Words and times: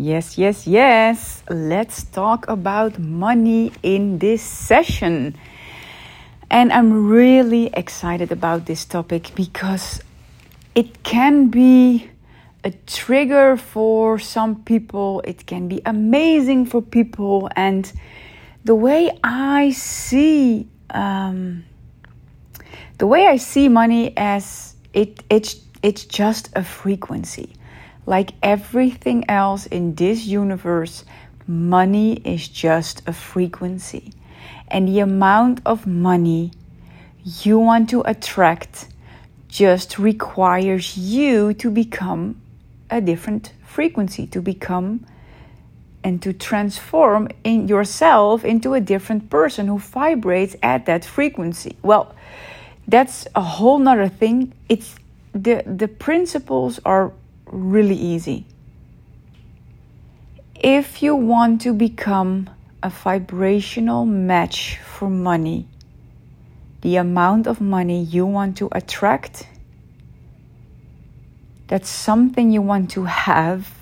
Yes, 0.00 0.38
yes, 0.38 0.64
yes. 0.64 1.42
Let's 1.50 2.04
talk 2.04 2.46
about 2.46 3.00
money 3.00 3.72
in 3.82 4.20
this 4.20 4.42
session. 4.42 5.34
And 6.48 6.72
I'm 6.72 7.08
really 7.08 7.66
excited 7.74 8.30
about 8.30 8.66
this 8.66 8.84
topic 8.84 9.32
because 9.34 10.00
it 10.76 11.02
can 11.02 11.48
be 11.48 12.08
a 12.62 12.70
trigger 12.86 13.56
for 13.56 14.20
some 14.20 14.62
people, 14.62 15.20
it 15.24 15.46
can 15.46 15.66
be 15.66 15.82
amazing 15.84 16.66
for 16.66 16.80
people. 16.80 17.50
And 17.56 17.92
the 18.64 18.76
way 18.76 19.10
I 19.24 19.70
see, 19.72 20.68
um, 20.90 21.64
the 22.98 23.06
way 23.08 23.26
I 23.26 23.36
see 23.36 23.68
money 23.68 24.16
as 24.16 24.76
it, 24.92 25.24
it's, 25.28 25.56
it's 25.82 26.04
just 26.04 26.50
a 26.54 26.62
frequency 26.62 27.57
like 28.08 28.32
everything 28.42 29.28
else 29.28 29.66
in 29.66 29.94
this 29.94 30.24
universe, 30.24 31.04
money 31.46 32.14
is 32.24 32.48
just 32.48 33.06
a 33.06 33.12
frequency. 33.12 34.14
And 34.68 34.88
the 34.88 35.00
amount 35.00 35.60
of 35.66 35.86
money 35.86 36.52
you 37.42 37.58
want 37.58 37.90
to 37.90 38.00
attract 38.06 38.88
just 39.48 39.98
requires 39.98 40.96
you 40.96 41.52
to 41.54 41.70
become 41.70 42.40
a 42.88 43.02
different 43.02 43.52
frequency, 43.66 44.26
to 44.28 44.40
become 44.40 45.04
and 46.02 46.22
to 46.22 46.32
transform 46.32 47.28
in 47.44 47.68
yourself 47.68 48.42
into 48.42 48.72
a 48.72 48.80
different 48.80 49.28
person 49.28 49.66
who 49.66 49.78
vibrates 49.78 50.56
at 50.62 50.86
that 50.86 51.04
frequency. 51.04 51.76
Well, 51.82 52.14
that's 52.86 53.26
a 53.34 53.42
whole 53.42 53.78
nother 53.78 54.08
thing. 54.08 54.54
It's 54.70 54.94
the 55.34 55.62
the 55.66 55.88
principles 55.88 56.80
are 56.86 57.12
really 57.50 57.94
easy. 57.94 58.46
If 60.54 61.02
you 61.02 61.14
want 61.14 61.60
to 61.62 61.72
become 61.72 62.50
a 62.82 62.90
vibrational 62.90 64.04
match 64.04 64.78
for 64.78 65.08
money, 65.08 65.66
the 66.80 66.96
amount 66.96 67.46
of 67.46 67.60
money 67.60 68.02
you 68.02 68.26
want 68.26 68.56
to 68.58 68.68
attract, 68.72 69.46
that's 71.66 71.88
something 71.88 72.50
you 72.50 72.62
want 72.62 72.90
to 72.92 73.04
have, 73.04 73.72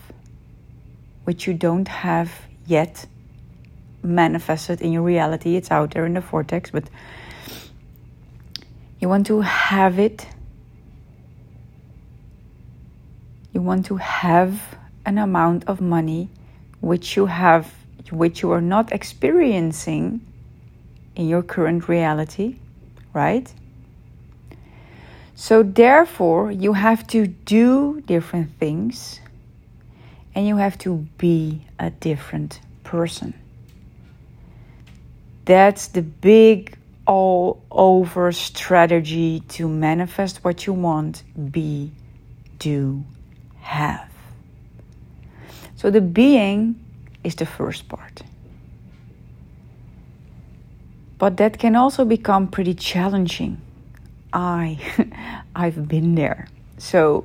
which 1.25 1.47
you 1.47 1.55
don't 1.55 1.89
have 1.89 2.33
yet 2.67 3.07
manifested 4.03 4.81
in 4.81 4.93
your 4.93 5.03
reality. 5.03 5.57
It's 5.57 5.71
out 5.71 5.93
there 5.93 6.07
in 6.07 6.15
the 6.15 6.21
vortex, 6.21 6.71
but 6.71 6.85
you 9.01 9.09
want 9.09 9.27
to 9.27 9.41
have 9.43 9.99
it 9.99 10.27
you 13.57 13.62
want 13.62 13.87
to 13.87 13.97
have 13.97 14.77
an 15.07 15.17
amount 15.17 15.65
of 15.67 15.81
money 15.81 16.29
which 16.81 17.17
you 17.17 17.25
have 17.25 17.73
which 18.11 18.43
you 18.43 18.51
are 18.53 18.61
not 18.61 18.93
experiencing 18.93 20.21
in 21.17 21.27
your 21.27 21.43
current 21.43 21.89
reality, 21.89 22.57
right? 23.15 23.51
So 25.34 25.62
therefore, 25.62 26.53
you 26.53 26.75
have 26.75 27.07
to 27.09 27.27
do 27.27 28.03
different 28.03 28.51
things 28.61 29.21
and 30.34 30.47
you 30.47 30.57
have 30.59 30.77
to 30.81 31.07
be 31.17 31.62
a 31.79 31.89
different 31.89 32.61
person. 32.84 33.33
That's 35.47 35.89
the 35.89 36.03
big 36.03 36.77
all 37.07 37.62
over 37.71 38.33
strategy 38.33 39.41
to 39.57 39.67
manifest 39.67 40.45
what 40.45 40.67
you 40.67 40.75
want, 40.75 41.23
be, 41.51 41.91
do, 42.59 43.03
have. 43.67 44.11
So 45.77 45.91
the 45.91 46.00
being 46.00 46.78
is 47.22 47.34
the 47.34 47.47
first 47.47 47.89
part. 47.89 48.22
But 51.19 51.36
that 51.39 51.59
can 51.59 51.77
also 51.77 52.05
become 52.05 52.48
pretty 52.48 52.75
challenging. 52.75 53.60
I 54.32 54.78
I've 55.55 55.88
been 55.88 56.15
there. 56.15 56.49
So 56.78 57.25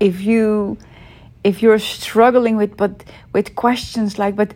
if 0.00 0.20
you 0.20 0.78
if 1.44 1.62
you're 1.62 1.78
struggling 1.78 2.56
with 2.56 2.76
but 2.76 3.04
with 3.32 3.54
questions 3.54 4.18
like 4.18 4.36
but 4.36 4.54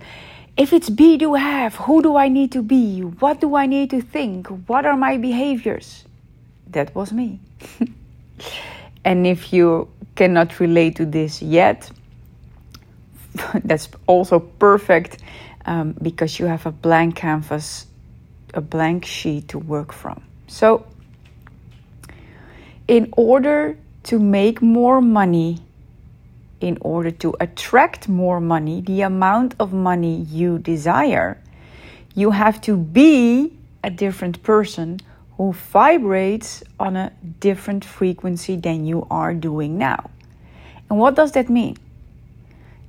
if 0.57 0.73
it's 0.73 0.91
be 0.91 1.17
do 1.17 1.35
have 1.35 1.75
who 1.77 2.03
do 2.03 2.17
i 2.17 2.29
need 2.29 2.53
to 2.53 2.63
be 2.63 3.01
what 3.01 3.41
do 3.41 3.55
i 3.57 3.67
need 3.67 3.91
to 3.91 4.01
think 4.01 4.47
what 4.69 4.85
are 4.85 4.97
my 4.97 5.17
behaviors 5.17 6.05
that 6.67 6.95
was 6.95 7.13
me 7.13 7.41
and 9.05 9.27
if 9.27 9.53
you 9.53 9.89
cannot 10.15 10.61
relate 10.61 10.97
to 10.97 11.07
this 11.07 11.43
yet, 11.43 11.91
that's 13.65 13.89
also 14.07 14.39
perfect 14.39 15.19
um, 15.65 15.95
because 16.03 16.39
you 16.39 16.47
have 16.47 16.67
a 16.67 16.73
blank 16.73 17.17
canvas, 17.17 17.87
a 18.55 18.61
blank 18.61 19.05
sheet 19.05 19.49
to 19.49 19.59
work 19.59 19.93
from. 19.93 20.23
So, 20.49 20.87
in 22.89 23.09
order 23.17 23.79
to 24.05 24.19
make 24.19 24.61
more 24.61 25.01
money, 25.01 25.61
in 26.61 26.79
order 26.81 27.11
to 27.11 27.35
attract 27.41 28.09
more 28.09 28.41
money, 28.41 28.81
the 28.81 29.03
amount 29.03 29.55
of 29.59 29.73
money 29.73 30.23
you 30.23 30.59
desire, 30.59 31.41
you 32.15 32.33
have 32.33 32.61
to 32.63 32.77
be 32.77 33.57
a 33.83 33.91
different 33.91 34.43
person 34.43 35.01
who 35.37 35.53
vibrates 35.53 36.63
on 36.79 36.97
a 36.97 37.13
different 37.41 37.85
frequency 37.85 38.57
than 38.57 38.87
you 38.87 39.07
are 39.11 39.35
doing 39.35 39.79
now. 39.79 40.11
And 40.91 40.99
what 40.99 41.15
does 41.15 41.33
that 41.33 41.49
mean? 41.49 41.77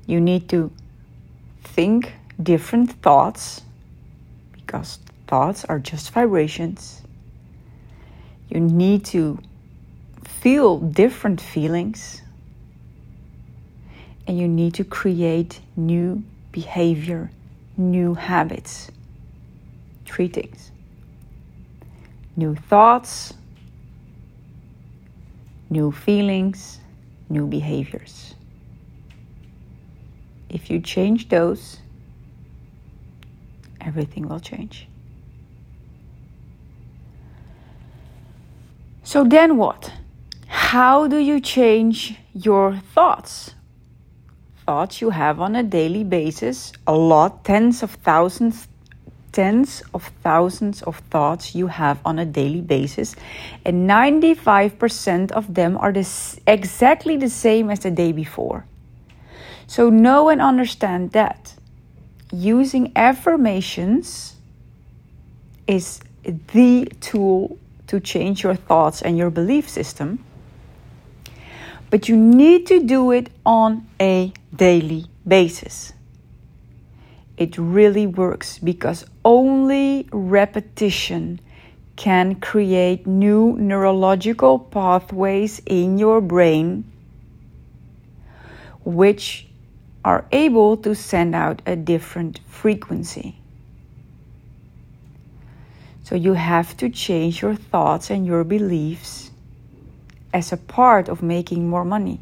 You 0.06 0.20
need 0.20 0.50
to 0.50 0.72
think 1.64 2.14
different 2.42 2.92
thoughts 3.02 3.62
because 4.56 5.00
thoughts 5.28 5.64
are 5.66 5.80
just 5.80 6.12
vibrations. 6.12 7.02
You 8.50 8.60
need 8.60 9.06
to 9.06 9.40
feel 10.24 10.80
different 10.80 11.40
feelings. 11.40 12.22
And 14.28 14.38
you 14.38 14.48
need 14.48 14.74
to 14.76 14.84
create 14.84 15.60
new 15.76 16.24
behavior, 16.52 17.32
new 17.78 18.14
habits. 18.14 18.92
Three 20.06 20.28
things 20.28 20.72
new 22.36 22.56
thoughts, 22.56 23.34
new 25.70 25.92
feelings, 25.92 26.80
new 27.30 27.48
behaviors. 27.48 28.36
If 30.50 30.70
you 30.70 30.80
change 30.80 31.30
those, 31.30 31.80
everything 33.82 34.28
will 34.28 34.40
change. 34.40 34.88
So 39.04 39.24
then 39.24 39.58
what? 39.58 39.92
How 40.48 41.08
do 41.08 41.18
you 41.18 41.40
change 41.40 42.16
your 42.34 42.78
thoughts? 42.94 43.54
Thoughts 44.66 45.02
you 45.02 45.10
have 45.10 45.40
on 45.40 45.56
a 45.56 45.64
daily 45.64 46.04
basis, 46.04 46.72
a 46.88 46.94
lot, 46.94 47.44
tens 47.44 47.84
of 47.84 47.92
thousands, 47.92 48.68
tens 49.34 49.84
of 49.94 50.12
thousands 50.22 50.82
of 50.84 51.00
thoughts 51.10 51.56
you 51.56 51.68
have 51.68 52.00
on 52.06 52.20
a 52.20 52.26
daily 52.26 52.62
basis, 52.62 53.16
and 53.66 53.90
95% 53.90 55.32
of 55.32 55.54
them 55.54 55.78
are 55.78 55.92
this, 55.92 56.40
exactly 56.48 57.18
the 57.18 57.30
same 57.30 57.70
as 57.70 57.80
the 57.80 57.92
day 57.92 58.12
before. 58.12 58.66
So, 59.68 59.90
know 59.90 60.30
and 60.30 60.42
understand 60.42 61.12
that 61.12 61.56
using 62.32 62.92
affirmations 62.96 64.36
is 65.68 66.00
the 66.24 66.92
tool 67.02 67.58
to 67.88 68.00
change 68.00 68.44
your 68.44 68.56
thoughts 68.56 69.02
and 69.02 69.18
your 69.18 69.30
belief 69.30 69.68
system. 69.68 70.24
But 71.90 72.10
you 72.10 72.18
need 72.18 72.68
to 72.68 72.84
do 72.84 73.12
it 73.12 73.30
on 73.46 73.88
a 74.00 74.34
daily 74.56 75.06
basis 75.28 75.94
it 77.38 77.58
really 77.58 78.08
works 78.08 78.60
because 78.60 79.06
only 79.26 80.08
repetition 80.12 81.40
can 81.96 82.36
create 82.36 83.06
new 83.06 83.56
neurological 83.58 84.60
pathways 84.60 85.62
in 85.66 85.98
your 85.98 86.22
brain 86.22 86.84
which 88.84 89.48
are 90.04 90.26
able 90.32 90.76
to 90.76 90.94
send 90.94 91.34
out 91.34 91.62
a 91.66 91.76
different 91.76 92.40
frequency. 92.48 93.38
So 96.04 96.16
you 96.16 96.34
have 96.34 96.76
to 96.78 96.90
change 96.90 97.42
your 97.42 97.56
thoughts 97.56 98.10
and 98.10 98.26
your 98.26 98.44
beliefs 98.44 99.32
as 100.34 100.52
a 100.52 100.58
part 100.58 101.08
of 101.08 101.24
making 101.24 101.70
more 101.70 101.86
money 101.86 102.20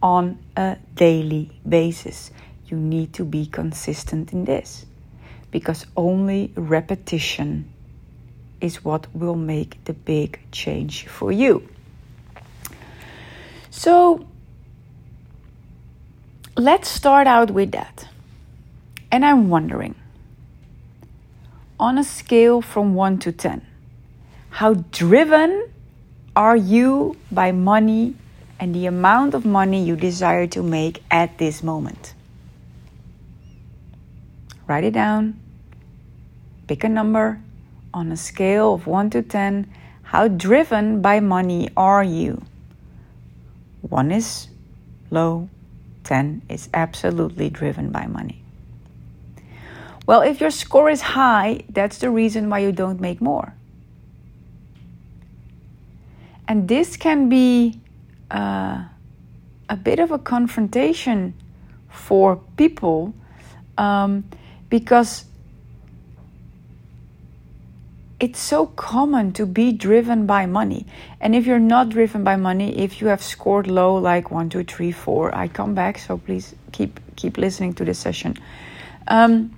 on 0.00 0.38
a 0.56 0.76
daily 0.94 1.50
basis 1.68 2.30
you 2.70 2.76
need 2.76 3.12
to 3.14 3.24
be 3.24 3.46
consistent 3.46 4.32
in 4.32 4.44
this 4.44 4.86
because 5.50 5.86
only 5.96 6.52
repetition 6.54 7.70
is 8.60 8.84
what 8.84 9.06
will 9.14 9.36
make 9.36 9.82
the 9.84 9.92
big 9.92 10.38
change 10.52 11.06
for 11.06 11.32
you. 11.32 11.66
So, 13.70 14.26
let's 16.56 16.88
start 16.88 17.26
out 17.26 17.50
with 17.50 17.72
that. 17.72 18.08
And 19.10 19.24
I'm 19.24 19.48
wondering 19.48 19.94
on 21.78 21.96
a 21.96 22.04
scale 22.04 22.60
from 22.60 22.94
1 22.94 23.18
to 23.20 23.32
10, 23.32 23.66
how 24.50 24.74
driven 24.74 25.70
are 26.36 26.56
you 26.56 27.16
by 27.32 27.52
money 27.52 28.14
and 28.60 28.74
the 28.74 28.86
amount 28.86 29.34
of 29.34 29.46
money 29.46 29.82
you 29.82 29.96
desire 29.96 30.46
to 30.48 30.62
make 30.62 31.02
at 31.10 31.38
this 31.38 31.62
moment? 31.62 32.14
Write 34.70 34.84
it 34.84 34.92
down. 34.92 35.34
Pick 36.68 36.84
a 36.84 36.88
number 36.88 37.40
on 37.92 38.12
a 38.12 38.16
scale 38.16 38.74
of 38.74 38.86
1 38.86 39.10
to 39.10 39.20
10. 39.20 39.68
How 40.02 40.28
driven 40.28 41.02
by 41.02 41.18
money 41.18 41.70
are 41.76 42.04
you? 42.04 42.40
1 43.82 44.12
is 44.12 44.46
low, 45.10 45.48
10 46.04 46.42
is 46.48 46.68
absolutely 46.72 47.50
driven 47.50 47.90
by 47.90 48.06
money. 48.06 48.44
Well, 50.06 50.20
if 50.20 50.40
your 50.40 50.52
score 50.52 50.88
is 50.88 51.00
high, 51.00 51.64
that's 51.68 51.98
the 51.98 52.08
reason 52.08 52.48
why 52.48 52.60
you 52.60 52.70
don't 52.70 53.00
make 53.00 53.20
more. 53.20 53.52
And 56.46 56.68
this 56.68 56.96
can 56.96 57.28
be 57.28 57.80
uh, 58.30 58.84
a 59.68 59.76
bit 59.76 59.98
of 59.98 60.12
a 60.12 60.18
confrontation 60.18 61.34
for 61.88 62.36
people 62.56 63.12
um, 63.76 64.22
because 64.70 65.26
it's 68.20 68.38
so 68.38 68.66
common 68.66 69.32
to 69.32 69.46
be 69.46 69.72
driven 69.72 70.26
by 70.26 70.46
money. 70.46 70.86
And 71.20 71.34
if 71.34 71.46
you're 71.46 71.58
not 71.58 71.88
driven 71.88 72.22
by 72.22 72.36
money, 72.36 72.78
if 72.78 73.00
you 73.00 73.08
have 73.08 73.22
scored 73.22 73.66
low, 73.66 73.96
like 73.96 74.30
one, 74.30 74.50
two, 74.50 74.62
three, 74.62 74.92
four, 74.92 75.34
I 75.34 75.48
come 75.48 75.74
back. 75.74 75.98
So 75.98 76.18
please 76.18 76.54
keep 76.72 77.00
keep 77.16 77.38
listening 77.38 77.74
to 77.74 77.84
this 77.84 77.98
session. 77.98 78.36
Um, 79.08 79.56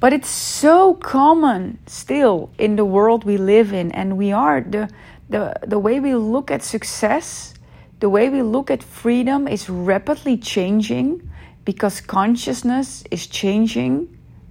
but 0.00 0.12
it's 0.12 0.28
so 0.28 0.94
common 0.94 1.78
still 1.86 2.50
in 2.58 2.76
the 2.76 2.84
world 2.84 3.24
we 3.24 3.36
live 3.36 3.72
in, 3.72 3.92
and 3.92 4.18
we 4.18 4.32
are 4.32 4.60
the 4.60 4.90
the 5.28 5.54
the 5.66 5.78
way 5.78 6.00
we 6.00 6.14
look 6.14 6.50
at 6.50 6.62
success, 6.62 7.54
the 8.00 8.08
way 8.08 8.28
we 8.28 8.42
look 8.42 8.70
at 8.70 8.82
freedom 8.82 9.46
is 9.46 9.70
rapidly 9.70 10.36
changing 10.36 11.30
because 11.64 12.00
consciousness 12.00 13.04
is 13.10 13.26
changing, 13.26 14.08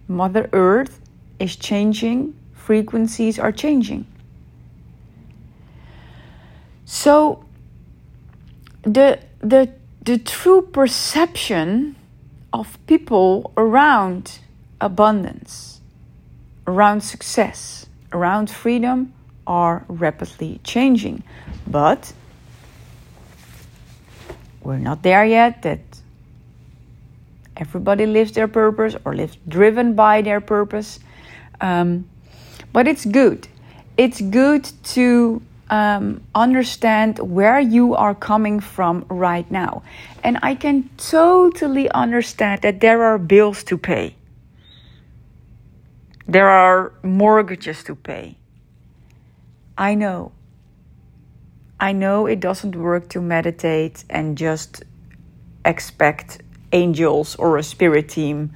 Mother 0.10 0.50
Earth 0.52 1.00
is 1.40 1.56
changing, 1.56 2.36
frequencies 2.54 3.38
are 3.40 3.52
changing. 3.52 4.06
So 6.84 7.46
the 8.82 9.20
the 9.40 9.70
the 10.04 10.18
true 10.18 10.64
perception 10.64 11.96
of 12.52 12.78
people 12.88 13.54
around 13.56 14.40
abundance, 14.82 15.82
around 16.66 17.02
success, 17.02 17.86
around 18.12 18.50
freedom 18.50 19.14
are 19.46 19.86
rapidly 19.88 20.60
changing. 20.64 21.24
But 21.68 22.14
we're 24.64 24.80
not 24.80 25.04
there 25.04 25.26
yet 25.26 25.62
that 25.62 25.89
everybody 27.60 28.06
lives 28.06 28.32
their 28.32 28.48
purpose 28.48 28.96
or 29.06 29.16
lives 29.16 29.38
driven 29.48 29.94
by 29.94 30.22
their 30.22 30.42
purpose. 30.42 31.00
Um, 31.62 32.10
but 32.74 32.88
it's 32.88 33.06
good. 33.06 33.48
It's 33.98 34.22
good 34.22 34.64
to 34.96 35.42
um, 35.70 36.22
understand 36.34 37.20
where 37.20 37.60
you 37.60 37.96
are 37.96 38.16
coming 38.16 38.60
from 38.60 39.06
right 39.10 39.50
now. 39.52 39.84
And 40.24 40.40
I 40.42 40.56
can 40.56 40.90
totally 40.98 41.90
understand 41.92 42.62
that 42.62 42.80
there 42.80 43.04
are 43.04 43.18
bills 43.18 43.64
to 43.66 43.78
pay. 43.78 44.16
There 46.28 46.48
are 46.48 46.94
mortgages 47.04 47.84
to 47.86 47.96
pay. 47.96 48.38
I 49.78 49.96
know. 49.96 50.32
I 51.80 51.94
know 51.94 52.26
it 52.26 52.40
doesn't 52.40 52.76
work 52.76 53.10
to 53.10 53.22
meditate 53.22 54.04
and 54.10 54.38
just 54.38 54.84
expect 55.64 56.42
angels 56.72 57.36
or 57.36 57.58
a 57.58 57.64
spirit 57.64 58.10
team 58.10 58.52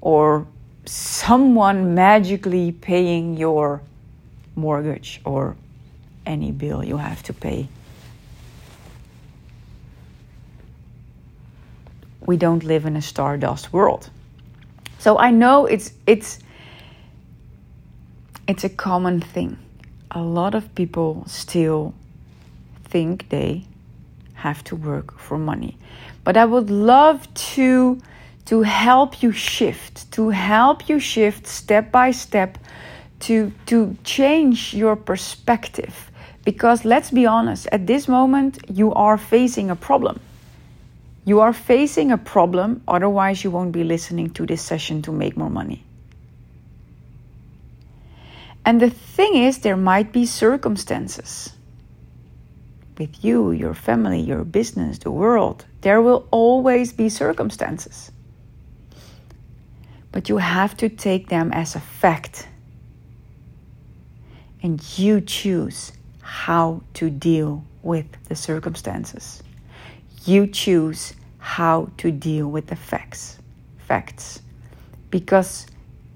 or 0.00 0.46
someone 0.84 1.94
magically 1.94 2.72
paying 2.72 3.36
your 3.36 3.82
mortgage 4.54 5.20
or 5.24 5.56
any 6.24 6.50
bill 6.50 6.84
you 6.84 6.96
have 6.96 7.22
to 7.24 7.32
pay. 7.32 7.68
We 12.20 12.36
don't 12.36 12.64
live 12.64 12.86
in 12.86 12.96
a 12.96 13.02
stardust 13.02 13.72
world. 13.72 14.10
So 14.98 15.18
I 15.18 15.30
know 15.30 15.66
it's 15.66 15.92
it's 16.06 16.40
it's 18.48 18.64
a 18.64 18.68
common 18.68 19.20
thing. 19.20 19.58
A 20.10 20.22
lot 20.22 20.54
of 20.54 20.74
people 20.74 21.24
still 21.26 21.94
think 22.84 23.28
they 23.28 23.64
have 24.34 24.62
to 24.64 24.76
work 24.76 25.18
for 25.18 25.38
money. 25.38 25.76
But 26.26 26.36
I 26.36 26.44
would 26.44 26.70
love 26.70 27.32
to 27.54 28.00
to 28.46 28.62
help 28.62 29.22
you 29.22 29.30
shift, 29.30 30.10
to 30.10 30.30
help 30.30 30.88
you 30.88 30.98
shift 30.98 31.46
step 31.46 31.92
by 31.92 32.10
step 32.10 32.58
to 33.20 33.52
to 33.66 33.96
change 34.02 34.74
your 34.74 34.96
perspective 34.96 36.10
because 36.44 36.84
let's 36.84 37.12
be 37.12 37.26
honest, 37.26 37.68
at 37.70 37.86
this 37.86 38.08
moment 38.08 38.58
you 38.68 38.92
are 38.94 39.16
facing 39.16 39.70
a 39.70 39.76
problem. 39.76 40.18
You 41.24 41.38
are 41.42 41.52
facing 41.52 42.10
a 42.10 42.18
problem, 42.18 42.82
otherwise 42.88 43.44
you 43.44 43.52
won't 43.52 43.70
be 43.70 43.84
listening 43.84 44.30
to 44.30 44.46
this 44.46 44.62
session 44.62 45.02
to 45.02 45.12
make 45.12 45.36
more 45.36 45.50
money. 45.50 45.84
And 48.64 48.80
the 48.80 48.90
thing 48.90 49.36
is, 49.36 49.58
there 49.58 49.76
might 49.76 50.10
be 50.10 50.26
circumstances 50.26 51.55
with 52.98 53.24
you, 53.24 53.52
your 53.52 53.74
family, 53.74 54.20
your 54.20 54.44
business, 54.44 54.98
the 54.98 55.10
world. 55.10 55.64
There 55.82 56.00
will 56.02 56.26
always 56.30 56.92
be 56.92 57.08
circumstances. 57.08 58.10
But 60.12 60.28
you 60.28 60.38
have 60.38 60.76
to 60.78 60.88
take 60.88 61.28
them 61.28 61.52
as 61.52 61.74
a 61.74 61.80
fact. 61.80 62.48
And 64.62 64.82
you 64.98 65.20
choose 65.20 65.92
how 66.22 66.82
to 66.94 67.10
deal 67.10 67.64
with 67.82 68.06
the 68.28 68.34
circumstances. 68.34 69.42
You 70.24 70.46
choose 70.46 71.14
how 71.38 71.90
to 71.98 72.10
deal 72.10 72.48
with 72.48 72.66
the 72.66 72.76
facts. 72.76 73.38
Facts. 73.78 74.40
Because 75.10 75.66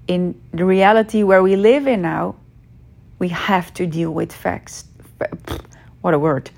in 0.08 0.40
the 0.52 0.64
reality 0.64 1.22
where 1.22 1.42
we 1.42 1.54
live 1.56 1.86
in 1.86 2.02
now, 2.02 2.36
we 3.18 3.28
have 3.28 3.72
to 3.74 3.86
deal 3.86 4.10
with 4.10 4.32
facts. 4.32 4.84
What 6.00 6.14
a 6.14 6.18
word, 6.18 6.50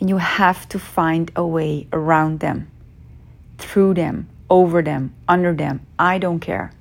And 0.00 0.10
you 0.10 0.18
have 0.18 0.68
to 0.70 0.78
find 0.78 1.30
a 1.36 1.46
way 1.46 1.86
around 1.92 2.40
them, 2.40 2.70
through 3.58 3.94
them, 3.94 4.28
over 4.50 4.82
them, 4.82 5.14
under 5.28 5.54
them. 5.54 5.86
I 5.98 6.18
don't 6.18 6.40
care. 6.40 6.72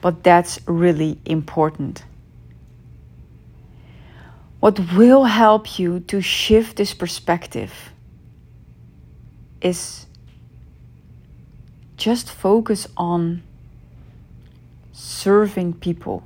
But 0.00 0.22
that's 0.22 0.60
really 0.66 1.18
important. 1.24 2.04
What 4.60 4.78
will 4.94 5.24
help 5.24 5.78
you 5.78 6.00
to 6.00 6.20
shift 6.20 6.76
this 6.76 6.92
perspective 6.92 7.72
is 9.60 10.06
just 11.96 12.30
focus 12.30 12.86
on 12.96 13.42
serving 14.92 15.74
people. 15.74 16.24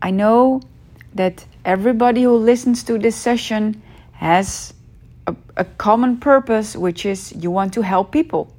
I 0.00 0.10
know 0.10 0.60
that 1.14 1.44
everybody 1.64 2.22
who 2.22 2.36
listens 2.36 2.82
to 2.84 2.98
this 2.98 3.16
session 3.16 3.82
has 4.12 4.74
a, 5.26 5.34
a, 5.56 5.64
common 5.64 6.18
purpose, 6.18 6.74
which 6.74 7.04
is 7.06 7.32
you 7.32 7.50
want 7.50 7.74
to 7.74 7.82
help 7.82 8.10
people. 8.10 8.52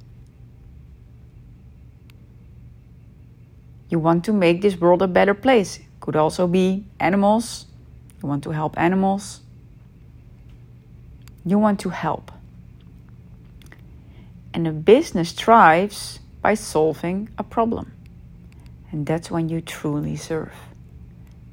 You 3.88 3.98
want 3.98 4.24
to 4.24 4.32
make 4.32 4.62
this 4.62 4.80
world 4.80 5.02
a 5.02 5.08
better 5.08 5.34
place. 5.34 5.80
Could 6.00 6.16
also 6.16 6.46
be 6.46 6.84
animals. 7.00 7.66
You 8.22 8.28
want 8.28 8.44
to 8.44 8.50
help 8.50 8.78
animals. 8.78 9.40
You 11.44 11.58
want 11.58 11.80
to 11.80 11.88
help. 11.88 12.30
And 14.54 14.66
a 14.66 14.72
business 14.72 15.32
thrives 15.32 16.20
by 16.40 16.54
solving 16.54 17.28
a 17.36 17.44
problem. 17.44 17.92
And 18.92 19.06
that's 19.06 19.30
when 19.30 19.48
you 19.48 19.60
truly 19.60 20.16
serve. 20.16 20.52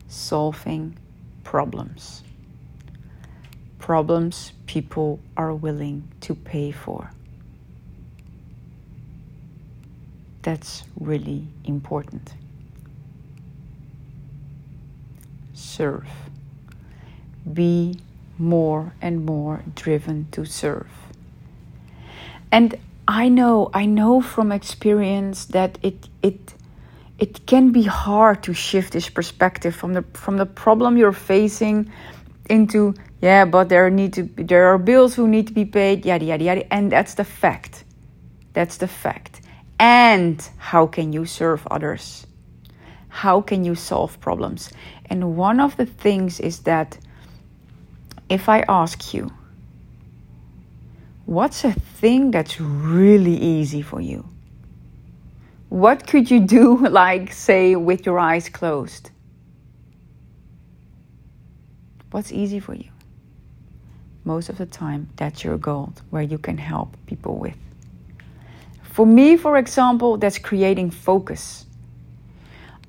Solving 0.08 0.98
problems. 1.48 2.24
Problems 3.80 4.52
people 4.66 5.18
are 5.38 5.54
willing 5.56 6.06
to 6.20 6.36
pay 6.36 6.72
for. 6.74 7.10
That's 10.42 10.84
really 11.00 11.48
important. 11.64 12.34
Serve. 15.54 16.10
Be 17.54 17.98
more 18.38 18.92
and 19.02 19.26
more 19.26 19.64
driven 19.74 20.28
to 20.32 20.44
serve. 20.44 20.92
And 22.52 22.76
I 23.08 23.30
know, 23.30 23.70
I 23.74 23.86
know 23.86 24.20
from 24.20 24.52
experience 24.52 25.46
that 25.46 25.78
it 25.82 26.10
it 26.22 26.56
it 27.20 27.46
can 27.46 27.72
be 27.72 27.84
hard 27.84 28.44
to 28.44 28.54
shift 28.54 28.94
this 28.94 29.10
perspective 29.10 29.76
from 29.76 29.94
the 29.94 30.04
from 30.14 30.38
the 30.38 30.46
problem 30.46 30.98
you're 30.98 31.12
facing 31.12 31.92
into 32.50 32.94
yeah, 33.22 33.46
but 33.46 33.70
there 33.70 33.90
need 33.90 34.14
to 34.14 34.24
there 34.36 34.68
are 34.68 34.78
bills 34.78 35.16
who 35.16 35.28
need 35.28 35.48
to 35.48 35.54
be 35.54 35.66
paid, 35.66 36.06
yada 36.06 36.26
yada 36.26 36.44
yada, 36.44 36.74
and 36.74 36.92
that's 36.92 37.16
the 37.16 37.24
fact. 37.24 37.84
That's 38.54 38.78
the 38.78 38.88
fact. 38.88 39.42
And 39.80 40.48
how 40.58 40.88
can 40.88 41.14
you 41.14 41.26
serve 41.26 41.68
others? 41.70 42.26
How 43.10 43.42
can 43.42 43.64
you 43.64 43.76
solve 43.76 44.20
problems? 44.20 44.72
And 45.10 45.36
one 45.38 45.60
of 45.60 45.78
the 45.78 45.86
things 45.86 46.40
is 46.40 46.60
that 46.62 46.98
if 48.30 48.50
I 48.50 48.64
ask 48.68 49.14
you, 49.14 49.32
what's 51.26 51.64
a 51.64 51.74
thing 51.74 52.32
that's 52.32 52.60
really 52.60 53.36
easy 53.36 53.82
for 53.82 54.02
you? 54.02 54.26
What 55.70 56.08
could 56.08 56.32
you 56.32 56.40
do, 56.40 56.78
like, 56.90 57.34
say, 57.34 57.76
with 57.76 58.06
your 58.06 58.20
eyes 58.20 58.50
closed? 58.50 59.12
What's 62.12 62.32
easy 62.32 62.60
for 62.60 62.74
you? 62.74 62.90
Most 64.24 64.50
of 64.50 64.58
the 64.58 64.66
time, 64.66 65.10
that's 65.16 65.44
your 65.44 65.58
goal 65.58 65.94
where 66.10 66.22
you 66.22 66.38
can 66.38 66.58
help 66.58 66.96
people 67.06 67.38
with. 67.38 67.56
For 68.82 69.06
me, 69.06 69.38
for 69.38 69.58
example, 69.58 70.18
that's 70.18 70.38
creating 70.38 70.92
focus. 70.92 71.66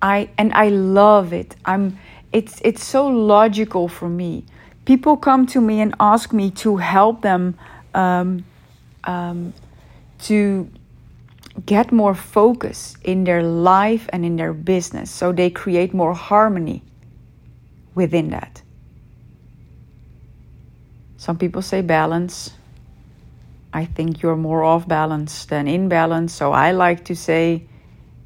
I 0.01 0.31
and 0.39 0.53
I 0.55 0.69
love 0.69 1.33
it. 1.33 1.57
I'm 1.65 1.99
it's 2.33 2.61
it's 2.65 2.85
so 2.85 3.07
logical 3.07 3.89
for 3.89 4.09
me. 4.09 4.45
People 4.85 5.17
come 5.17 5.47
to 5.49 5.61
me 5.61 5.81
and 5.81 5.95
ask 6.01 6.33
me 6.33 6.51
to 6.53 6.77
help 6.77 7.21
them 7.23 7.59
um, 7.95 8.45
um, 9.05 9.53
to 10.21 10.71
get 11.67 11.93
more 11.93 12.15
focus 12.15 12.97
in 13.03 13.25
their 13.25 13.43
life 13.43 14.09
and 14.13 14.25
in 14.25 14.37
their 14.37 14.53
business, 14.53 15.11
so 15.11 15.33
they 15.33 15.51
create 15.51 15.93
more 15.95 16.15
harmony 16.15 16.83
within 17.95 18.31
that. 18.31 18.63
Some 21.17 21.39
people 21.39 21.63
say 21.63 21.81
balance. 21.83 22.53
I 23.73 23.85
think 23.85 24.23
you're 24.23 24.37
more 24.37 24.63
off 24.63 24.87
balance 24.89 25.47
than 25.47 25.69
in 25.69 25.89
balance, 25.89 26.33
so 26.33 26.53
I 26.53 26.73
like 26.73 27.05
to 27.07 27.17
say 27.17 27.65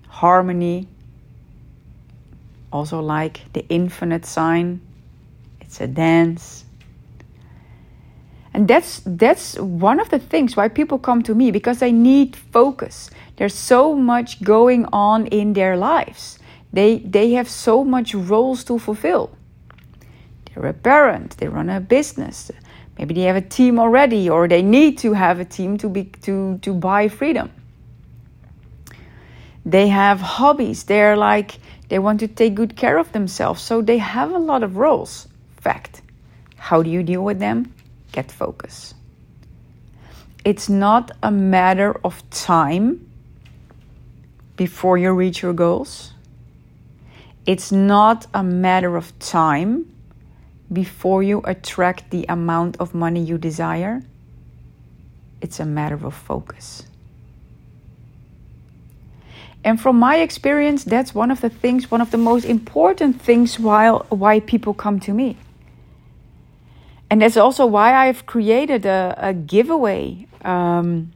harmony 0.09 0.89
also 2.73 3.01
like 3.01 3.53
the 3.53 3.67
infinite 3.69 4.25
sign. 4.25 4.81
It's 5.61 5.81
a 5.81 5.87
dance. 5.87 6.62
And 8.55 8.69
that's 8.69 9.01
that's 9.07 9.59
one 9.59 9.99
of 9.99 10.11
the 10.11 10.19
things 10.19 10.57
why 10.57 10.69
people 10.69 10.99
come 10.99 11.23
to 11.23 11.35
me 11.35 11.51
because 11.51 11.79
they 11.79 11.93
need 11.93 12.37
focus. 12.37 13.11
There's 13.37 13.55
so 13.55 13.95
much 13.95 14.43
going 14.43 14.87
on 14.93 15.27
in 15.27 15.55
their 15.55 15.77
lives. 15.77 16.39
They 16.73 16.99
they 16.99 17.33
have 17.33 17.49
so 17.49 17.83
much 17.83 18.15
roles 18.15 18.65
to 18.65 18.79
fulfill. 18.79 19.31
They're 20.45 20.67
a 20.67 20.75
parent, 20.75 21.37
they 21.39 21.49
run 21.49 21.71
a 21.71 21.81
business. 21.81 22.51
Maybe 22.99 23.15
they 23.15 23.23
have 23.23 23.37
a 23.37 23.49
team 23.49 23.79
already 23.79 24.29
or 24.29 24.47
they 24.47 24.63
need 24.63 24.99
to 24.99 25.15
have 25.15 25.41
a 25.41 25.47
team 25.47 25.79
to 25.79 25.89
be 25.89 26.05
to 26.23 26.59
to 26.59 26.75
buy 26.75 27.09
freedom. 27.09 27.51
They 29.65 29.89
have 29.89 30.21
hobbies. 30.21 30.85
They're 30.85 31.17
like 31.17 31.59
they 31.89 31.99
want 31.99 32.21
to 32.21 32.29
take 32.29 32.55
good 32.55 32.77
care 32.77 32.99
of 32.99 33.13
themselves, 33.13 33.63
so 33.63 33.81
they 33.81 33.99
have 33.99 34.33
a 34.33 34.39
lot 34.39 34.63
of 34.63 34.77
roles. 34.77 35.29
Fact. 35.61 36.03
How 36.57 36.83
do 36.83 36.91
you 36.91 37.03
deal 37.03 37.25
with 37.25 37.39
them? 37.39 37.73
Get 38.13 38.31
focus. 38.31 38.95
It's 40.45 40.69
not 40.69 41.11
a 41.23 41.31
matter 41.31 41.99
of 42.05 42.29
time 42.31 43.11
before 44.57 44.99
you 44.99 45.13
reach 45.13 45.43
your 45.43 45.53
goals. 45.53 46.13
It's 47.47 47.73
not 47.73 48.27
a 48.35 48.43
matter 48.43 48.97
of 48.97 49.19
time 49.19 49.93
before 50.73 51.23
you 51.23 51.43
attract 51.45 52.11
the 52.11 52.25
amount 52.29 52.77
of 52.79 52.95
money 52.95 53.23
you 53.23 53.39
desire. 53.39 54.03
It's 55.41 55.59
a 55.59 55.67
matter 55.67 55.99
of 56.07 56.15
focus. 56.15 56.85
And 59.65 59.81
from 59.81 59.97
my 59.99 60.17
experience, 60.17 60.85
that's 60.85 61.15
one 61.15 61.31
of 61.31 61.41
the 61.41 61.51
things, 61.51 61.91
one 61.91 62.01
of 62.01 62.11
the 62.11 62.19
most 62.19 62.45
important 62.45 63.21
things 63.23 63.59
while 63.61 64.07
why 64.09 64.41
people 64.41 64.75
come 64.75 64.99
to 65.01 65.13
me. 65.13 65.37
And 67.13 67.21
that's 67.21 67.37
also 67.37 67.67
why 67.67 67.93
I've 67.93 68.25
created 68.25 68.87
a, 68.87 69.15
a 69.19 69.35
giveaway 69.35 70.27
um, 70.47 71.13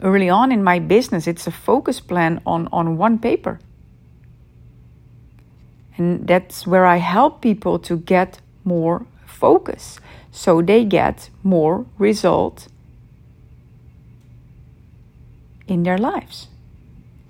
early 0.00 0.28
on 0.28 0.52
in 0.52 0.62
my 0.62 0.78
business. 0.78 1.26
It's 1.26 1.48
a 1.48 1.50
focus 1.50 1.98
plan 1.98 2.40
on, 2.46 2.68
on 2.70 2.96
one 2.96 3.18
paper. 3.18 3.58
And 5.96 6.28
that's 6.28 6.68
where 6.68 6.86
I 6.86 6.98
help 6.98 7.40
people 7.40 7.80
to 7.80 7.96
get 7.96 8.38
more 8.62 9.04
focus 9.26 9.98
so 10.30 10.62
they 10.62 10.84
get 10.84 11.30
more 11.42 11.84
result 11.98 12.68
in 15.66 15.82
their 15.82 15.98
lives 15.98 16.46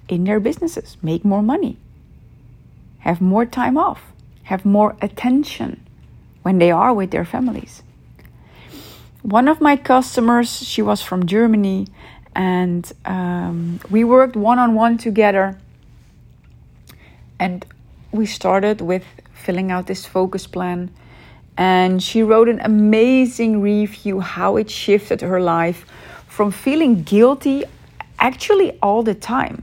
in 0.09 0.25
their 0.25 0.41
businesses, 0.41 0.99
make 1.03 1.25
more 1.25 1.43
money, 1.43 1.79
have 2.99 3.23
more 3.23 3.47
time 3.47 3.79
off, 3.79 4.13
have 4.43 4.67
more 4.67 4.95
attention 5.01 5.86
when 6.47 6.59
they 6.59 6.71
are 6.71 6.93
with 6.95 7.11
their 7.11 7.25
families. 7.25 7.83
One 9.23 9.49
of 9.49 9.61
my 9.61 9.77
customers, 9.77 10.49
she 10.73 10.83
was 10.91 11.03
from 11.03 11.27
Germany, 11.27 11.89
and 12.35 12.85
um, 13.05 13.81
we 13.91 14.05
worked 14.05 14.37
one 14.37 14.59
on 14.59 14.75
one 14.75 14.97
together. 14.97 15.59
And 17.41 17.67
we 18.13 18.27
started 18.27 18.81
with 18.81 19.05
filling 19.35 19.73
out 19.73 19.87
this 19.87 20.07
focus 20.07 20.47
plan. 20.47 20.91
And 21.57 22.03
she 22.03 22.23
wrote 22.23 22.49
an 22.49 22.61
amazing 22.61 23.61
review 23.61 24.21
how 24.21 24.57
it 24.57 24.71
shifted 24.71 25.23
her 25.23 25.41
life 25.41 25.85
from 26.29 26.51
feeling 26.51 27.03
guilty 27.03 27.65
actually 28.19 28.79
all 28.81 29.03
the 29.03 29.15
time 29.15 29.57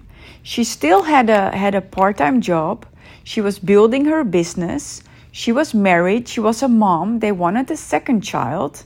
she 0.43 0.65
still 0.65 1.03
had 1.03 1.29
a 1.29 1.55
had 1.55 1.73
a 1.73 1.81
part-time 1.81 2.41
job. 2.41 2.85
She 3.23 3.39
was 3.39 3.57
building 3.57 4.05
her 4.05 4.23
business. 4.25 5.01
She 5.35 5.51
was 5.51 5.73
married. 5.73 6.27
She 6.27 6.39
was 6.39 6.61
a 6.61 6.67
mom. 6.67 7.17
They 7.17 7.31
wanted 7.31 7.69
a 7.71 7.75
second 7.75 8.21
child 8.21 8.83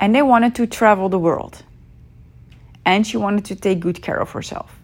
and 0.00 0.12
they 0.12 0.22
wanted 0.22 0.56
to 0.56 0.66
travel 0.66 1.08
the 1.08 1.20
world. 1.20 1.62
And 2.84 3.06
she 3.06 3.16
wanted 3.16 3.44
to 3.44 3.54
take 3.54 3.78
good 3.78 4.02
care 4.02 4.18
of 4.18 4.32
herself. 4.32 4.76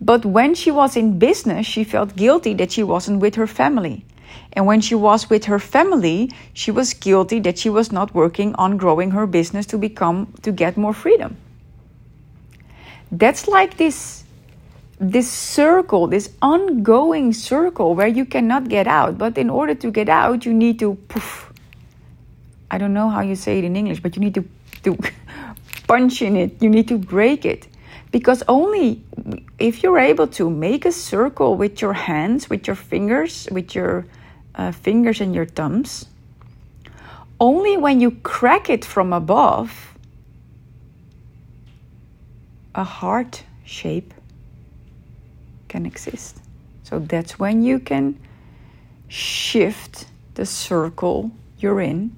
But 0.00 0.24
when 0.24 0.54
she 0.54 0.70
was 0.70 0.96
in 0.96 1.18
business, 1.18 1.66
she 1.66 1.82
felt 1.82 2.14
guilty 2.14 2.54
that 2.54 2.70
she 2.70 2.84
wasn't 2.84 3.18
with 3.18 3.34
her 3.34 3.48
family. 3.48 4.04
And 4.52 4.66
when 4.66 4.80
she 4.80 4.94
was 4.94 5.28
with 5.28 5.46
her 5.46 5.58
family, 5.58 6.30
she 6.54 6.70
was 6.70 6.94
guilty 6.94 7.40
that 7.40 7.58
she 7.58 7.68
was 7.68 7.90
not 7.90 8.14
working 8.14 8.54
on 8.54 8.76
growing 8.76 9.10
her 9.10 9.26
business 9.26 9.66
to 9.66 9.78
become 9.78 10.32
to 10.42 10.52
get 10.52 10.76
more 10.76 10.94
freedom. 10.94 11.36
That's 13.10 13.48
like 13.48 13.78
this 13.78 14.22
this 15.00 15.32
circle, 15.32 16.06
this 16.06 16.30
ongoing 16.42 17.32
circle 17.32 17.94
where 17.94 18.06
you 18.06 18.26
cannot 18.26 18.68
get 18.68 18.86
out. 18.86 19.16
But 19.16 19.38
in 19.38 19.48
order 19.48 19.74
to 19.74 19.90
get 19.90 20.10
out, 20.10 20.44
you 20.44 20.52
need 20.52 20.78
to 20.80 20.94
poof. 21.08 21.50
I 22.70 22.76
don't 22.76 22.92
know 22.92 23.08
how 23.08 23.22
you 23.22 23.34
say 23.34 23.58
it 23.58 23.64
in 23.64 23.76
English, 23.76 24.00
but 24.00 24.14
you 24.14 24.20
need 24.20 24.34
to, 24.34 24.44
to 24.82 24.98
punch 25.88 26.20
in 26.20 26.36
it. 26.36 26.62
You 26.62 26.68
need 26.68 26.86
to 26.88 26.98
break 26.98 27.46
it. 27.46 27.66
Because 28.12 28.42
only 28.46 29.02
if 29.58 29.82
you're 29.82 29.98
able 29.98 30.26
to 30.28 30.50
make 30.50 30.84
a 30.84 30.92
circle 30.92 31.56
with 31.56 31.80
your 31.80 31.94
hands, 31.94 32.50
with 32.50 32.66
your 32.66 32.76
fingers, 32.76 33.48
with 33.50 33.74
your 33.74 34.06
uh, 34.54 34.72
fingers 34.72 35.20
and 35.22 35.34
your 35.34 35.46
thumbs, 35.46 36.06
only 37.38 37.78
when 37.78 38.00
you 38.00 38.10
crack 38.10 38.68
it 38.68 38.84
from 38.84 39.14
above, 39.14 39.96
a 42.74 42.84
heart 42.84 43.44
shape 43.64 44.12
can 45.70 45.86
exist. 45.86 46.36
So 46.82 46.98
that's 46.98 47.38
when 47.38 47.62
you 47.62 47.78
can 47.78 48.18
shift 49.08 50.06
the 50.34 50.44
circle 50.44 51.30
you're 51.58 51.80
in, 51.80 52.14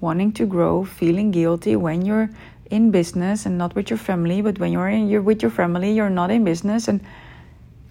wanting 0.00 0.32
to 0.32 0.46
grow, 0.46 0.84
feeling 0.84 1.30
guilty 1.30 1.76
when 1.76 2.04
you're 2.04 2.28
in 2.70 2.90
business 2.90 3.46
and 3.46 3.56
not 3.56 3.74
with 3.74 3.88
your 3.88 3.98
family, 3.98 4.42
but 4.42 4.58
when 4.58 4.72
you're 4.72 4.88
in, 4.88 5.08
you're 5.08 5.22
with 5.22 5.40
your 5.40 5.50
family, 5.50 5.92
you're 5.92 6.10
not 6.10 6.30
in 6.30 6.44
business, 6.44 6.88
and 6.88 7.00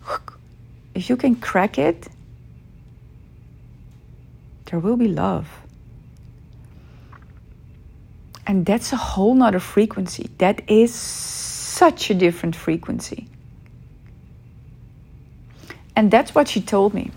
if 0.94 1.10
you 1.10 1.16
can 1.16 1.36
crack 1.36 1.80
it, 1.80 2.08
there 4.66 4.80
will 4.80 4.98
be 4.98 5.08
love. 5.08 5.48
And 8.48 8.66
that's 8.66 8.94
a 8.94 8.98
whole 8.98 9.34
nother 9.34 9.60
frequency. 9.60 10.30
That 10.38 10.70
is 10.70 10.94
such 10.94 12.10
a 12.10 12.14
different 12.14 12.56
frequency. 12.56 13.28
And 15.96 16.12
that's 16.12 16.36
what 16.36 16.48
she 16.48 16.62
told 16.62 16.94
me. 16.94 17.12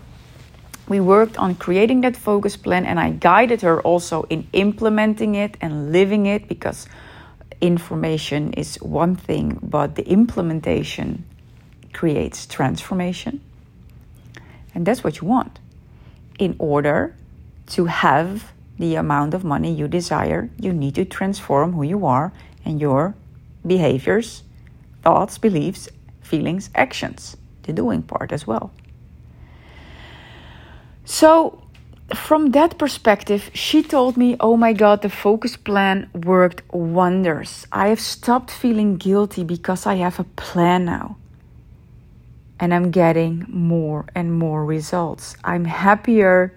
We 0.87 0.99
worked 0.99 1.37
on 1.37 1.55
creating 1.55 2.01
that 2.01 2.15
focus 2.15 2.57
plan, 2.57 2.85
and 2.85 2.99
I 2.99 3.11
guided 3.11 3.61
her 3.61 3.79
also 3.81 4.23
in 4.29 4.47
implementing 4.53 5.35
it 5.35 5.55
and 5.61 5.91
living 5.91 6.25
it 6.25 6.47
because 6.47 6.87
information 7.61 8.53
is 8.53 8.77
one 8.77 9.15
thing, 9.15 9.59
but 9.61 9.95
the 9.95 10.07
implementation 10.07 11.25
creates 11.93 12.47
transformation. 12.47 13.41
And 14.73 14.85
that's 14.85 15.03
what 15.03 15.21
you 15.21 15.27
want. 15.27 15.59
In 16.39 16.55
order 16.57 17.15
to 17.67 17.85
have 17.85 18.51
the 18.79 18.95
amount 18.95 19.33
of 19.33 19.43
money 19.43 19.73
you 19.73 19.87
desire, 19.87 20.49
you 20.57 20.73
need 20.73 20.95
to 20.95 21.05
transform 21.05 21.73
who 21.73 21.83
you 21.83 22.05
are 22.05 22.31
and 22.63 22.79
your 22.79 23.13
behaviors, 23.67 24.43
thoughts, 25.03 25.37
beliefs, 25.37 25.89
feelings, 26.21 26.69
actions, 26.73 27.35
the 27.69 27.81
doing 27.81 28.01
part 28.01 28.31
as 28.31 28.47
well. 28.47 28.71
So, 31.05 31.61
from 32.13 32.51
that 32.51 32.77
perspective, 32.77 33.51
she 33.53 33.83
told 33.83 34.17
me, 34.17 34.35
Oh 34.39 34.57
my 34.57 34.73
God, 34.73 35.01
the 35.01 35.09
focus 35.09 35.55
plan 35.55 36.09
worked 36.13 36.61
wonders. 36.73 37.67
I 37.71 37.87
have 37.89 37.99
stopped 37.99 38.51
feeling 38.51 38.97
guilty 38.97 39.43
because 39.43 39.85
I 39.85 39.95
have 39.95 40.19
a 40.19 40.23
plan 40.23 40.85
now. 40.85 41.17
And 42.59 42.73
I'm 42.73 42.91
getting 42.91 43.45
more 43.47 44.05
and 44.15 44.37
more 44.37 44.65
results. 44.65 45.37
I'm 45.43 45.65
happier. 45.65 46.53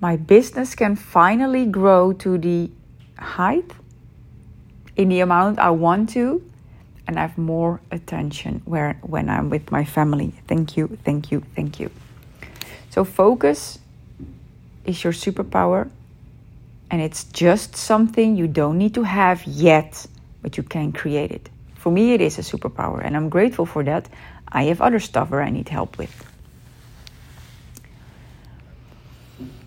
My 0.00 0.16
business 0.16 0.74
can 0.74 0.96
finally 0.96 1.66
grow 1.66 2.12
to 2.24 2.38
the 2.38 2.70
height 3.18 3.72
in 4.96 5.08
the 5.08 5.20
amount 5.20 5.58
I 5.58 5.70
want 5.70 6.10
to. 6.10 6.42
And 7.10 7.18
I 7.18 7.22
have 7.22 7.36
more 7.36 7.80
attention 7.90 8.62
where, 8.66 8.96
when 9.02 9.28
I'm 9.28 9.50
with 9.50 9.72
my 9.72 9.84
family. 9.84 10.32
Thank 10.46 10.76
you, 10.76 10.96
thank 11.02 11.32
you, 11.32 11.42
thank 11.56 11.80
you. 11.80 11.90
So, 12.90 13.02
focus 13.02 13.80
is 14.84 15.02
your 15.02 15.12
superpower. 15.12 15.90
And 16.88 17.02
it's 17.02 17.24
just 17.24 17.74
something 17.74 18.36
you 18.36 18.46
don't 18.46 18.78
need 18.78 18.94
to 18.94 19.02
have 19.02 19.42
yet, 19.44 20.06
but 20.40 20.56
you 20.56 20.62
can 20.62 20.92
create 20.92 21.32
it. 21.32 21.50
For 21.74 21.90
me, 21.90 22.14
it 22.14 22.20
is 22.20 22.38
a 22.38 22.42
superpower, 22.42 23.04
and 23.04 23.16
I'm 23.16 23.28
grateful 23.28 23.66
for 23.66 23.82
that. 23.82 24.08
I 24.46 24.66
have 24.66 24.80
other 24.80 25.00
stuff 25.00 25.30
where 25.30 25.42
I 25.42 25.50
need 25.50 25.68
help 25.68 25.98
with. 25.98 26.14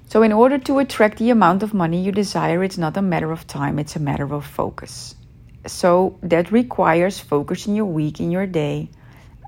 So, 0.07 0.23
in 0.23 0.31
order 0.31 0.59
to 0.59 0.79
attract 0.79 1.17
the 1.17 1.29
amount 1.29 1.61
of 1.61 1.73
money 1.73 2.01
you 2.01 2.13
desire, 2.13 2.63
it's 2.63 2.77
not 2.77 2.95
a 2.95 3.01
matter 3.01 3.33
of 3.33 3.45
time, 3.47 3.79
it's 3.79 3.97
a 3.97 3.99
matter 3.99 4.33
of 4.33 4.45
focus. 4.45 5.15
So, 5.65 6.17
that 6.23 6.51
requires 6.51 7.19
focusing 7.19 7.75
your 7.75 7.85
week, 7.85 8.19
in 8.19 8.31
your 8.31 8.45
day. 8.45 8.89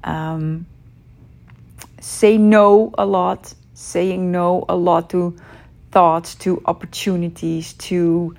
Um, 0.03 0.65
say 1.99 2.37
no 2.37 2.93
a 2.97 3.05
lot, 3.05 3.53
saying 3.73 4.31
no 4.31 4.63
a 4.69 4.75
lot 4.75 5.09
to 5.09 5.35
thoughts, 5.91 6.35
to 6.35 6.61
opportunities, 6.65 7.73
to 7.73 8.35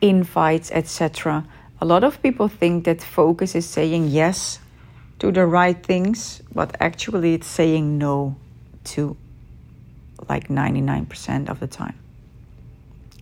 invites, 0.00 0.70
etc. 0.70 1.46
A 1.80 1.84
lot 1.84 2.04
of 2.04 2.22
people 2.22 2.48
think 2.48 2.84
that 2.84 3.02
focus 3.02 3.54
is 3.54 3.66
saying 3.66 4.08
yes 4.08 4.58
to 5.18 5.32
the 5.32 5.46
right 5.46 5.80
things, 5.84 6.42
but 6.54 6.76
actually 6.80 7.34
it's 7.34 7.46
saying 7.46 7.98
no 7.98 8.36
to 8.84 9.16
like 10.28 10.48
99% 10.48 11.48
of 11.48 11.60
the 11.60 11.66
time. 11.66 11.98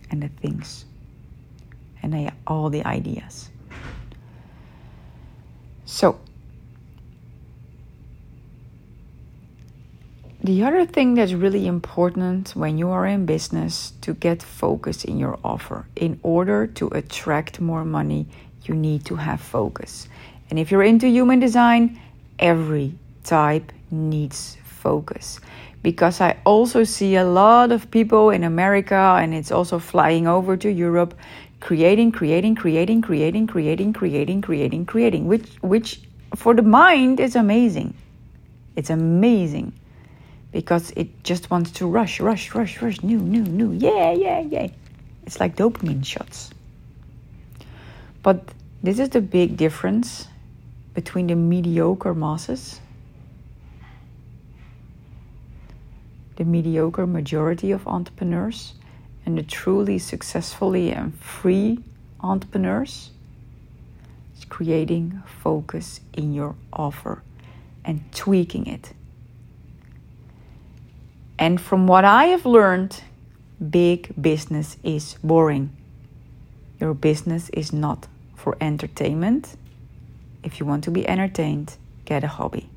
And 0.09 0.23
the 0.23 0.29
things 0.29 0.85
and 2.01 2.31
all 2.45 2.69
the 2.69 2.85
ideas. 2.85 3.49
So, 5.87 6.19
The 10.43 10.63
other 10.63 10.85
thing 10.85 11.15
that's 11.15 11.33
really 11.33 11.67
important 11.67 12.55
when 12.55 12.77
you 12.77 12.89
are 12.89 13.05
in 13.05 13.25
business 13.25 13.91
to 14.01 14.13
get 14.13 14.43
focus 14.43 15.03
in 15.03 15.17
your 15.17 15.37
offer. 15.43 15.87
In 15.95 16.19
order 16.23 16.67
to 16.67 16.87
attract 16.89 17.59
more 17.59 17.83
money, 17.83 18.27
you 18.63 18.75
need 18.75 19.03
to 19.05 19.15
have 19.15 19.41
focus. 19.41 20.07
And 20.49 20.59
if 20.59 20.71
you're 20.71 20.83
into 20.83 21.07
human 21.07 21.39
design, 21.39 21.99
every 22.39 22.93
type 23.23 23.73
needs 23.91 24.57
focus. 24.63 25.41
Because 25.81 26.21
I 26.21 26.37
also 26.45 26.83
see 26.83 27.15
a 27.15 27.25
lot 27.25 27.71
of 27.71 27.89
people 27.89 28.29
in 28.29 28.43
America 28.43 29.17
and 29.19 29.33
it's 29.33 29.51
also 29.51 29.79
flying 29.79 30.27
over 30.27 30.55
to 30.55 30.71
Europe 30.71 31.13
creating, 31.59 32.11
creating, 32.11 32.55
creating, 32.55 33.01
creating, 33.01 33.47
creating, 33.47 33.93
creating, 33.93 34.41
creating, 34.41 34.85
creating, 34.85 35.27
which 35.27 35.49
which 35.61 36.01
for 36.35 36.53
the 36.53 36.61
mind 36.61 37.19
is 37.19 37.35
amazing. 37.35 37.93
It's 38.75 38.89
amazing 38.89 39.73
because 40.51 40.91
it 40.95 41.23
just 41.23 41.49
wants 41.49 41.71
to 41.71 41.87
rush, 41.87 42.19
rush, 42.19 42.53
rush, 42.53 42.81
rush, 42.81 43.01
new, 43.01 43.19
new, 43.19 43.43
new, 43.43 43.71
yeah, 43.73 44.11
yeah, 44.11 44.39
yeah. 44.39 44.67
It's 45.25 45.39
like 45.39 45.55
dopamine 45.55 46.05
shots. 46.05 46.51
But 48.23 48.53
this 48.83 48.99
is 48.99 49.09
the 49.09 49.21
big 49.21 49.57
difference 49.57 50.27
between 50.93 51.27
the 51.27 51.35
mediocre 51.35 52.13
masses, 52.13 52.79
the 56.37 56.45
mediocre 56.45 57.07
majority 57.07 57.71
of 57.71 57.87
entrepreneurs, 57.87 58.73
and 59.27 59.37
the 59.37 59.43
truly 59.43 59.99
successfully 59.99 60.91
and 60.91 61.13
free 61.19 61.77
entrepreneurs. 62.21 63.11
is 64.35 64.45
creating 64.45 65.21
focus 65.43 65.99
in 66.13 66.33
your 66.33 66.55
offer 66.71 67.21
and 67.85 68.01
tweaking 68.11 68.65
it 68.65 68.93
and 71.39 71.61
from 71.61 71.87
what 71.87 72.03
I 72.03 72.25
have 72.25 72.45
learned, 72.45 73.03
big 73.69 74.11
business 74.19 74.77
is 74.83 75.15
boring. 75.23 75.69
Your 76.79 76.93
business 76.93 77.49
is 77.49 77.71
not 77.71 78.07
for 78.35 78.57
entertainment. 78.59 79.55
If 80.43 80.59
you 80.59 80.65
want 80.65 80.83
to 80.85 80.91
be 80.91 81.07
entertained, 81.07 81.75
get 82.05 82.23
a 82.23 82.27
hobby. 82.27 82.69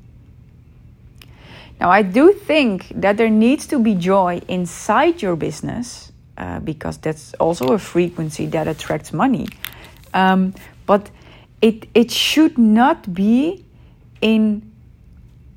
Now, 1.79 1.89
I 1.89 2.03
do 2.03 2.33
think 2.33 2.89
that 2.93 3.17
there 3.17 3.29
needs 3.29 3.65
to 3.67 3.79
be 3.79 3.95
joy 3.95 4.41
inside 4.47 5.21
your 5.23 5.35
business 5.35 6.10
uh, 6.41 6.59
because 6.59 6.97
that's 6.97 7.35
also 7.35 7.73
a 7.73 7.77
frequency 7.77 8.47
that 8.47 8.67
attracts 8.67 9.13
money. 9.13 9.47
Um, 10.11 10.55
but 10.87 11.11
it, 11.61 11.87
it 11.93 12.09
should 12.09 12.57
not 12.57 13.13
be 13.13 13.63
in 14.21 14.71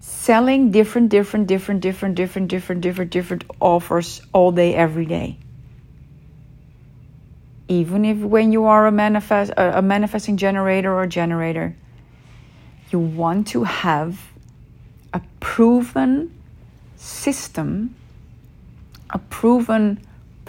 selling 0.01 0.71
different, 0.71 1.09
different, 1.09 1.47
different, 1.47 1.81
different, 1.81 2.17
different, 2.17 2.49
different, 2.51 2.83
different, 2.83 3.11
different 3.11 3.45
offers 3.61 4.21
all 4.35 4.53
day, 4.53 4.75
every 4.75 5.07
day. 5.07 5.39
Even 7.69 8.05
if 8.05 8.19
when 8.19 8.53
you 8.53 8.67
are 8.67 8.87
a 8.87 8.93
manifest 8.93 9.53
a 9.57 9.81
manifesting 9.81 10.37
generator 10.37 10.93
or 10.95 11.07
generator, 11.07 11.75
you 12.91 12.99
want 12.99 13.47
to 13.49 13.65
have 13.65 14.21
a 15.15 15.23
proven 15.41 16.31
system, 16.97 17.95
a 19.09 19.19
proven 19.19 19.99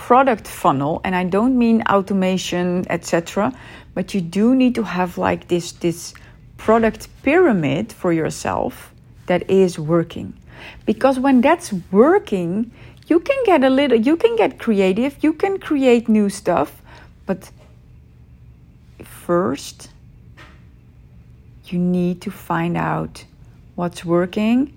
product 0.06 0.48
funnel, 0.48 1.02
and 1.04 1.16
I 1.16 1.24
don't 1.24 1.58
mean 1.58 1.82
automation, 1.90 2.86
etc., 2.92 3.52
but 3.96 4.14
you 4.14 4.22
do 4.22 4.54
need 4.54 4.76
to 4.76 4.84
have 4.84 5.18
like 5.18 5.48
this 5.48 5.72
this 5.72 6.14
product 6.58 7.08
pyramid 7.24 7.92
for 7.92 8.14
yourself 8.14 8.94
that 9.26 9.50
is 9.50 9.80
working. 9.80 10.32
Because 10.86 11.20
when 11.20 11.42
that's 11.42 11.74
working, 11.92 12.70
you 13.08 13.20
can 13.20 13.40
get 13.46 13.64
a 13.64 13.70
little, 13.70 13.98
you 13.98 14.16
can 14.16 14.36
get 14.36 14.60
creative, 14.60 15.18
you 15.24 15.34
can 15.34 15.58
create 15.58 16.08
new 16.08 16.30
stuff, 16.30 16.70
but 17.26 17.50
first, 19.26 19.90
you 21.66 21.80
need 21.80 22.22
to 22.22 22.30
find 22.30 22.78
out 22.78 23.26
what's 23.74 24.06
working 24.06 24.72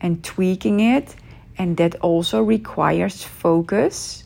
and 0.00 0.22
tweaking 0.22 0.78
it, 0.78 1.16
and 1.58 1.76
that 1.78 1.96
also 1.96 2.44
requires 2.44 3.24
focus 3.24 4.22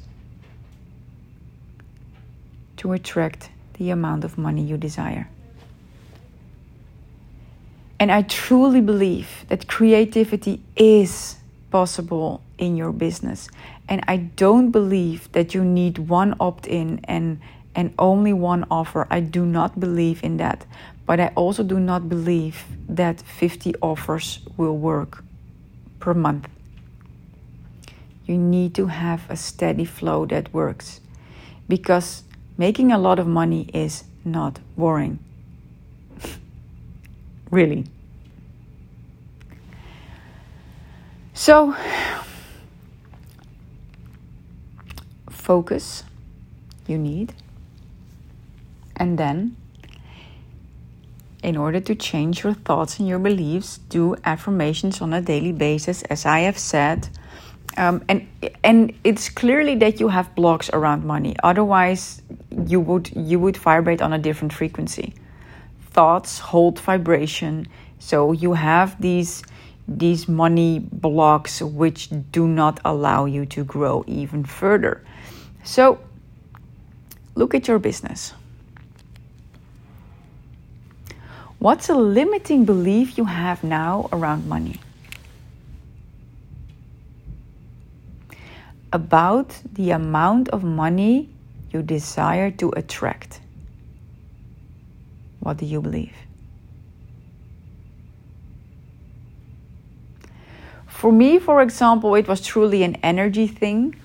to 2.82 2.92
attract 2.92 3.48
the 3.74 3.90
amount 3.90 4.24
of 4.24 4.36
money 4.36 4.60
you 4.60 4.76
desire. 4.76 5.28
And 8.00 8.10
I 8.10 8.22
truly 8.22 8.80
believe 8.80 9.46
that 9.48 9.68
creativity 9.68 10.60
is 10.74 11.36
possible 11.70 12.42
in 12.58 12.76
your 12.76 12.90
business. 12.90 13.48
And 13.88 14.02
I 14.08 14.16
don't 14.16 14.72
believe 14.72 15.30
that 15.30 15.54
you 15.54 15.64
need 15.64 15.98
one 15.98 16.34
opt 16.40 16.66
in 16.66 17.00
and, 17.04 17.40
and 17.76 17.94
only 18.00 18.32
one 18.32 18.64
offer. 18.68 19.06
I 19.08 19.20
do 19.20 19.46
not 19.46 19.78
believe 19.78 20.24
in 20.24 20.38
that. 20.38 20.66
But 21.06 21.20
I 21.20 21.28
also 21.36 21.62
do 21.62 21.78
not 21.78 22.08
believe 22.08 22.64
that 22.88 23.20
50 23.20 23.76
offers 23.80 24.40
will 24.56 24.76
work 24.76 25.22
per 26.00 26.14
month. 26.14 26.48
You 28.26 28.36
need 28.36 28.74
to 28.74 28.88
have 28.88 29.30
a 29.30 29.36
steady 29.36 29.84
flow 29.84 30.26
that 30.26 30.52
works 30.52 31.00
because 31.68 32.24
making 32.56 32.92
a 32.92 32.98
lot 32.98 33.18
of 33.18 33.26
money 33.26 33.68
is 33.74 34.04
not 34.24 34.58
boring 34.76 35.18
really. 37.50 37.84
So, 41.34 41.74
focus 45.30 46.04
you 46.86 46.98
need, 46.98 47.34
and 48.96 49.18
then 49.18 49.56
in 51.42 51.56
order 51.56 51.80
to 51.80 51.94
change 51.94 52.44
your 52.44 52.54
thoughts 52.54 52.98
and 52.98 53.08
your 53.08 53.18
beliefs, 53.18 53.78
do 53.88 54.14
affirmations 54.24 55.00
on 55.00 55.12
a 55.12 55.20
daily 55.20 55.52
basis, 55.52 56.02
as 56.04 56.24
I 56.24 56.40
have 56.40 56.58
said. 56.58 57.08
Um, 57.76 58.04
and 58.08 58.28
and 58.62 58.92
it's 59.02 59.28
clearly 59.30 59.74
that 59.76 59.98
you 59.98 60.08
have 60.08 60.34
blocks 60.34 60.70
around 60.72 61.04
money. 61.04 61.34
Otherwise, 61.42 62.22
you 62.70 62.80
would 62.80 63.10
you 63.14 63.38
would 63.38 63.56
vibrate 63.56 64.02
on 64.02 64.12
a 64.12 64.18
different 64.18 64.52
frequency. 64.52 65.14
Thoughts 65.90 66.38
hold 66.38 66.78
vibration, 66.78 67.68
so 67.98 68.32
you 68.32 68.54
have 68.54 69.00
these 69.00 69.42
these 69.88 70.28
money 70.28 70.78
blocks 70.78 71.60
which 71.60 72.08
do 72.30 72.46
not 72.46 72.80
allow 72.84 73.24
you 73.24 73.44
to 73.46 73.64
grow 73.64 74.04
even 74.06 74.44
further. 74.44 75.02
So, 75.64 75.98
look 77.34 77.54
at 77.54 77.68
your 77.68 77.78
business. 77.78 78.34
What's 81.58 81.88
a 81.88 81.94
limiting 81.94 82.64
belief 82.64 83.16
you 83.16 83.24
have 83.24 83.62
now 83.62 84.08
around 84.12 84.48
money? 84.48 84.80
About 88.92 89.54
the 89.72 89.92
amount 89.92 90.48
of 90.48 90.64
money 90.64 91.31
you 91.72 91.82
desire 91.82 92.50
to 92.50 92.70
attract. 92.76 93.40
What 95.40 95.56
do 95.56 95.66
you 95.66 95.80
believe? 95.80 96.14
For 100.86 101.10
me, 101.10 101.38
for 101.40 101.62
example, 101.62 102.14
it 102.14 102.28
was 102.28 102.40
truly 102.40 102.84
an 102.84 102.94
energy 103.02 103.48
thing. 103.48 103.96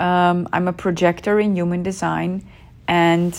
Um, 0.00 0.48
I'm 0.52 0.66
a 0.66 0.72
projector 0.72 1.38
in 1.38 1.54
human 1.54 1.82
design, 1.84 2.44
and 2.88 3.32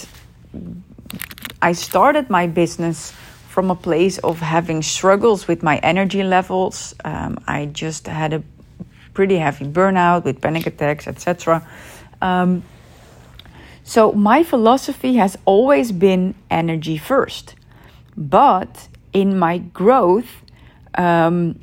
I 1.61 1.73
started 1.73 2.29
my 2.29 2.47
business 2.47 3.11
from 3.49 3.69
a 3.69 3.75
place 3.75 4.17
of 4.19 4.39
having 4.39 4.81
struggles 4.81 5.45
with 5.45 5.61
my 5.61 5.77
energy 5.79 6.23
levels. 6.23 6.95
Um, 7.03 7.37
I 7.47 7.65
just 7.65 8.07
had 8.07 8.31
a 8.31 8.43
pretty 9.13 9.35
heavy 9.35 9.65
burnout 9.65 10.23
with 10.23 10.39
panic 10.39 10.67
attacks, 10.67 11.05
etc. 11.05 11.67
Um, 12.21 12.63
so 13.83 14.11
my 14.11 14.43
philosophy 14.43 15.15
has 15.15 15.37
always 15.45 15.91
been 15.91 16.35
energy 16.49 16.97
first, 16.97 17.55
but 18.15 18.87
in 19.13 19.37
my 19.37 19.57
growth, 19.57 20.43
um, 20.95 21.59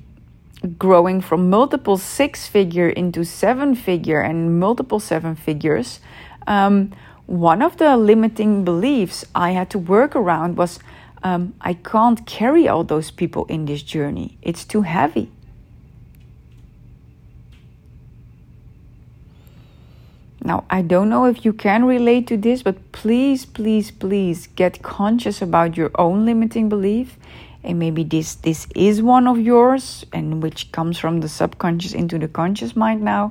growing 0.76 1.20
from 1.20 1.48
multiple 1.50 1.96
six 1.96 2.46
figure 2.46 2.88
into 2.88 3.24
seven 3.24 3.74
figure 3.74 4.20
and 4.20 4.58
multiple 4.58 5.00
seven 5.00 5.36
figures, 5.36 6.00
um, 6.46 6.92
one 7.26 7.62
of 7.62 7.76
the 7.76 7.96
limiting 7.96 8.64
beliefs 8.64 9.24
I 9.34 9.50
had 9.50 9.70
to 9.70 9.78
work 9.78 10.16
around 10.16 10.56
was 10.56 10.80
um, 11.22 11.54
I 11.60 11.74
can't 11.74 12.24
carry 12.26 12.68
all 12.68 12.84
those 12.84 13.10
people 13.10 13.44
in 13.46 13.66
this 13.66 13.82
journey. 13.82 14.38
It's 14.42 14.64
too 14.64 14.82
heavy. 14.82 15.30
Now, 20.48 20.64
I 20.70 20.80
don't 20.80 21.10
know 21.10 21.26
if 21.26 21.44
you 21.44 21.52
can 21.52 21.84
relate 21.84 22.26
to 22.28 22.38
this, 22.38 22.62
but 22.62 22.76
please, 22.92 23.44
please, 23.44 23.90
please 23.90 24.46
get 24.46 24.82
conscious 24.82 25.42
about 25.42 25.76
your 25.76 25.90
own 25.96 26.24
limiting 26.24 26.70
belief. 26.70 27.18
And 27.62 27.78
maybe 27.78 28.02
this, 28.02 28.36
this 28.36 28.66
is 28.74 29.02
one 29.02 29.28
of 29.28 29.38
yours, 29.38 30.06
and 30.10 30.42
which 30.42 30.72
comes 30.72 30.98
from 30.98 31.20
the 31.20 31.28
subconscious 31.28 31.92
into 31.92 32.18
the 32.18 32.28
conscious 32.28 32.74
mind 32.74 33.02
now. 33.02 33.30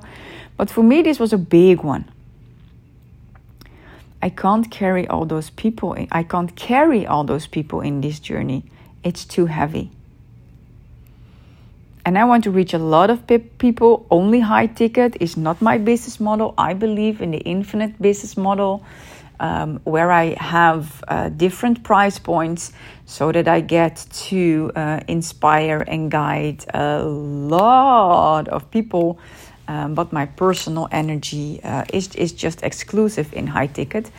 But 0.57 0.69
for 0.69 0.83
me, 0.83 1.01
this 1.01 1.19
was 1.19 1.33
a 1.33 1.39
big 1.39 1.81
one. 1.81 2.05
I 4.21 4.29
can't 4.29 4.69
carry 4.69 5.07
all 5.07 5.25
those 5.25 5.49
people. 5.49 5.97
I 6.11 6.21
can't 6.21 6.55
carry 6.55 7.07
all 7.07 7.23
those 7.23 7.47
people 7.47 7.81
in 7.81 8.01
this 8.01 8.19
journey. 8.19 8.63
It's 9.03 9.25
too 9.25 9.47
heavy. 9.47 9.89
And 12.07 12.17
I 12.17 12.23
want 12.23 12.45
to 12.45 12.51
reach 12.51 12.73
a 12.73 12.77
lot 12.77 13.09
of 13.09 13.27
people. 13.57 14.05
Only 14.09 14.39
high 14.39 14.67
ticket 14.67 15.17
is 15.19 15.35
not 15.35 15.61
my 15.61 15.77
business 15.77 16.21
model. 16.21 16.53
I 16.57 16.73
believe 16.73 17.21
in 17.21 17.31
the 17.31 17.39
infinite 17.39 18.01
business 18.01 18.37
model 18.37 18.85
um, 19.41 19.81
where 19.83 20.09
I 20.09 20.35
have 20.39 21.03
uh, 21.09 21.27
different 21.27 21.83
price 21.83 22.17
points 22.17 22.71
so 23.05 23.33
that 23.33 23.49
I 23.49 23.59
get 23.59 24.05
to 24.29 24.71
uh, 24.73 25.01
inspire 25.09 25.83
and 25.85 26.09
guide 26.09 26.63
a 26.73 27.03
lot 27.03 28.47
of 28.47 28.71
people 28.71 29.19
um, 29.67 29.93
but 29.93 30.13
my 30.13 30.27
personal 30.27 30.87
energy 30.93 31.61
uh, 31.61 31.83
is 31.91 32.15
is 32.15 32.31
just 32.31 32.63
exclusive 32.63 33.33
in 33.33 33.47
high 33.47 33.67
ticket, 33.67 34.09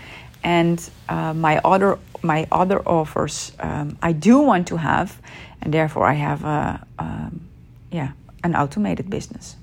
and 0.44 0.78
uh, 1.08 1.32
my 1.32 1.58
other 1.64 1.98
my 2.20 2.46
other 2.52 2.86
offers 2.86 3.52
um, 3.60 3.96
I 4.02 4.12
do 4.12 4.40
want 4.40 4.66
to 4.66 4.76
have, 4.76 5.18
and 5.62 5.72
therefore 5.72 6.04
I 6.04 6.12
have 6.12 6.44
a 6.44 6.86
um, 6.98 7.47
yeah 7.90 8.12
an 8.44 8.54
automated 8.54 9.10
business. 9.10 9.56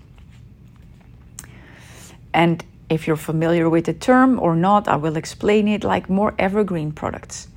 And 2.34 2.64
if 2.90 3.08
you're 3.08 3.16
familiar 3.16 3.70
with 3.70 3.86
the 3.86 3.94
term 3.94 4.40
or 4.40 4.56
not, 4.56 4.88
I 4.88 4.98
will 4.98 5.16
explain 5.16 5.68
it 5.68 5.84
like 5.84 6.10
more 6.10 6.34
evergreen 6.38 6.92
products. 6.92 7.48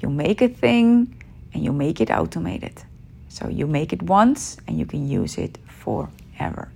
You 0.00 0.08
make 0.08 0.42
a 0.42 0.48
thing 0.48 1.22
and 1.52 1.62
you 1.62 1.72
make 1.72 2.00
it 2.00 2.10
automated. 2.10 2.82
So 3.28 3.48
you 3.48 3.66
make 3.66 3.92
it 3.92 4.02
once 4.02 4.56
and 4.66 4.78
you 4.78 4.86
can 4.86 5.08
use 5.08 5.38
it 5.38 5.58
forever. 5.66 6.68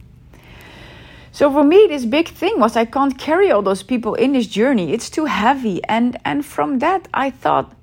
So 1.33 1.51
for 1.53 1.65
me, 1.65 1.87
this 1.89 2.05
big 2.05 2.29
thing 2.29 2.59
was 2.59 2.77
I 2.77 2.85
can't 2.85 3.17
carry 3.17 3.51
all 3.51 3.63
those 3.63 3.83
people 3.83 4.15
in 4.15 4.33
this 4.33 4.47
journey. 4.47 4.93
It's 4.93 5.09
too 5.09 5.27
heavy. 5.27 5.83
And, 5.85 6.19
and 6.25 6.45
from 6.45 6.81
that, 6.81 7.09
I 7.15 7.31
thought, 7.31 7.75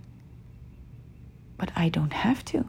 but 1.58 1.72
I 1.76 1.90
don't 1.90 2.14
have 2.14 2.44
to. 2.46 2.66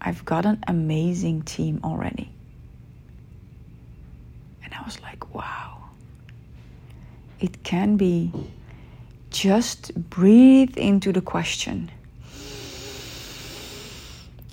I've 0.00 0.24
got 0.24 0.46
an 0.46 0.62
amazing 0.66 1.42
team 1.42 1.80
already. 1.82 2.30
And 4.64 4.72
I 4.74 4.82
was 4.84 5.00
like, 5.00 5.34
wow. 5.34 5.84
It 7.40 7.62
can 7.62 7.96
be 7.96 8.32
just 9.30 9.94
breathe 10.08 10.76
into 10.78 11.12
the 11.12 11.20
question 11.20 11.90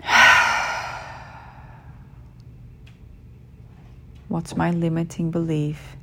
What's 4.28 4.56
my 4.58 4.72
limiting 4.72 5.32
belief? 5.32 5.96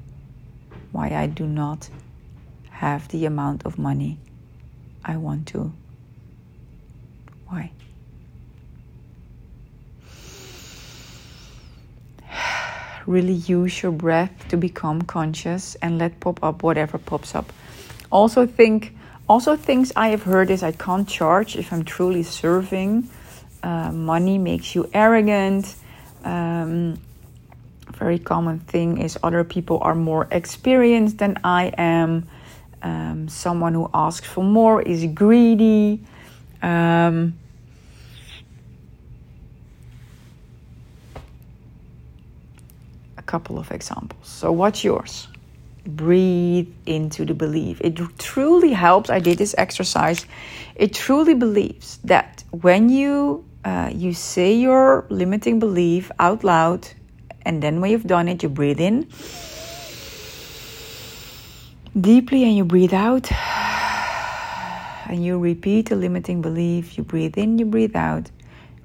Why 0.91 1.11
I 1.11 1.27
do 1.27 1.47
not 1.47 1.89
have 2.71 3.07
the 3.09 3.27
amount 3.27 3.67
of 3.67 3.79
money 3.79 4.19
I 5.05 5.17
want 5.19 5.47
to? 5.49 5.73
Why? 7.47 7.71
Really 13.07 13.35
use 13.35 13.83
your 13.83 13.93
breath 13.93 14.33
to 14.49 14.57
become 14.57 15.03
conscious 15.03 15.75
and 15.77 15.99
let 15.99 16.21
pop 16.21 16.43
up 16.43 16.63
whatever 16.63 16.99
pops 16.99 17.35
up. 17.35 17.53
Also 18.11 18.47
think 18.47 18.95
also 19.29 19.57
things 19.57 19.93
I 19.97 20.09
have 20.09 20.23
heard 20.23 20.51
is 20.51 20.63
I 20.63 20.73
can't 20.73 21.09
charge 21.09 21.57
if 21.57 21.73
I'm 21.73 21.85
truly 21.85 22.23
serving. 22.23 23.09
Uh, 23.63 23.93
money 23.93 24.39
makes 24.39 24.75
you 24.75 24.91
arrogant. 24.93 25.75
Um, 26.25 26.99
very 27.93 28.19
common 28.19 28.59
thing 28.61 28.99
is 28.99 29.19
other 29.23 29.45
people 29.45 29.79
are 29.81 29.95
more 29.95 30.27
experienced 30.31 31.19
than 31.19 31.39
I 31.45 31.73
am. 31.79 32.29
Um, 32.83 33.29
someone 33.29 33.75
who 33.75 33.89
asks 33.95 34.27
for 34.27 34.43
more 34.43 34.83
is 34.83 35.07
greedy. 35.07 36.01
Um, 36.61 37.39
couple 43.33 43.59
of 43.59 43.71
examples. 43.73 44.27
So, 44.41 44.53
what's 44.53 44.85
yours? 44.85 45.27
Breathe 45.87 46.71
into 46.87 47.25
the 47.25 47.35
belief. 47.35 47.81
It 47.81 47.97
truly 48.19 48.73
helps. 48.73 49.09
I 49.11 49.21
did 49.29 49.39
this 49.39 49.55
exercise. 49.59 50.27
It 50.77 50.95
truly 50.95 51.35
believes 51.35 51.99
that 52.05 52.45
when 52.51 52.89
you 52.89 53.45
uh, 53.65 53.91
you 54.03 54.13
say 54.13 54.51
your 54.53 55.07
limiting 55.09 55.59
belief 55.59 56.11
out 56.19 56.45
loud 56.45 56.83
and 57.45 57.63
then 57.63 57.81
when 57.81 57.91
you've 57.91 58.07
done 58.07 58.29
it, 58.29 58.43
you 58.43 58.49
breathe 58.49 58.81
in 58.81 59.07
deeply 61.99 62.45
and 62.45 62.57
you 62.57 62.65
breathe 62.65 62.95
out. 62.95 63.31
And 65.13 65.23
you 65.27 65.39
repeat 65.39 65.89
the 65.91 65.97
limiting 65.97 66.41
belief. 66.41 66.97
You 66.97 67.05
breathe 67.05 67.37
in, 67.37 67.59
you 67.59 67.67
breathe 67.67 67.97
out. 67.97 68.31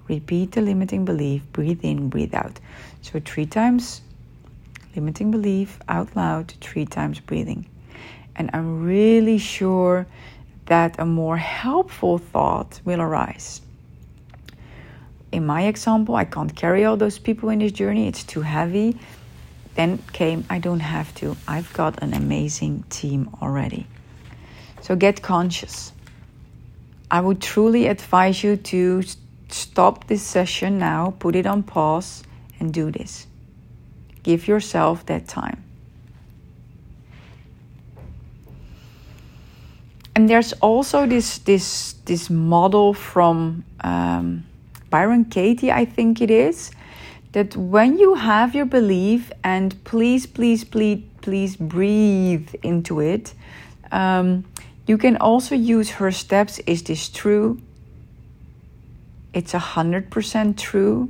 Repeat 0.09 0.51
the 0.53 0.61
limiting 0.61 1.05
belief. 1.05 1.41
Breathe 1.53 1.83
in, 1.83 2.09
breathe 2.09 2.35
out. 2.35 2.59
So 3.01 3.21
three 3.23 3.45
times 3.45 4.01
limiting 4.97 5.31
belief 5.31 5.79
out 5.87 6.15
loud, 6.15 6.53
three 6.59 6.85
times 6.85 7.19
breathing. 7.19 7.65
And 8.35 8.49
I'm 8.53 8.83
really 8.83 9.37
sure 9.37 10.05
that 10.65 10.99
a 10.99 11.05
more 11.05 11.37
helpful 11.37 12.17
thought 12.17 12.81
will 12.83 13.01
arise 13.01 13.61
in 15.31 15.45
my 15.45 15.63
example, 15.63 16.15
I 16.15 16.25
can't 16.25 16.53
carry 16.55 16.85
all 16.85 16.97
those 16.97 17.19
people 17.19 17.49
in 17.49 17.59
this 17.59 17.71
journey, 17.71 18.07
it's 18.07 18.23
too 18.23 18.41
heavy. 18.41 18.97
Then 19.75 19.99
came, 20.11 20.45
I 20.49 20.59
don't 20.59 20.79
have 20.79 21.13
to. 21.15 21.37
I've 21.47 21.71
got 21.73 22.01
an 22.01 22.13
amazing 22.13 22.83
team 22.89 23.29
already. 23.41 23.85
So 24.81 24.95
get 24.95 25.21
conscious. 25.21 25.91
I 27.11 27.21
would 27.21 27.41
truly 27.41 27.87
advise 27.87 28.43
you 28.43 28.57
to 28.57 29.03
stop 29.49 30.07
this 30.07 30.23
session 30.23 30.79
now, 30.79 31.13
put 31.19 31.35
it 31.35 31.45
on 31.45 31.63
pause, 31.63 32.23
and 32.59 32.73
do 32.73 32.89
this. 32.91 33.27
Give 34.27 34.45
yourself 34.45 35.05
that 35.05 35.25
time. 35.29 35.63
And 40.13 40.29
there's 40.29 40.51
also 40.59 41.07
this 41.07 41.37
this 41.37 41.95
this 42.03 42.29
model 42.29 42.93
from 42.93 43.63
um, 43.79 44.43
Byron 44.89 45.23
Katie, 45.23 45.71
I 45.71 45.85
think 45.85 46.21
it 46.21 46.29
is, 46.29 46.71
that 47.31 47.55
when 47.55 47.97
you 47.97 48.15
have 48.15 48.53
your 48.53 48.65
belief 48.65 49.31
and 49.45 49.81
please, 49.85 50.27
please, 50.27 50.65
please, 50.65 51.05
please 51.21 51.55
breathe 51.55 52.49
into 52.63 52.99
it, 52.99 53.33
um, 53.93 54.43
you 54.87 54.97
can 54.97 55.15
also 55.15 55.55
use 55.55 55.89
her 55.91 56.11
steps. 56.11 56.59
Is 56.67 56.83
this 56.83 57.07
true? 57.07 57.61
It's 59.33 59.53
a 59.53 59.59
hundred 59.59 60.11
percent 60.11 60.59
true. 60.59 61.07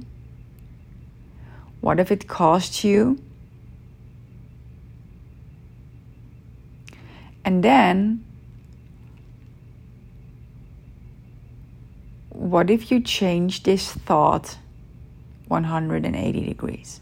What 1.88 2.02
if 2.02 2.12
it 2.12 2.28
costs 2.28 2.84
you? 2.84 3.17
And 7.45 7.63
then, 7.63 8.26
what 12.28 12.69
if 12.69 12.91
you 12.91 13.00
change 13.00 13.63
this 13.63 13.89
thought 13.93 14.58
180 15.47 16.45
degrees? 16.45 17.00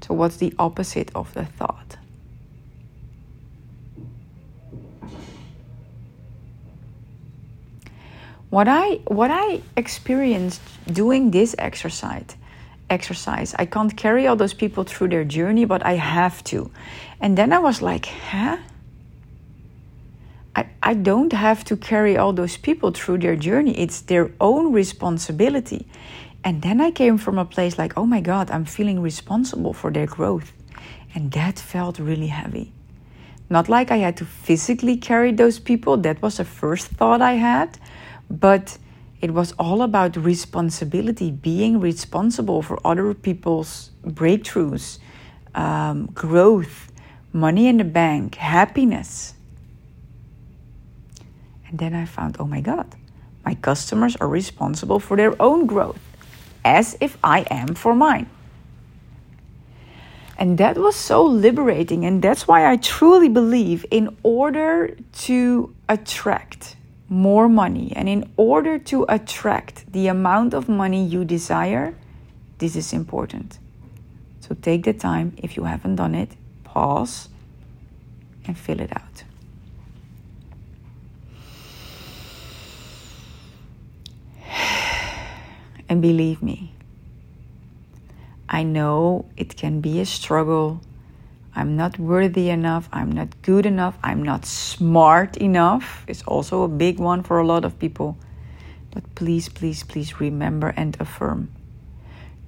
So, 0.00 0.14
what's 0.14 0.38
the 0.38 0.52
opposite 0.58 1.12
of 1.14 1.32
the 1.34 1.44
thought? 1.44 1.96
What 8.50 8.66
I 8.66 8.94
what 9.06 9.30
I 9.30 9.62
experienced 9.76 10.60
doing 10.92 11.30
this 11.30 11.54
exercise 11.56 12.34
exercise. 12.90 13.54
I 13.58 13.66
can't 13.66 13.96
carry 13.96 14.26
all 14.26 14.36
those 14.36 14.54
people 14.54 14.84
through 14.84 15.08
their 15.08 15.24
journey, 15.24 15.64
but 15.64 15.84
I 15.84 15.94
have 15.94 16.42
to. 16.44 16.70
And 17.20 17.36
then 17.36 17.52
I 17.52 17.58
was 17.58 17.82
like, 17.82 18.06
huh? 18.06 18.58
I, 20.56 20.66
I 20.82 20.94
don't 20.94 21.32
have 21.32 21.64
to 21.64 21.76
carry 21.76 22.16
all 22.16 22.32
those 22.32 22.56
people 22.56 22.92
through 22.92 23.18
their 23.18 23.36
journey. 23.36 23.76
It's 23.78 24.02
their 24.02 24.30
own 24.40 24.72
responsibility. 24.72 25.86
And 26.44 26.62
then 26.62 26.80
I 26.80 26.90
came 26.90 27.18
from 27.18 27.38
a 27.38 27.44
place 27.44 27.78
like, 27.78 27.96
oh 27.96 28.06
my 28.06 28.20
God, 28.20 28.50
I'm 28.50 28.66
feeling 28.66 29.00
responsible 29.00 29.72
for 29.72 29.90
their 29.90 30.06
growth. 30.06 30.52
And 31.14 31.32
that 31.32 31.58
felt 31.58 31.98
really 31.98 32.26
heavy. 32.26 32.72
Not 33.48 33.68
like 33.68 33.90
I 33.90 33.98
had 33.98 34.16
to 34.18 34.24
physically 34.24 34.96
carry 34.96 35.32
those 35.32 35.58
people, 35.58 35.96
that 35.98 36.20
was 36.22 36.36
the 36.36 36.44
first 36.44 36.86
thought 36.86 37.22
I 37.22 37.34
had, 37.34 37.78
but 38.30 38.78
it 39.24 39.32
was 39.32 39.52
all 39.52 39.80
about 39.80 40.16
responsibility, 40.16 41.30
being 41.30 41.80
responsible 41.80 42.60
for 42.60 42.78
other 42.84 43.14
people's 43.14 43.90
breakthroughs, 44.04 44.98
um, 45.54 46.08
growth, 46.12 46.92
money 47.32 47.66
in 47.66 47.78
the 47.78 47.84
bank, 47.84 48.34
happiness. 48.34 49.32
And 51.66 51.78
then 51.78 51.94
I 51.94 52.04
found, 52.04 52.36
oh 52.38 52.44
my 52.44 52.60
God, 52.60 52.86
my 53.46 53.54
customers 53.54 54.14
are 54.16 54.28
responsible 54.28 55.00
for 55.00 55.16
their 55.16 55.34
own 55.40 55.64
growth, 55.64 56.02
as 56.62 56.94
if 57.00 57.16
I 57.24 57.46
am 57.50 57.74
for 57.74 57.94
mine. 57.94 58.28
And 60.36 60.58
that 60.58 60.76
was 60.76 60.96
so 60.96 61.24
liberating. 61.24 62.04
And 62.04 62.20
that's 62.20 62.46
why 62.46 62.70
I 62.70 62.76
truly 62.76 63.30
believe 63.30 63.86
in 63.90 64.14
order 64.22 64.94
to 65.24 65.74
attract 65.88 66.76
more 67.08 67.48
money. 67.48 67.92
And 67.94 68.08
in 68.08 68.30
order 68.36 68.78
to 68.78 69.04
attract 69.08 69.92
the 69.92 70.08
amount 70.08 70.54
of 70.54 70.68
money 70.68 71.04
you 71.04 71.24
desire, 71.24 71.94
this 72.58 72.76
is 72.76 72.92
important. 72.92 73.58
So 74.40 74.54
take 74.60 74.84
the 74.84 74.92
time, 74.92 75.34
if 75.38 75.56
you 75.56 75.64
haven't 75.64 75.96
done 75.96 76.14
it, 76.14 76.32
pause 76.64 77.28
and 78.46 78.58
fill 78.58 78.80
it 78.80 78.92
out. 78.92 79.24
And 85.88 86.00
believe 86.00 86.42
me, 86.42 86.72
I 88.48 88.62
know 88.62 89.26
it 89.36 89.56
can 89.56 89.80
be 89.80 90.00
a 90.00 90.06
struggle 90.06 90.80
I'm 91.56 91.76
not 91.76 91.98
worthy 91.98 92.50
enough, 92.50 92.88
I'm 92.92 93.12
not 93.12 93.28
good 93.42 93.64
enough, 93.66 93.96
I'm 94.02 94.22
not 94.22 94.44
smart 94.44 95.36
enough 95.36 96.04
It's 96.08 96.22
also 96.22 96.62
a 96.62 96.68
big 96.68 96.98
one 96.98 97.22
for 97.22 97.38
a 97.38 97.46
lot 97.46 97.64
of 97.64 97.78
people. 97.78 98.16
But 98.90 99.14
please, 99.14 99.48
please, 99.48 99.82
please 99.82 100.20
remember 100.20 100.68
and 100.76 100.96
affirm 101.00 101.50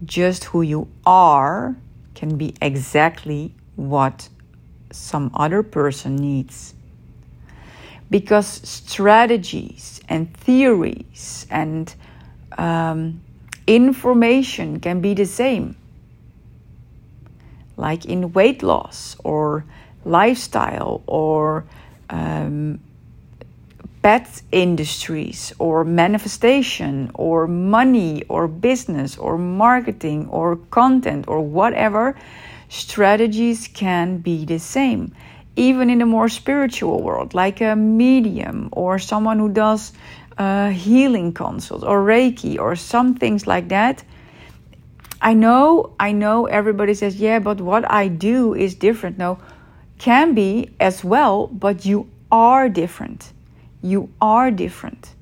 just 0.04 0.44
who 0.44 0.62
you 0.62 0.88
are 1.04 1.76
can 2.14 2.36
be 2.36 2.54
exactly 2.60 3.54
what 3.76 4.28
some 4.90 5.30
other 5.34 5.62
person 5.62 6.16
needs. 6.16 6.74
Because 8.10 8.46
strategies 8.46 10.00
and 10.08 10.32
theories 10.36 11.46
and 11.50 11.94
um, 12.56 13.20
information 13.66 14.80
can 14.80 15.00
be 15.00 15.14
the 15.14 15.26
same 15.26 15.76
like 17.76 18.04
in 18.04 18.32
weight 18.32 18.62
loss 18.62 19.16
or 19.24 19.64
lifestyle 20.04 21.02
or 21.06 21.64
um, 22.10 22.78
pet 24.02 24.42
industries 24.52 25.52
or 25.58 25.84
manifestation 25.84 27.10
or 27.14 27.46
money 27.46 28.22
or 28.28 28.46
business 28.46 29.18
or 29.18 29.36
marketing 29.36 30.28
or 30.28 30.56
content 30.70 31.26
or 31.26 31.40
whatever, 31.40 32.16
strategies 32.68 33.68
can 33.68 34.18
be 34.18 34.44
the 34.44 34.58
same. 34.58 35.12
Even 35.56 35.90
in 35.90 35.98
the 35.98 36.06
more 36.06 36.28
spiritual 36.28 37.02
world, 37.02 37.34
like 37.34 37.60
a 37.60 37.74
medium 37.74 38.68
or 38.72 38.98
someone 38.98 39.38
who 39.38 39.48
does 39.48 39.92
uh, 40.38 40.68
healing 40.68 41.32
consults 41.32 41.82
or 41.82 42.04
Reiki 42.04 42.58
or 42.60 42.76
some 42.76 43.14
things 43.14 43.46
like 43.46 43.68
that, 43.70 44.04
I 45.26 45.34
know, 45.34 45.92
I 45.98 46.12
know 46.12 46.46
everybody 46.46 46.94
says, 46.94 47.16
yeah, 47.16 47.40
but 47.40 47.60
what 47.60 47.90
I 47.90 48.06
do 48.06 48.54
is 48.54 48.76
different. 48.76 49.18
No, 49.18 49.40
can 49.98 50.34
be 50.34 50.70
as 50.78 51.02
well, 51.02 51.48
but 51.48 51.84
you 51.84 52.08
are 52.30 52.68
different. 52.68 53.32
You 53.82 54.08
are 54.20 54.52
different. 54.52 55.14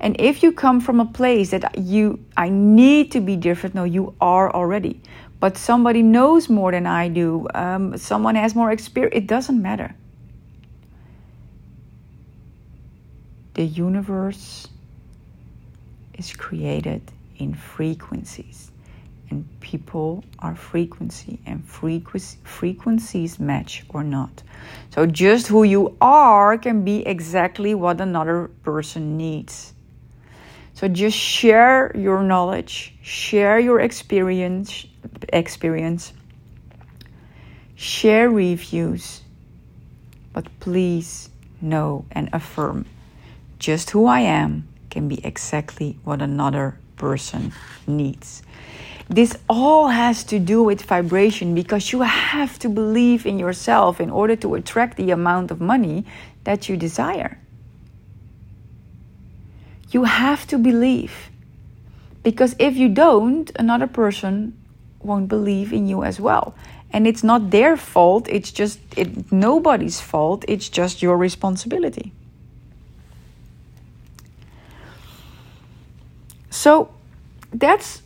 And 0.00 0.18
if 0.18 0.42
you 0.42 0.50
come 0.50 0.80
from 0.80 0.98
a 0.98 1.04
place 1.04 1.50
that 1.50 1.76
you, 1.76 2.24
I 2.38 2.48
need 2.48 3.12
to 3.12 3.20
be 3.20 3.36
different, 3.36 3.74
no, 3.74 3.84
you 3.84 4.14
are 4.18 4.50
already. 4.50 5.02
But 5.40 5.58
somebody 5.58 6.00
knows 6.00 6.48
more 6.48 6.72
than 6.72 6.86
I 6.86 7.08
do, 7.08 7.46
um, 7.54 7.98
someone 7.98 8.36
has 8.36 8.54
more 8.54 8.72
experience, 8.72 9.14
it 9.14 9.26
doesn't 9.26 9.60
matter. 9.60 9.94
The 13.52 13.64
universe 13.64 14.68
is 16.14 16.32
created 16.32 17.02
in 17.36 17.52
frequencies 17.52 18.70
and 19.30 19.44
people 19.60 20.24
are 20.38 20.54
frequency 20.54 21.40
and 21.46 21.64
frequency, 21.64 22.38
frequencies 22.44 23.40
match 23.40 23.84
or 23.88 24.04
not. 24.04 24.42
So 24.90 25.06
just 25.06 25.46
who 25.48 25.64
you 25.64 25.96
are 26.00 26.58
can 26.58 26.84
be 26.84 27.06
exactly 27.06 27.74
what 27.74 28.00
another 28.00 28.50
person 28.62 29.16
needs. 29.16 29.72
So 30.74 30.88
just 30.88 31.16
share 31.16 31.92
your 31.94 32.22
knowledge, 32.22 32.94
share 33.02 33.58
your 33.58 33.80
experience, 33.80 34.86
experience. 35.32 36.12
Share 37.76 38.30
reviews. 38.30 39.22
But 40.32 40.46
please 40.60 41.30
know 41.60 42.04
and 42.10 42.28
affirm 42.32 42.86
just 43.58 43.90
who 43.90 44.06
I 44.06 44.20
am 44.20 44.68
can 44.90 45.08
be 45.08 45.24
exactly 45.24 45.98
what 46.04 46.20
another 46.20 46.78
person 46.96 47.52
needs. 47.86 48.42
This 49.08 49.36
all 49.48 49.88
has 49.88 50.24
to 50.24 50.38
do 50.38 50.62
with 50.62 50.82
vibration 50.82 51.54
because 51.54 51.92
you 51.92 52.00
have 52.02 52.58
to 52.60 52.68
believe 52.68 53.26
in 53.26 53.38
yourself 53.38 54.00
in 54.00 54.10
order 54.10 54.34
to 54.36 54.54
attract 54.54 54.96
the 54.96 55.10
amount 55.10 55.50
of 55.50 55.60
money 55.60 56.06
that 56.44 56.68
you 56.68 56.76
desire. 56.76 57.38
You 59.90 60.04
have 60.04 60.46
to 60.48 60.58
believe. 60.58 61.30
Because 62.22 62.56
if 62.58 62.76
you 62.76 62.88
don't, 62.88 63.52
another 63.56 63.86
person 63.86 64.58
won't 65.00 65.28
believe 65.28 65.72
in 65.72 65.86
you 65.86 66.02
as 66.02 66.18
well. 66.18 66.54
And 66.90 67.06
it's 67.06 67.22
not 67.22 67.50
their 67.50 67.76
fault, 67.76 68.28
it's 68.28 68.50
just 68.50 68.78
it, 68.96 69.30
nobody's 69.30 70.00
fault, 70.00 70.44
it's 70.48 70.68
just 70.68 71.02
your 71.02 71.18
responsibility. 71.18 72.12
So 76.50 76.94
that's 77.52 78.00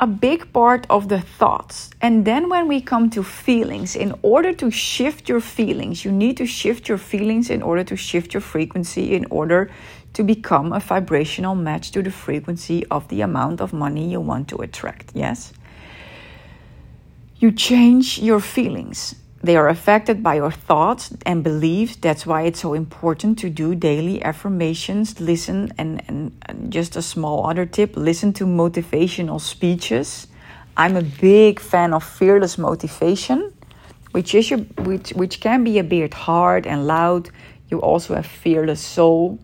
a 0.00 0.06
big 0.06 0.50
part 0.54 0.86
of 0.88 1.08
the 1.10 1.20
thoughts. 1.20 1.90
And 2.00 2.24
then 2.24 2.48
when 2.48 2.66
we 2.66 2.80
come 2.80 3.10
to 3.10 3.22
feelings, 3.22 3.94
in 3.94 4.14
order 4.22 4.54
to 4.54 4.70
shift 4.70 5.28
your 5.28 5.40
feelings, 5.40 6.06
you 6.06 6.10
need 6.10 6.38
to 6.38 6.46
shift 6.46 6.88
your 6.88 6.96
feelings 6.96 7.50
in 7.50 7.60
order 7.60 7.84
to 7.84 7.96
shift 7.96 8.32
your 8.32 8.40
frequency, 8.40 9.14
in 9.14 9.26
order 9.30 9.70
to 10.14 10.24
become 10.24 10.72
a 10.72 10.80
vibrational 10.80 11.54
match 11.54 11.92
to 11.92 12.02
the 12.02 12.10
frequency 12.10 12.86
of 12.86 13.06
the 13.08 13.20
amount 13.20 13.60
of 13.60 13.74
money 13.74 14.10
you 14.10 14.20
want 14.20 14.48
to 14.48 14.56
attract. 14.56 15.10
Yes? 15.14 15.52
You 17.36 17.52
change 17.52 18.18
your 18.18 18.40
feelings. 18.40 19.14
They 19.42 19.56
are 19.56 19.68
affected 19.68 20.22
by 20.22 20.34
your 20.34 20.50
thoughts 20.50 21.14
and 21.24 21.42
beliefs. 21.42 21.96
That's 21.96 22.26
why 22.26 22.42
it's 22.42 22.60
so 22.60 22.74
important 22.74 23.38
to 23.38 23.48
do 23.48 23.74
daily 23.74 24.22
affirmations. 24.22 25.18
Listen, 25.18 25.72
and, 25.78 26.02
and 26.08 26.70
just 26.70 26.94
a 26.96 27.02
small 27.02 27.48
other 27.48 27.64
tip 27.64 27.96
listen 27.96 28.34
to 28.34 28.44
motivational 28.44 29.40
speeches. 29.40 30.26
I'm 30.76 30.96
a 30.96 31.02
big 31.02 31.58
fan 31.58 31.94
of 31.94 32.04
fearless 32.04 32.58
motivation, 32.58 33.52
which, 34.12 34.34
is 34.34 34.50
your, 34.50 34.60
which, 34.84 35.10
which 35.10 35.40
can 35.40 35.64
be 35.64 35.78
a 35.78 35.84
bit 35.84 36.12
hard 36.12 36.66
and 36.66 36.86
loud. 36.86 37.30
You 37.70 37.80
also 37.80 38.14
have 38.14 38.26
Fearless 38.26 38.80
Soul. 38.80 39.38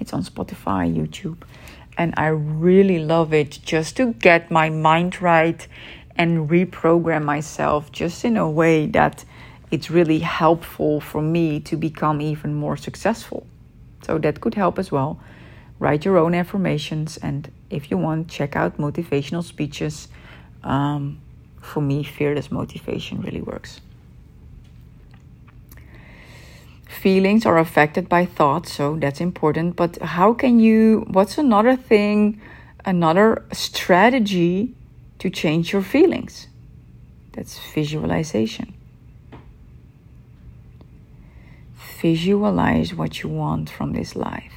It's 0.00 0.14
on 0.14 0.22
Spotify, 0.22 0.94
YouTube. 0.94 1.42
And 1.98 2.14
I 2.16 2.28
really 2.28 3.00
love 3.00 3.34
it 3.34 3.58
just 3.62 3.96
to 3.98 4.14
get 4.14 4.50
my 4.50 4.70
mind 4.70 5.20
right 5.20 5.66
and 6.20 6.50
reprogram 6.50 7.24
myself 7.24 7.90
just 7.92 8.26
in 8.26 8.36
a 8.36 8.46
way 8.46 8.84
that 8.84 9.24
it's 9.70 9.90
really 9.90 10.18
helpful 10.18 11.00
for 11.00 11.22
me 11.22 11.58
to 11.60 11.78
become 11.78 12.20
even 12.20 12.52
more 12.52 12.76
successful. 12.76 13.46
So 14.02 14.18
that 14.18 14.38
could 14.42 14.54
help 14.54 14.78
as 14.78 14.92
well. 14.92 15.18
Write 15.78 16.04
your 16.04 16.18
own 16.18 16.34
affirmations, 16.34 17.16
and 17.16 17.50
if 17.70 17.90
you 17.90 17.96
want, 17.96 18.28
check 18.28 18.54
out 18.54 18.76
motivational 18.76 19.42
speeches. 19.42 20.08
Um, 20.62 21.20
for 21.62 21.80
me, 21.80 22.04
fearless 22.04 22.50
motivation 22.50 23.22
really 23.22 23.40
works. 23.40 23.80
Feelings 26.86 27.46
are 27.46 27.56
affected 27.56 28.10
by 28.10 28.26
thoughts, 28.26 28.74
so 28.74 28.96
that's 28.96 29.22
important. 29.22 29.74
But 29.74 29.96
how 30.02 30.34
can 30.34 30.60
you? 30.60 31.06
What's 31.08 31.38
another 31.38 31.76
thing, 31.76 32.38
another 32.84 33.42
strategy 33.52 34.74
to 35.20 35.30
change 35.30 35.72
your 35.72 35.82
feelings. 35.82 36.48
That's 37.32 37.58
visualization. 37.72 38.74
Visualize 42.00 42.94
what 42.94 43.22
you 43.22 43.28
want 43.28 43.68
from 43.68 43.92
this 43.92 44.16
life. 44.16 44.52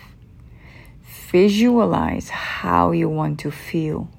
Visualize 1.31 2.29
how 2.29 2.91
you 2.91 3.09
want 3.09 3.39
to 3.41 3.51
feel. 3.51 4.09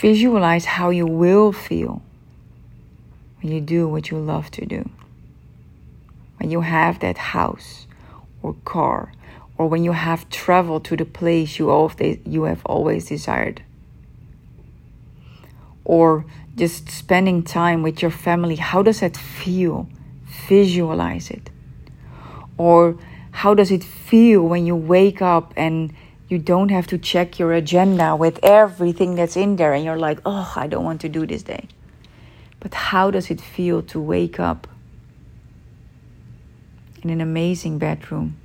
Visualize 0.00 0.64
how 0.64 0.90
you 0.90 1.06
will 1.06 1.52
feel 1.52 2.02
when 3.40 3.52
you 3.52 3.60
do 3.60 3.86
what 3.86 4.10
you 4.10 4.18
love 4.18 4.50
to 4.50 4.66
do. 4.66 4.90
When 6.38 6.50
you 6.50 6.62
have 6.62 6.98
that 7.00 7.18
house 7.18 7.86
or 8.42 8.54
car 8.64 9.12
or 9.60 9.68
when 9.68 9.84
you 9.84 9.92
have 9.92 10.26
traveled 10.30 10.86
to 10.86 10.96
the 10.96 11.04
place 11.04 11.58
you, 11.58 11.68
always, 11.68 12.18
you 12.24 12.44
have 12.44 12.64
always 12.64 13.10
desired. 13.10 13.62
Or 15.84 16.24
just 16.56 16.88
spending 16.88 17.42
time 17.42 17.82
with 17.82 18.00
your 18.00 18.10
family, 18.10 18.56
how 18.56 18.82
does 18.82 19.00
that 19.00 19.18
feel? 19.18 19.86
Visualize 20.48 21.30
it. 21.30 21.50
Or 22.56 22.96
how 23.32 23.52
does 23.52 23.70
it 23.70 23.84
feel 23.84 24.40
when 24.48 24.64
you 24.64 24.74
wake 24.74 25.20
up 25.20 25.52
and 25.58 25.92
you 26.30 26.38
don't 26.38 26.70
have 26.70 26.86
to 26.86 26.96
check 26.96 27.38
your 27.38 27.52
agenda 27.52 28.16
with 28.16 28.40
everything 28.42 29.14
that's 29.14 29.36
in 29.36 29.56
there 29.56 29.74
and 29.74 29.84
you're 29.84 29.98
like, 29.98 30.20
oh, 30.24 30.54
I 30.56 30.68
don't 30.68 30.84
want 30.84 31.02
to 31.02 31.10
do 31.10 31.26
this 31.26 31.42
day. 31.42 31.68
But 32.60 32.72
how 32.72 33.10
does 33.10 33.30
it 33.30 33.42
feel 33.42 33.82
to 33.82 34.00
wake 34.00 34.40
up 34.40 34.66
in 37.02 37.10
an 37.10 37.20
amazing 37.20 37.76
bedroom? 37.76 38.39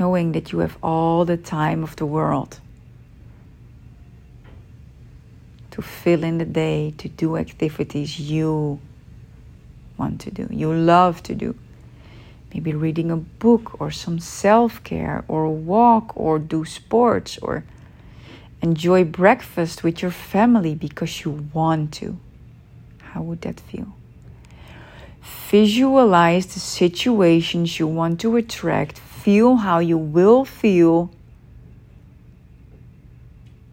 Knowing 0.00 0.32
that 0.32 0.50
you 0.50 0.60
have 0.60 0.78
all 0.82 1.26
the 1.26 1.36
time 1.36 1.84
of 1.84 1.94
the 1.96 2.06
world 2.06 2.58
to 5.70 5.82
fill 5.82 6.24
in 6.24 6.38
the 6.38 6.44
day 6.46 6.92
to 6.96 7.06
do 7.06 7.36
activities 7.36 8.18
you 8.18 8.80
want 9.98 10.18
to 10.22 10.30
do, 10.30 10.48
you 10.50 10.72
love 10.72 11.22
to 11.22 11.34
do. 11.34 11.54
Maybe 12.54 12.72
reading 12.72 13.10
a 13.10 13.16
book 13.16 13.78
or 13.78 13.90
some 13.90 14.18
self 14.18 14.82
care 14.82 15.22
or 15.28 15.48
walk 15.50 16.16
or 16.16 16.38
do 16.38 16.64
sports 16.64 17.38
or 17.38 17.62
enjoy 18.62 19.04
breakfast 19.04 19.84
with 19.84 20.00
your 20.02 20.10
family 20.10 20.74
because 20.74 21.24
you 21.24 21.46
want 21.52 21.92
to. 22.00 22.18
How 23.12 23.20
would 23.20 23.42
that 23.42 23.60
feel? 23.60 23.94
Visualize 25.50 26.46
the 26.46 26.60
situations 26.60 27.78
you 27.78 27.86
want 27.86 28.18
to 28.22 28.36
attract 28.36 28.98
feel 29.22 29.56
how 29.56 29.78
you 29.78 29.98
will 29.98 30.44
feel 30.44 31.10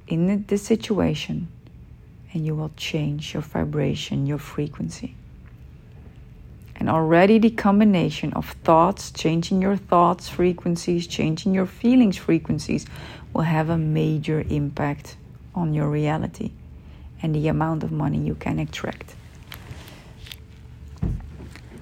in 0.07 0.45
the 0.47 0.57
situation, 0.57 1.47
and 2.33 2.45
you 2.45 2.55
will 2.55 2.71
change 2.75 3.33
your 3.33 3.41
vibration, 3.41 4.25
your 4.25 4.37
frequency. 4.37 5.15
And 6.75 6.89
already 6.89 7.39
the 7.39 7.49
combination 7.49 8.33
of 8.33 8.49
thoughts, 8.63 9.11
changing 9.11 9.61
your 9.61 9.75
thoughts 9.75 10.29
frequencies, 10.29 11.07
changing 11.07 11.53
your 11.53 11.65
feelings 11.65 12.17
frequencies, 12.17 12.85
will 13.33 13.41
have 13.41 13.69
a 13.69 13.77
major 13.77 14.45
impact 14.49 15.17
on 15.55 15.73
your 15.73 15.89
reality 15.89 16.51
and 17.21 17.33
the 17.33 17.47
amount 17.47 17.83
of 17.83 17.91
money 17.91 18.19
you 18.19 18.35
can 18.35 18.59
attract. 18.59 19.15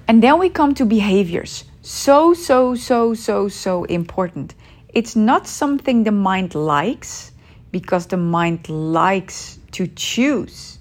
And 0.08 0.22
then 0.22 0.38
we 0.38 0.48
come 0.48 0.74
to 0.74 0.84
behaviors 0.84 1.64
so, 1.86 2.34
so, 2.34 2.74
so, 2.74 3.14
so, 3.14 3.46
so 3.46 3.84
important. 3.84 4.56
It's 4.88 5.14
not 5.14 5.46
something 5.46 6.02
the 6.02 6.10
mind 6.10 6.56
likes 6.56 7.30
because 7.70 8.08
the 8.08 8.16
mind 8.16 8.68
likes 8.68 9.60
to 9.70 9.86
choose. 9.86 10.80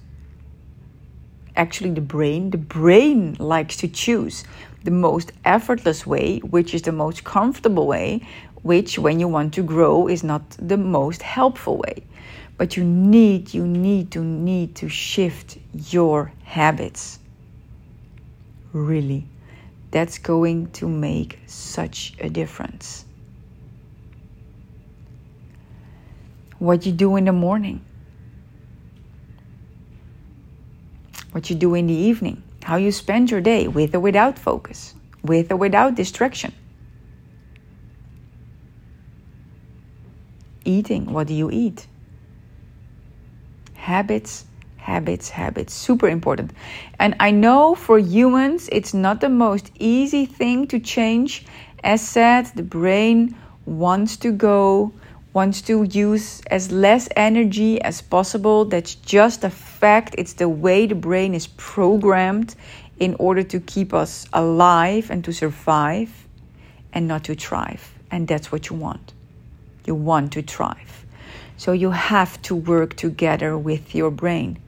Actually, 1.55 1.91
the 1.91 2.01
brain, 2.01 2.49
the 2.49 2.57
brain 2.57 3.35
likes 3.37 3.77
to 3.77 3.87
choose 3.87 4.45
the 4.83 4.89
most 4.89 5.31
effortless 5.45 6.07
way, 6.07 6.39
which 6.39 6.73
is 6.73 6.81
the 6.81 6.91
most 6.91 7.23
comfortable 7.23 7.85
way, 7.85 8.27
which 8.63 8.97
when 8.97 9.19
you 9.19 9.27
want 9.27 9.53
to 9.53 9.61
grow 9.61 10.07
is 10.07 10.23
not 10.23 10.49
the 10.57 10.77
most 10.77 11.21
helpful 11.21 11.77
way. 11.77 12.03
But 12.57 12.77
you 12.77 12.83
need, 12.83 13.53
you 13.53 13.67
need 13.67 14.09
to 14.13 14.23
need 14.23 14.73
to 14.77 14.89
shift 14.89 15.59
your 15.71 16.33
habits. 16.43 17.19
Really 18.73 19.27
that's 19.95 20.17
going 20.17 20.69
to 20.71 20.89
make 20.89 21.39
such 21.45 22.11
a 22.19 22.29
difference. 22.29 23.05
What 26.59 26.85
you 26.85 26.91
do 26.91 27.15
in 27.15 27.23
the 27.23 27.31
morning, 27.31 27.79
what 31.31 31.49
you 31.49 31.55
do 31.55 31.75
in 31.75 31.87
the 31.87 31.93
evening, 31.93 32.43
how 32.63 32.75
you 32.75 32.91
spend 32.91 33.31
your 33.31 33.39
day 33.39 33.69
with 33.69 33.95
or 33.95 34.01
without 34.01 34.37
focus, 34.37 34.95
with 35.23 35.49
or 35.49 35.55
without 35.55 35.95
distraction. 35.95 36.53
Eating, 40.65 41.05
what 41.05 41.27
do 41.27 41.33
you 41.33 41.49
eat? 41.49 41.87
Habits 43.75 44.43
habits, 44.85 45.29
habits, 45.29 45.73
super 45.73 46.07
important. 46.07 46.51
And 46.99 47.15
I 47.19 47.31
know 47.31 47.73
for 47.73 47.97
humans, 47.97 48.69
it's 48.71 48.93
not 48.93 49.19
the 49.19 49.29
most 49.29 49.71
easy 49.79 50.25
thing 50.27 50.67
to 50.67 50.79
change. 50.79 51.45
As 51.83 52.07
said, 52.07 52.45
the 52.55 52.63
brain 52.63 53.35
wants 53.65 54.15
to 54.17 54.31
go, 54.31 54.93
wants 55.33 55.61
to 55.63 55.83
use 55.83 56.41
as 56.51 56.71
less 56.71 57.09
energy 57.15 57.81
as 57.81 58.01
possible. 58.01 58.63
That's 58.65 58.93
just 58.95 59.43
a 59.43 59.49
fact. 59.49 60.13
It's 60.19 60.33
the 60.33 60.47
way 60.47 60.85
the 60.85 60.95
brain 60.95 61.33
is 61.33 61.47
programmed 61.57 62.55
in 62.99 63.15
order 63.17 63.43
to 63.43 63.59
keep 63.59 63.91
us 63.91 64.27
alive 64.33 65.09
and 65.09 65.23
to 65.23 65.33
survive 65.33 66.11
and 66.93 67.07
not 67.07 67.23
to 67.23 67.33
thrive. 67.33 67.91
And 68.11 68.27
that's 68.27 68.51
what 68.51 68.69
you 68.69 68.75
want. 68.75 69.13
You 69.87 69.95
want 69.95 70.31
to 70.33 70.43
thrive. 70.43 71.05
So 71.57 71.71
you 71.71 71.89
have 71.89 72.39
to 72.43 72.55
work 72.55 72.95
together 72.95 73.57
with 73.57 73.95
your 73.95 74.11
brain 74.11 74.59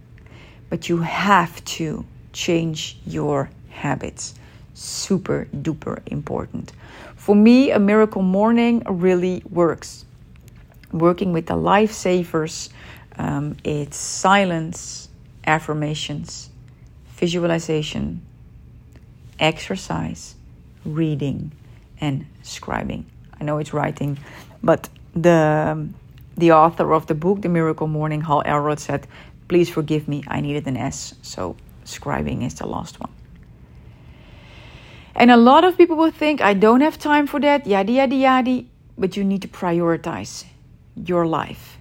but 0.69 0.89
you 0.89 0.97
have 0.97 1.63
to 1.65 2.05
change 2.33 2.97
your 3.05 3.49
habits. 3.69 4.35
Super 4.73 5.47
duper 5.53 6.01
important. 6.07 6.71
For 7.15 7.35
me, 7.35 7.71
a 7.71 7.79
miracle 7.79 8.21
morning 8.21 8.83
really 8.87 9.43
works. 9.49 10.05
Working 10.91 11.33
with 11.33 11.47
the 11.47 11.55
lifesavers, 11.55 12.69
um, 13.17 13.57
it's 13.63 13.97
silence, 13.97 15.09
affirmations, 15.45 16.49
visualization, 17.15 18.21
exercise, 19.39 20.35
reading, 20.85 21.51
and 21.99 22.25
scribing. 22.43 23.03
I 23.39 23.43
know 23.43 23.57
it's 23.57 23.73
writing, 23.73 24.17
but 24.63 24.89
the 25.13 25.89
the 26.37 26.51
author 26.51 26.93
of 26.93 27.07
the 27.07 27.15
book, 27.15 27.41
The 27.41 27.49
Miracle 27.49 27.87
Morning, 27.87 28.21
Hal 28.21 28.43
Elrod, 28.45 28.79
said, 28.79 29.07
Please 29.47 29.69
forgive 29.69 30.07
me, 30.07 30.23
I 30.27 30.41
needed 30.41 30.67
an 30.67 30.77
S. 30.77 31.13
So 31.21 31.55
scribing 31.85 32.45
is 32.45 32.55
the 32.55 32.67
last 32.67 32.99
one. 32.99 33.11
And 35.15 35.31
a 35.31 35.37
lot 35.37 35.63
of 35.63 35.77
people 35.77 35.95
will 35.95 36.11
think, 36.11 36.41
I 36.41 36.53
don't 36.53 36.81
have 36.81 36.99
time 36.99 37.25
for 37.25 37.39
that, 37.39 37.65
yada, 37.65 37.91
yada, 37.91 38.15
yada. 38.15 38.65
But 38.97 39.17
you 39.17 39.23
need 39.23 39.41
to 39.41 39.47
prioritize 39.47 40.45
your 40.95 41.25
life. 41.25 41.77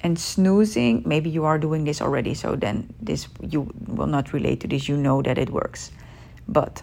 And 0.00 0.18
snoozing, 0.18 1.02
maybe 1.06 1.30
you 1.30 1.44
are 1.44 1.58
doing 1.58 1.84
this 1.84 2.00
already, 2.00 2.34
so 2.34 2.54
then 2.54 2.92
this 3.00 3.28
you 3.42 3.72
will 3.86 4.06
not 4.06 4.32
relate 4.32 4.60
to 4.60 4.68
this. 4.68 4.88
You 4.88 4.96
know 4.96 5.22
that 5.22 5.38
it 5.38 5.50
works. 5.50 5.90
But 6.46 6.82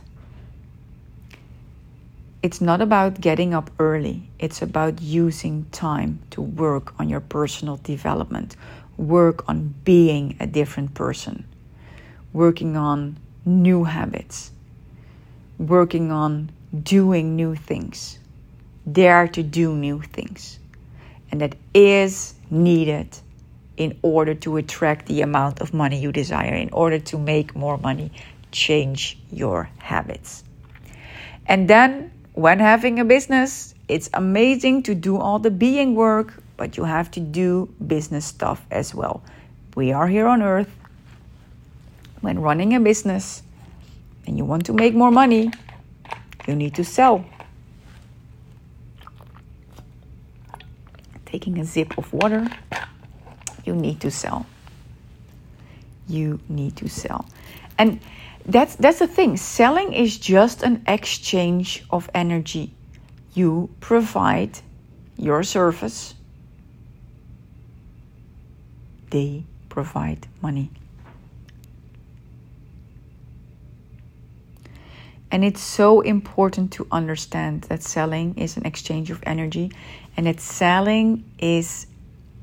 it's 2.43 2.61
not 2.61 2.81
about 2.81 3.19
getting 3.19 3.53
up 3.53 3.71
early, 3.79 4.29
it's 4.37 4.61
about 4.61 5.01
using 5.01 5.65
time 5.71 6.19
to 6.29 6.41
work 6.41 6.93
on 6.99 7.09
your 7.09 7.21
personal 7.21 7.77
development, 7.77 8.55
work 8.97 9.47
on 9.47 9.73
being 9.83 10.37
a 10.39 10.47
different 10.47 10.93
person, 10.93 11.45
working 12.33 12.77
on 12.77 13.17
new 13.45 13.83
habits, 13.83 14.51
working 15.57 16.11
on 16.11 16.51
doing 16.83 17.35
new 17.35 17.55
things, 17.55 18.19
dare 18.91 19.27
to 19.27 19.43
do 19.43 19.75
new 19.75 20.01
things. 20.01 20.59
And 21.31 21.41
that 21.41 21.55
is 21.73 22.35
needed 22.49 23.17
in 23.77 23.97
order 24.01 24.33
to 24.33 24.57
attract 24.57 25.05
the 25.07 25.21
amount 25.21 25.59
of 25.59 25.73
money 25.73 25.99
you 25.99 26.11
desire, 26.11 26.53
in 26.53 26.69
order 26.71 26.99
to 26.99 27.17
make 27.17 27.55
more 27.55 27.77
money, 27.77 28.11
change 28.51 29.17
your 29.31 29.69
habits. 29.79 30.43
And 31.45 31.67
then, 31.67 32.11
when 32.33 32.59
having 32.59 32.99
a 32.99 33.05
business, 33.05 33.75
it's 33.87 34.09
amazing 34.13 34.83
to 34.83 34.95
do 34.95 35.17
all 35.17 35.39
the 35.39 35.51
being 35.51 35.95
work, 35.95 36.41
but 36.57 36.77
you 36.77 36.83
have 36.83 37.11
to 37.11 37.19
do 37.19 37.73
business 37.85 38.25
stuff 38.25 38.65
as 38.71 38.95
well. 38.95 39.23
We 39.75 39.91
are 39.91 40.07
here 40.07 40.27
on 40.27 40.41
earth. 40.41 40.69
When 42.21 42.39
running 42.39 42.73
a 42.73 42.79
business 42.79 43.43
and 44.25 44.37
you 44.37 44.45
want 44.45 44.65
to 44.65 44.73
make 44.73 44.95
more 44.95 45.11
money, 45.11 45.51
you 46.47 46.55
need 46.55 46.75
to 46.75 46.83
sell. 46.83 47.25
Taking 51.25 51.59
a 51.59 51.65
sip 51.65 51.97
of 51.97 52.11
water, 52.13 52.47
you 53.65 53.75
need 53.75 54.01
to 54.01 54.09
sell. 54.09 54.45
You 56.07 56.39
need 56.49 56.77
to 56.77 56.89
sell. 56.89 57.27
And 57.77 57.99
that's 58.45 58.75
that's 58.75 58.99
the 58.99 59.07
thing. 59.07 59.37
Selling 59.37 59.93
is 59.93 60.17
just 60.17 60.63
an 60.63 60.83
exchange 60.87 61.83
of 61.89 62.09
energy. 62.13 62.71
You 63.33 63.69
provide 63.81 64.59
your 65.17 65.43
service. 65.43 66.14
They 69.09 69.43
provide 69.69 70.27
money. 70.41 70.71
And 75.31 75.43
it's 75.43 75.61
so 75.61 76.01
important 76.01 76.71
to 76.73 76.87
understand 76.91 77.63
that 77.63 77.83
selling 77.83 78.37
is 78.37 78.57
an 78.57 78.65
exchange 78.65 79.11
of 79.11 79.21
energy 79.23 79.71
and 80.15 80.27
that 80.27 80.39
selling 80.39 81.25
is 81.39 81.87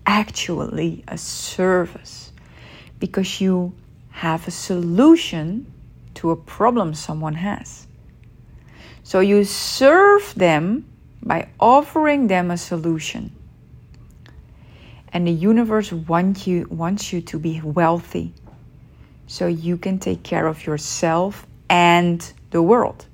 actually 0.04 1.04
a 1.08 1.16
service 1.16 2.32
because 2.98 3.40
you 3.40 3.72
have 4.10 4.46
a 4.46 4.50
solution 4.50 5.72
to 6.14 6.30
a 6.30 6.36
problem 6.36 6.92
someone 6.94 7.34
has. 7.34 7.86
So 9.02 9.20
you 9.20 9.44
serve 9.44 10.34
them 10.34 10.84
by 11.22 11.48
offering 11.58 12.26
them 12.26 12.50
a 12.50 12.56
solution. 12.58 13.34
And 15.12 15.26
the 15.26 15.32
universe 15.32 15.92
wants 15.92 16.46
you, 16.46 16.66
wants 16.70 17.12
you 17.12 17.20
to 17.22 17.38
be 17.38 17.60
wealthy 17.60 18.32
so 19.26 19.46
you 19.46 19.76
can 19.76 19.98
take 19.98 20.22
care 20.22 20.46
of 20.46 20.66
yourself 20.66 21.46
and 21.68 22.32
the 22.50 22.62
world. 22.62 23.06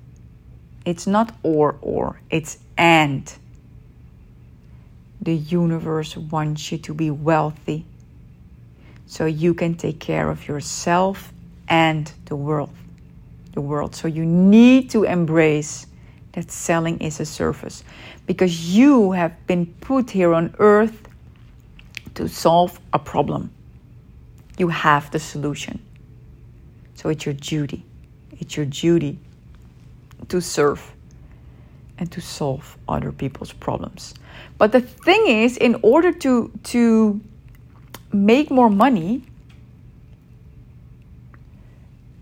It's 0.84 1.06
not 1.06 1.34
or 1.42 1.76
or, 1.80 2.20
it's 2.30 2.58
and. 2.76 3.32
The 5.20 5.34
universe 5.34 6.16
wants 6.16 6.70
you 6.70 6.78
to 6.78 6.94
be 6.94 7.10
wealthy 7.10 7.84
so 9.06 9.26
you 9.26 9.54
can 9.54 9.74
take 9.74 9.98
care 9.98 10.30
of 10.30 10.46
yourself 10.46 11.32
and 11.68 12.10
the 12.26 12.36
world. 12.36 12.70
The 13.52 13.60
world. 13.60 13.94
So 13.94 14.06
you 14.06 14.24
need 14.24 14.90
to 14.90 15.04
embrace 15.04 15.86
that 16.32 16.50
selling 16.50 16.98
is 17.00 17.18
a 17.18 17.26
service 17.26 17.82
because 18.26 18.76
you 18.76 19.12
have 19.12 19.46
been 19.46 19.66
put 19.80 20.10
here 20.10 20.34
on 20.34 20.54
earth 20.58 21.07
to 22.18 22.28
solve 22.28 22.80
a 22.92 22.98
problem. 22.98 23.48
You 24.58 24.66
have 24.70 25.08
the 25.12 25.20
solution. 25.20 25.78
So 26.96 27.10
it's 27.10 27.24
your 27.24 27.34
duty. 27.34 27.84
It's 28.40 28.56
your 28.56 28.66
duty 28.66 29.20
to 30.26 30.40
serve 30.40 30.82
and 31.96 32.10
to 32.10 32.20
solve 32.20 32.76
other 32.88 33.12
people's 33.12 33.52
problems. 33.52 34.14
But 34.58 34.72
the 34.72 34.80
thing 34.80 35.28
is, 35.28 35.56
in 35.58 35.76
order 35.82 36.10
to, 36.10 36.50
to 36.64 37.20
make 38.12 38.50
more 38.50 38.68
money, 38.68 39.22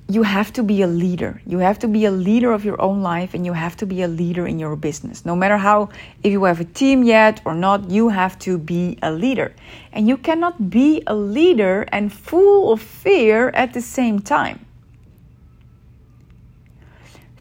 you 0.09 0.22
have 0.22 0.52
to 0.52 0.62
be 0.62 0.82
a 0.82 0.86
leader. 0.86 1.42
You 1.46 1.59
have 1.59 1.80
to 1.80 1.88
be 1.88 2.04
a 2.04 2.12
leader 2.12 2.52
of 2.52 2.64
your 2.64 2.80
own 2.80 3.02
life 3.02 3.34
and 3.34 3.44
you 3.44 3.52
have 3.52 3.76
to 3.78 3.86
be 3.86 4.02
a 4.02 4.09
leader 4.09 4.46
in 4.46 4.59
your 4.59 4.76
business. 4.76 5.26
No 5.26 5.34
matter 5.34 5.57
how, 5.57 5.88
if 6.22 6.30
you 6.30 6.44
have 6.44 6.61
a 6.61 6.64
team 6.64 7.02
yet 7.02 7.40
or 7.44 7.54
not, 7.54 7.90
you 7.90 8.09
have 8.09 8.38
to 8.40 8.57
be 8.57 8.98
a 9.02 9.11
leader. 9.11 9.52
And 9.92 10.07
you 10.07 10.16
cannot 10.16 10.70
be 10.70 11.02
a 11.09 11.14
leader 11.14 11.86
and 11.90 12.12
full 12.12 12.72
of 12.72 12.80
fear 12.80 13.48
at 13.48 13.72
the 13.72 13.80
same 13.80 14.20
time. 14.20 14.64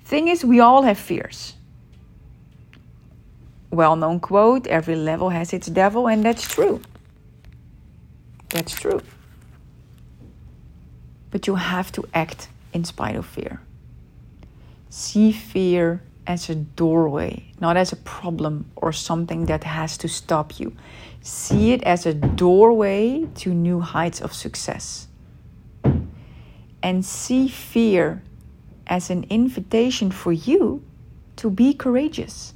Thing 0.04 0.28
is, 0.28 0.44
we 0.44 0.60
all 0.60 0.82
have 0.84 0.98
fears. 0.98 1.54
Well 3.70 3.96
known 3.96 4.20
quote 4.20 4.66
every 4.68 4.96
level 4.96 5.30
has 5.30 5.52
its 5.52 5.68
devil, 5.68 6.08
and 6.08 6.24
that's 6.24 6.48
true. 6.48 6.82
That's 8.50 8.74
true. 8.74 9.02
But 11.32 11.48
you 11.48 11.56
have 11.56 11.92
to 11.94 12.06
act 12.14 12.48
in 12.76 12.84
spite 12.84 13.16
of 13.16 13.26
fear. 13.26 13.62
See 14.90 15.32
fear 15.32 16.04
as 16.28 16.50
a 16.50 16.56
doorway, 16.56 17.46
not 17.62 17.78
as 17.78 17.94
a 17.94 17.96
problem 17.96 18.70
or 18.76 18.92
something 18.92 19.46
that 19.46 19.64
has 19.64 19.98
to 20.00 20.10
stop 20.10 20.60
you. 20.60 20.76
See 21.22 21.72
it 21.72 21.82
as 21.84 22.06
a 22.06 22.14
doorway 22.14 23.28
to 23.36 23.54
new 23.54 23.80
heights 23.80 24.20
of 24.20 24.34
success. 24.34 25.08
And 26.84 27.06
see 27.06 27.48
fear 27.48 28.22
as 28.86 29.10
an 29.10 29.26
invitation 29.30 30.12
for 30.12 30.34
you 30.34 30.84
to 31.38 31.50
be 31.50 31.74
courageous. 31.74 32.54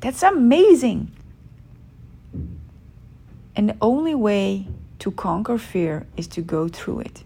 That's 0.00 0.24
amazing. 0.24 1.12
And 3.54 3.68
the 3.68 3.76
only 3.80 4.16
way 4.16 4.66
to 4.98 5.12
conquer 5.12 5.56
fear 5.56 6.06
is 6.16 6.26
to 6.28 6.42
go 6.42 6.68
through 6.68 7.00
it. 7.00 7.22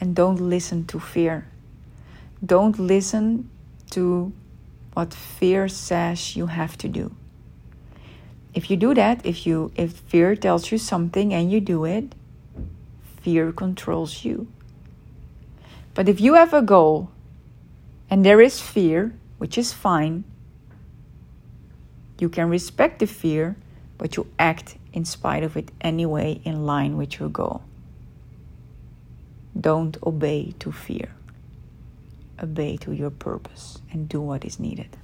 And 0.00 0.14
don't 0.14 0.40
listen 0.40 0.84
to 0.86 1.00
fear. 1.00 1.46
Don't 2.44 2.78
listen 2.78 3.48
to 3.90 4.32
what 4.94 5.14
fear 5.14 5.68
says 5.68 6.36
you 6.36 6.46
have 6.46 6.76
to 6.78 6.88
do. 6.88 7.14
If 8.54 8.70
you 8.70 8.76
do 8.76 8.94
that, 8.94 9.24
if 9.24 9.46
you 9.46 9.70
if 9.76 9.92
fear 9.92 10.34
tells 10.34 10.72
you 10.72 10.78
something 10.78 11.34
and 11.34 11.52
you 11.52 11.60
do 11.60 11.84
it, 11.84 12.14
fear 13.20 13.52
controls 13.52 14.24
you. 14.24 14.46
But 15.92 16.08
if 16.08 16.20
you 16.20 16.34
have 16.34 16.54
a 16.54 16.62
goal 16.62 17.10
and 18.08 18.24
there 18.24 18.40
is 18.40 18.60
fear, 18.60 19.14
which 19.38 19.58
is 19.58 19.72
fine, 19.72 20.24
you 22.18 22.28
can 22.28 22.48
respect 22.48 23.00
the 23.00 23.06
fear, 23.06 23.56
but 23.98 24.16
you 24.16 24.26
act 24.38 24.76
in 24.92 25.04
spite 25.04 25.42
of 25.42 25.56
it 25.56 25.70
anyway 25.80 26.40
in 26.44 26.64
line 26.64 26.96
with 26.96 27.18
your 27.18 27.28
goal. 27.28 27.62
Don't 29.60 29.96
obey 30.02 30.54
to 30.58 30.72
fear. 30.72 31.10
Obey 32.42 32.76
to 32.78 32.92
your 32.92 33.10
purpose 33.10 33.78
and 33.90 34.08
do 34.08 34.20
what 34.20 34.44
is 34.44 34.60
needed. 34.60 34.96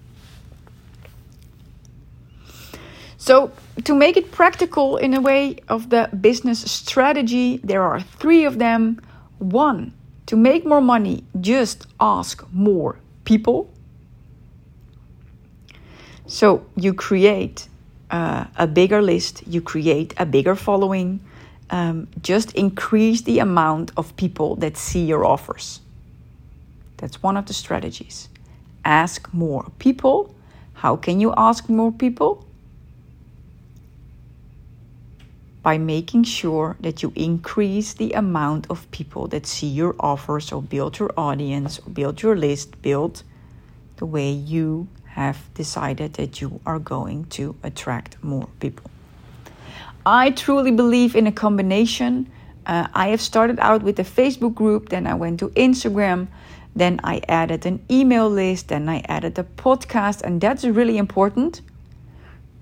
So, 3.17 3.53
to 3.85 3.95
make 3.95 4.17
it 4.17 4.33
practical 4.33 4.97
in 4.97 5.15
a 5.15 5.21
way 5.21 5.59
of 5.69 5.91
the 5.91 6.09
business 6.21 6.61
strategy, 6.71 7.59
there 7.59 7.83
are 7.83 8.01
three 8.01 8.45
of 8.45 8.59
them. 8.59 9.01
One, 9.39 9.93
to 10.27 10.37
make 10.37 10.67
more 10.67 10.81
money, 10.81 11.25
just 11.41 11.87
ask 12.01 12.45
more 12.53 12.99
people. 13.25 13.71
So 16.27 16.65
you 16.77 16.95
create 16.95 17.69
uh, 18.11 18.47
a 18.57 18.67
bigger 18.67 19.03
list, 19.03 19.43
you 19.47 19.61
create 19.61 20.15
a 20.17 20.27
bigger 20.27 20.55
following, 20.55 21.21
um, 21.73 22.07
just 22.21 22.53
increase 22.53 23.23
the 23.23 23.41
amount 23.41 23.91
of 23.97 24.15
people 24.17 24.55
that 24.57 24.77
see 24.77 25.05
your 25.05 25.25
offers. 25.25 25.81
That's 26.99 27.23
one 27.23 27.37
of 27.37 27.47
the 27.47 27.55
strategies. 27.55 28.29
Ask 28.85 29.33
more 29.33 29.73
people. 29.81 30.35
How 30.75 30.97
can 30.97 31.19
you 31.19 31.35
ask 31.37 31.69
more 31.69 31.91
people? 31.91 32.47
by 35.63 35.79
making 35.79 36.25
sure 36.25 36.77
that 36.81 37.03
you 37.03 37.13
increase 37.15 37.95
the 37.95 38.13
amount 38.13 38.67
of 38.69 38.91
people 38.91 39.29
that 39.29 39.47
see 39.47 39.69
your 39.69 39.95
offer. 40.01 40.41
So, 40.41 40.61
build 40.61 40.99
your 40.99 41.13
audience, 41.17 41.79
or 41.79 41.91
build 41.91 42.21
your 42.21 42.37
list, 42.37 42.83
build 42.83 43.23
the 43.97 44.07
way 44.07 44.31
you 44.31 44.89
have 45.05 45.39
decided 45.55 46.15
that 46.15 46.41
you 46.41 46.61
are 46.67 46.81
going 46.81 47.27
to 47.27 47.55
attract 47.63 48.17
more 48.25 48.49
people. 48.59 48.92
I 50.05 50.31
truly 50.31 50.73
believe 50.73 51.15
in 51.15 51.27
a 51.27 51.33
combination. 51.33 52.31
Uh, 52.67 52.89
I 52.93 53.09
have 53.09 53.21
started 53.21 53.59
out 53.61 53.83
with 53.83 53.99
a 54.01 54.05
Facebook 54.05 54.55
group, 54.55 54.89
then 54.89 55.07
I 55.07 55.15
went 55.15 55.41
to 55.41 55.49
Instagram, 55.51 56.29
then 56.75 57.01
I 57.05 57.21
added 57.29 57.67
an 57.67 57.85
email 57.91 58.29
list, 58.29 58.69
then 58.69 58.89
I 58.89 59.03
added 59.09 59.39
a 59.39 59.45
podcast, 59.45 60.23
and 60.23 60.41
that's 60.41 60.65
really 60.65 60.99
important. 60.99 61.61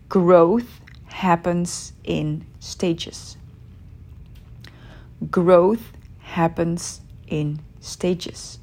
Growth 0.08 0.80
happens 1.06 1.92
in 2.04 2.44
stages. 2.58 3.36
Growth 5.30 5.92
happens 6.20 7.00
in 7.26 7.60
stages. 7.80 8.58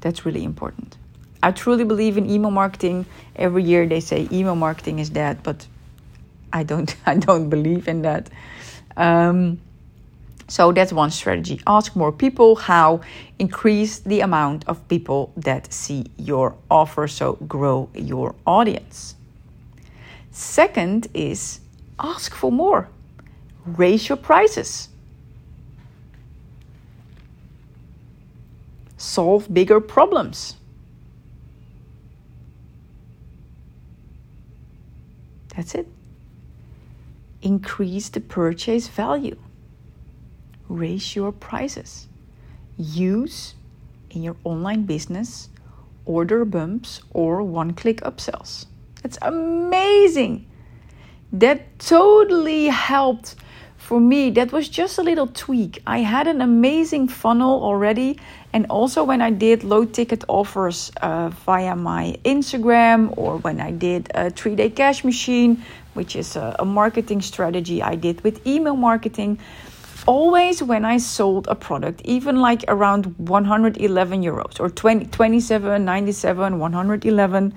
That's 0.00 0.24
really 0.24 0.44
important. 0.44 0.96
I 1.42 1.52
truly 1.52 1.84
believe 1.84 2.16
in 2.16 2.28
email 2.28 2.50
marketing. 2.50 3.06
Every 3.36 3.62
year 3.62 3.86
they 3.86 4.00
say 4.00 4.28
email 4.32 4.56
marketing 4.56 4.98
is 4.98 5.10
dead, 5.10 5.42
but 5.42 5.66
I 6.52 6.62
don't 6.62 6.94
I 7.06 7.16
don't 7.16 7.48
believe 7.48 7.88
in 7.88 8.02
that. 8.02 8.30
Um, 8.96 9.60
so 10.48 10.70
that's 10.72 10.92
one 10.92 11.10
strategy. 11.10 11.60
Ask 11.66 11.96
more 11.96 12.12
people 12.12 12.54
how 12.54 13.00
increase 13.38 13.98
the 13.98 14.20
amount 14.20 14.64
of 14.68 14.86
people 14.88 15.32
that 15.36 15.72
see 15.72 16.06
your 16.16 16.54
offer 16.70 17.08
so 17.08 17.32
grow 17.48 17.88
your 17.94 18.34
audience. 18.46 19.16
Second 20.30 21.08
is 21.14 21.60
ask 21.98 22.34
for 22.34 22.52
more. 22.52 22.88
Raise 23.64 24.08
your 24.08 24.16
prices. 24.16 24.88
Solve 28.96 29.52
bigger 29.52 29.80
problems. 29.80 30.54
That's 35.56 35.74
it. 35.74 35.88
Increase 37.46 38.08
the 38.08 38.20
purchase 38.20 38.88
value. 38.88 39.38
Raise 40.68 41.14
your 41.14 41.30
prices. 41.30 42.08
Use 42.76 43.54
in 44.10 44.24
your 44.24 44.34
online 44.42 44.82
business 44.82 45.48
order 46.06 46.44
bumps 46.44 47.02
or 47.12 47.44
one 47.44 47.72
click 47.72 48.00
upsells. 48.00 48.66
That's 49.00 49.16
amazing. 49.22 50.50
That 51.32 51.78
totally 51.78 52.66
helped 52.66 53.36
for 53.86 54.00
me. 54.00 54.30
That 54.30 54.50
was 54.50 54.68
just 54.68 54.98
a 54.98 55.02
little 55.02 55.28
tweak. 55.28 55.80
I 55.86 55.98
had 55.98 56.26
an 56.26 56.40
amazing 56.40 57.06
funnel 57.06 57.62
already. 57.62 58.18
And 58.52 58.66
also, 58.68 59.04
when 59.04 59.22
I 59.22 59.30
did 59.30 59.62
low 59.62 59.84
ticket 59.84 60.24
offers 60.26 60.90
uh, 61.00 61.28
via 61.46 61.76
my 61.76 62.18
Instagram 62.24 63.16
or 63.16 63.36
when 63.38 63.60
I 63.60 63.70
did 63.70 64.10
a 64.14 64.30
three 64.30 64.56
day 64.56 64.70
cash 64.70 65.04
machine, 65.04 65.62
which 65.94 66.16
is 66.16 66.34
a, 66.34 66.56
a 66.58 66.64
marketing 66.64 67.22
strategy 67.22 67.80
I 67.80 67.94
did 67.94 68.22
with 68.24 68.44
email 68.44 68.76
marketing 68.76 69.38
always 70.06 70.62
when 70.62 70.84
I 70.84 70.98
sold 70.98 71.48
a 71.48 71.54
product, 71.54 72.00
even 72.04 72.36
like 72.36 72.64
around 72.68 73.06
111 73.18 74.22
euros 74.22 74.60
or 74.60 74.70
20, 74.70 75.06
27, 75.06 75.84
97, 75.84 76.58
111, 76.58 77.54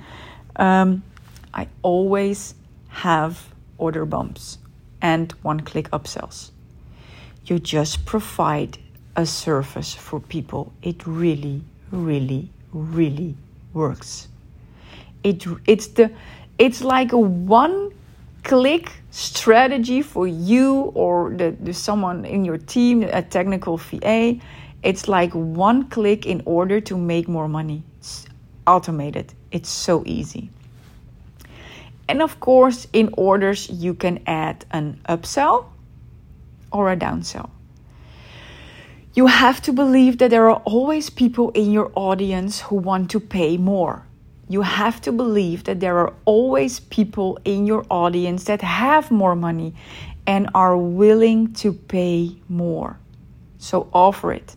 um, 0.56 1.04
I 1.54 1.68
always 1.84 2.56
have 2.90 3.54
order 3.78 4.06
bumps 4.06 4.58
and 5.02 5.32
one 5.42 5.62
click 5.62 5.90
upsells. 5.92 6.52
You 7.46 7.60
just 7.60 8.06
provide 8.06 8.78
a 9.16 9.26
service 9.26 9.94
for 9.94 10.20
people. 10.20 10.72
It 10.82 11.06
really, 11.06 11.64
really, 11.92 12.50
really 12.72 13.36
works. 13.74 14.28
It 15.24 15.46
it's 15.66 15.88
the 15.88 16.12
it's 16.58 16.84
like 16.84 17.12
a 17.12 17.18
one 17.18 17.92
click 18.44 18.92
strategy 19.12 20.02
for 20.02 20.28
you 20.28 20.92
or 20.96 21.32
the, 21.32 21.56
the 21.62 21.74
someone 21.74 22.26
in 22.26 22.46
your 22.46 22.58
team, 22.58 23.04
a 23.04 23.22
technical 23.22 23.78
VA. 23.78 24.40
It's 24.84 25.08
like 25.08 25.32
one 25.34 25.90
click 25.90 26.26
in 26.26 26.42
order 26.46 26.80
to 26.82 26.98
make 26.98 27.28
more 27.28 27.48
money. 27.48 27.84
It's 27.98 28.26
automated. 28.66 29.34
It's 29.52 29.70
so 29.70 30.04
easy. 30.06 30.50
And 32.10 32.24
of 32.24 32.40
course, 32.40 32.88
in 32.92 33.14
orders, 33.14 33.70
you 33.70 33.94
can 33.94 34.20
add 34.26 34.66
an 34.72 35.00
upsell 35.08 35.68
or 36.74 36.92
a 36.92 36.98
downsell. 36.98 37.52
You 39.14 39.28
have 39.28 39.62
to 39.62 39.72
believe 39.72 40.18
that 40.18 40.32
there 40.32 40.50
are 40.50 40.62
always 40.66 41.12
people 41.12 41.52
in 41.52 41.72
your 41.72 41.92
audience 41.96 42.62
who 42.62 42.78
want 42.78 43.12
to 43.12 43.20
pay 43.20 43.58
more. 43.58 44.08
You 44.48 44.64
have 44.64 45.00
to 45.02 45.12
believe 45.12 45.66
that 45.66 45.80
there 45.80 46.00
are 46.00 46.14
always 46.26 46.80
people 46.80 47.38
in 47.46 47.68
your 47.68 47.86
audience 47.92 48.46
that 48.46 48.64
have 48.64 49.12
more 49.12 49.36
money 49.36 49.76
and 50.26 50.50
are 50.56 50.76
willing 50.76 51.54
to 51.62 51.74
pay 51.74 52.36
more. 52.50 52.98
So 53.60 53.88
offer 53.94 54.34
it. 54.34 54.56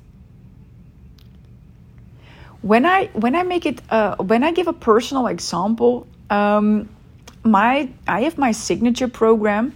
When 2.62 2.86
I 2.86 3.10
when 3.12 3.34
I 3.34 3.42
make 3.42 3.66
it 3.66 3.82
uh, 3.90 4.16
when 4.16 4.42
I 4.42 4.52
give 4.52 4.68
a 4.68 4.72
personal 4.72 5.26
example, 5.26 6.06
um, 6.30 6.88
my 7.44 7.88
I 8.06 8.22
have 8.22 8.38
my 8.38 8.52
signature 8.52 9.08
program, 9.08 9.74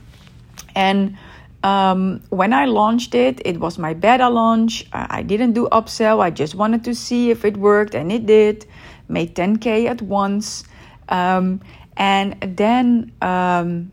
and 0.75 1.17
um, 1.62 2.23
when 2.31 2.53
I 2.53 2.67
launched 2.67 3.14
it, 3.14 3.43
it 3.45 3.59
was 3.59 3.79
my 3.79 3.95
beta 3.95 4.29
launch. 4.29 4.87
I 4.93 5.23
didn't 5.23 5.53
do 5.53 5.69
upsell. 5.73 6.21
I 6.21 6.31
just 6.31 6.55
wanted 6.55 6.85
to 6.85 6.95
see 6.95 7.31
if 7.31 7.45
it 7.45 7.57
worked, 7.57 7.95
and 7.95 8.12
it 8.12 8.27
did. 8.27 8.67
Made 9.09 9.37
10k 9.37 9.87
at 9.87 10.03
once, 10.03 10.64
um, 11.09 11.61
and 11.97 12.37
then 12.41 13.12
um, 13.23 13.93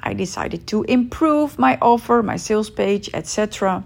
I 0.00 0.14
decided 0.14 0.66
to 0.68 0.82
improve 0.84 1.58
my 1.60 1.78
offer, 1.80 2.24
my 2.24 2.36
sales 2.36 2.68
page, 2.68 3.08
etc. 3.14 3.84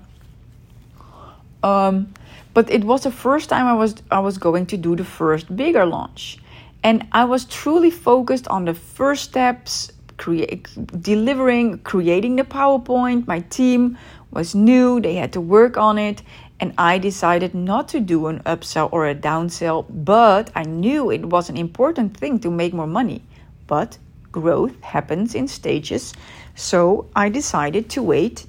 Um, 1.63 2.15
but 2.55 2.71
it 2.71 2.85
was 2.85 3.03
the 3.03 3.11
first 3.11 3.49
time 3.49 3.67
I 3.67 3.75
was 3.75 3.95
I 4.11 4.21
was 4.21 4.39
going 4.39 4.67
to 4.67 4.77
do 4.77 4.97
the 4.97 5.05
first 5.05 5.55
bigger 5.55 5.87
launch. 5.87 6.39
And 6.83 7.07
I 7.13 7.25
was 7.25 7.45
truly 7.45 7.91
focused 7.91 8.49
on 8.49 8.65
the 8.65 8.75
first 8.75 9.25
steps, 9.25 9.93
create, 10.17 10.69
delivering, 11.01 11.79
creating 11.79 12.37
the 12.37 12.45
PowerPoint. 12.45 13.27
My 13.27 13.41
team 13.41 13.97
was 14.33 14.55
new, 14.55 15.01
they 15.01 15.15
had 15.15 15.33
to 15.35 15.41
work 15.41 15.77
on 15.77 15.99
it. 15.99 16.23
And 16.59 16.75
I 16.79 16.99
decided 16.99 17.55
not 17.55 17.89
to 17.89 18.01
do 18.01 18.27
an 18.27 18.41
upsell 18.41 18.89
or 18.93 19.09
a 19.09 19.15
downsell, 19.15 19.87
but 19.89 20.51
I 20.55 20.63
knew 20.63 21.11
it 21.11 21.27
was 21.27 21.49
an 21.49 21.57
important 21.57 22.17
thing 22.17 22.39
to 22.41 22.51
make 22.51 22.73
more 22.73 22.87
money. 22.87 23.23
But 23.67 23.99
growth 24.31 24.81
happens 24.81 25.35
in 25.35 25.49
stages. 25.49 26.15
So 26.55 27.07
I 27.15 27.29
decided 27.29 27.91
to 27.91 28.03
wait, 28.03 28.47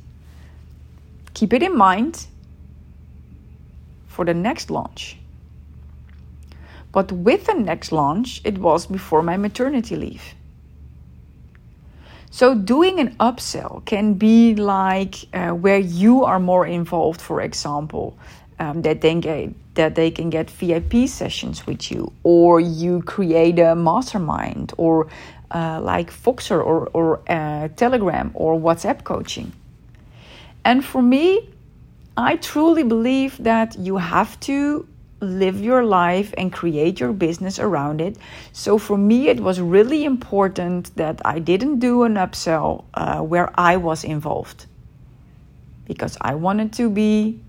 keep 1.33 1.53
it 1.53 1.63
in 1.63 1.75
mind 1.75 2.27
for 4.07 4.25
the 4.25 4.33
next 4.33 4.69
launch. 4.69 5.17
But 6.93 7.11
with 7.11 7.47
the 7.47 7.55
next 7.55 7.91
launch, 7.91 8.39
it 8.45 8.57
was 8.59 8.85
before 8.85 9.21
my 9.21 9.35
maternity 9.35 9.97
leave. 9.97 10.23
So, 12.29 12.55
doing 12.55 12.99
an 12.99 13.15
upsell 13.19 13.83
can 13.85 14.13
be 14.13 14.55
like 14.55 15.15
uh, 15.33 15.49
where 15.49 15.79
you 15.79 16.23
are 16.23 16.39
more 16.39 16.65
involved, 16.65 17.21
for 17.21 17.41
example, 17.41 18.17
um, 18.59 18.81
that, 18.83 19.01
they 19.01 19.15
get, 19.15 19.75
that 19.75 19.95
they 19.95 20.09
can 20.09 20.29
get 20.29 20.49
VIP 20.49 21.07
sessions 21.07 21.67
with 21.67 21.91
you, 21.91 22.11
or 22.23 22.59
you 22.59 23.01
create 23.03 23.59
a 23.59 23.75
mastermind, 23.75 24.73
or 24.77 25.09
uh, 25.51 25.79
like 25.81 26.11
Voxer 26.11 26.57
or, 26.57 26.87
or 26.93 27.21
uh, 27.29 27.67
Telegram 27.75 28.31
or 28.33 28.59
WhatsApp 28.59 29.03
coaching. 29.03 29.51
And 30.65 30.83
for 30.83 31.01
me, 31.01 31.49
I 32.17 32.37
truly 32.37 32.83
believe 32.83 33.37
that 33.43 33.77
you 33.77 33.97
have 33.97 34.39
to 34.41 34.87
live 35.23 35.59
your 35.59 35.83
life 35.83 36.33
and 36.37 36.51
create 36.51 36.99
your 36.99 37.13
business 37.13 37.59
around 37.59 38.01
it. 38.01 38.17
So 38.51 38.77
for 38.77 38.97
me, 38.97 39.29
it 39.29 39.39
was 39.39 39.59
really 39.59 40.05
important 40.05 40.95
that 40.95 41.21
I 41.25 41.39
didn't 41.39 41.79
do 41.79 42.03
an 42.03 42.15
upsell 42.15 42.85
uh, 42.93 43.19
where 43.21 43.51
I 43.59 43.77
was 43.77 44.03
involved 44.03 44.65
because 45.85 46.17
I 46.21 46.35
wanted 46.35 46.73
to 46.73 46.89
be 46.89 47.39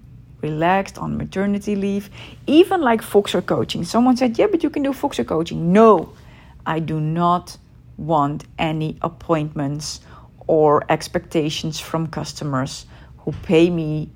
relaxed 0.42 0.98
on 0.98 1.16
maternity 1.16 1.74
leave, 1.74 2.10
even 2.46 2.80
like 2.80 3.00
Voxer 3.00 3.44
coaching. 3.44 3.84
Someone 3.84 4.16
said, 4.16 4.38
Yeah, 4.38 4.48
but 4.48 4.62
you 4.62 4.70
can 4.70 4.82
do 4.82 4.92
Voxer 4.92 5.26
coaching. 5.26 5.72
No, 5.72 6.12
I 6.66 6.80
do 6.80 7.00
not 7.00 7.56
want 7.96 8.44
any 8.58 8.98
appointments 9.02 10.00
or 10.46 10.84
expectations 10.88 11.80
from 11.80 12.06
customers 12.06 12.86
who 13.18 13.32
pay 13.42 13.70
me 13.70 14.10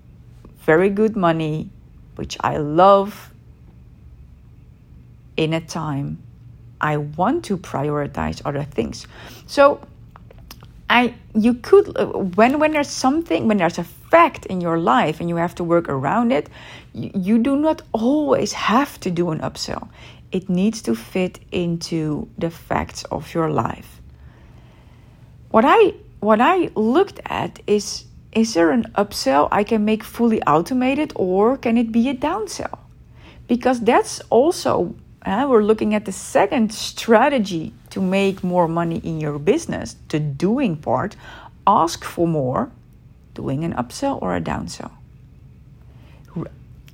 very 0.59 0.90
good 0.90 1.16
money, 1.16 1.70
which 2.16 2.36
I 2.40 2.59
love 2.59 3.32
in 5.39 5.55
a 5.55 5.61
time 5.61 6.18
I 6.80 6.99
want 6.99 7.45
to 7.47 7.57
prioritize 7.57 8.43
other 8.45 8.64
things. 8.64 9.07
So 9.47 9.80
I 10.91 11.14
you 11.34 11.55
could 11.55 11.97
uh, 11.97 12.07
when 12.36 12.59
when 12.59 12.72
there's 12.72 12.91
something 12.91 13.49
when 13.49 13.57
there's 13.57 13.78
a 13.78 13.84
fact 13.84 14.47
in 14.47 14.61
your 14.61 14.78
life 14.78 15.20
and 15.20 15.28
you 15.28 15.36
have 15.36 15.55
to 15.57 15.64
work 15.64 15.89
around 15.89 16.32
it, 16.32 16.49
you, 16.93 17.11
you 17.14 17.39
do 17.39 17.57
not 17.57 17.82
always 17.93 18.53
have 18.53 19.01
to 19.01 19.11
do 19.11 19.30
an 19.30 19.41
upsell. 19.41 19.89
It 20.30 20.49
needs 20.49 20.82
to 20.82 20.95
fit 20.95 21.41
into 21.51 22.28
the 22.36 22.51
facts 22.51 23.05
of 23.05 23.34
your 23.34 23.51
life. 23.51 24.01
What 25.51 25.64
I 25.66 25.95
what 26.20 26.41
I 26.41 26.70
looked 26.74 27.20
at 27.26 27.61
is 27.66 28.05
is 28.32 28.55
there 28.55 28.70
an 28.70 28.84
upsell 28.95 29.49
I 29.51 29.64
can 29.64 29.84
make 29.84 30.05
fully 30.05 30.43
automated 30.43 31.12
or 31.14 31.57
can 31.57 31.78
it 31.78 31.91
be 31.91 32.09
a 32.09 32.14
downsell? 32.14 32.78
Because 33.47 33.80
that's 33.80 34.20
also, 34.28 34.95
uh, 35.29 35.47
we're 35.49 35.62
looking 35.62 35.95
at 35.95 36.05
the 36.05 36.12
second 36.12 36.72
strategy 36.72 37.72
to 37.91 38.01
make 38.01 38.43
more 38.43 38.66
money 38.66 38.99
in 38.99 39.20
your 39.20 39.39
business, 39.39 39.97
the 40.09 40.18
doing 40.18 40.76
part. 40.76 41.16
Ask 41.66 42.05
for 42.05 42.26
more, 42.26 42.70
doing 43.35 43.64
an 43.64 43.74
upsell 43.74 44.20
or 44.22 44.35
a 44.35 44.41
downsell. 44.41 44.91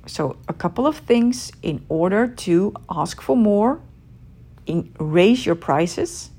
So, 0.07 0.37
a 0.47 0.53
couple 0.53 0.85
of 0.85 0.97
things 0.97 1.51
in 1.63 1.83
order 1.89 2.27
to 2.27 2.73
ask 2.89 3.21
for 3.21 3.35
more, 3.35 3.79
in, 4.65 4.93
raise 4.99 5.45
your 5.45 5.55
prices, 5.55 6.29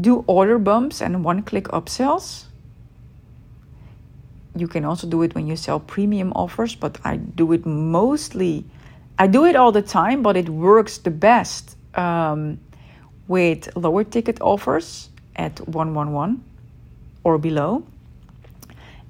do 0.00 0.24
order 0.26 0.58
bumps 0.58 1.00
and 1.00 1.22
one 1.22 1.42
click 1.42 1.64
upsells 1.68 2.46
you 4.56 4.66
can 4.66 4.84
also 4.84 5.06
do 5.06 5.22
it 5.22 5.34
when 5.34 5.46
you 5.46 5.56
sell 5.56 5.78
premium 5.78 6.32
offers, 6.34 6.74
but 6.74 6.98
I 7.04 7.16
do 7.16 7.52
it 7.52 7.66
mostly, 7.66 8.64
I 9.18 9.26
do 9.26 9.44
it 9.44 9.56
all 9.56 9.72
the 9.72 9.82
time, 9.82 10.22
but 10.22 10.36
it 10.36 10.48
works 10.48 10.98
the 10.98 11.10
best 11.10 11.76
um, 11.94 12.58
with 13.28 13.74
lower 13.74 14.04
ticket 14.04 14.40
offers 14.40 15.08
at 15.34 15.58
111 15.66 16.44
or 17.24 17.38
below, 17.38 17.84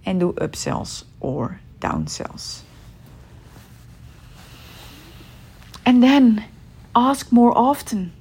and 0.04 0.20
do 0.20 0.32
upsells 0.34 1.04
or 1.20 1.60
downsells. 1.80 2.62
And 5.84 6.02
then 6.02 6.44
ask 6.94 7.30
more 7.30 7.56
often. 7.56 8.12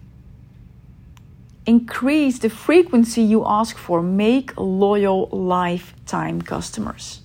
Increase 1.65 2.39
the 2.39 2.49
frequency 2.49 3.23
you 3.23 3.43
ask 3.45 3.75
for. 3.77 4.03
Make 4.03 4.53
loyal 4.55 5.29
lifetime 5.31 6.41
customers. 6.41 7.21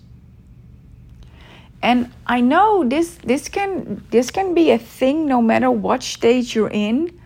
And 1.82 2.12
I 2.26 2.40
know 2.40 2.84
this 2.84 3.16
this 3.24 3.48
can 3.48 4.04
this 4.10 4.30
can 4.30 4.54
be 4.54 4.70
a 4.70 4.78
thing 4.78 5.26
no 5.26 5.40
matter 5.40 5.70
what 5.70 6.02
stage 6.02 6.54
you're 6.54 6.70
in 6.72 7.18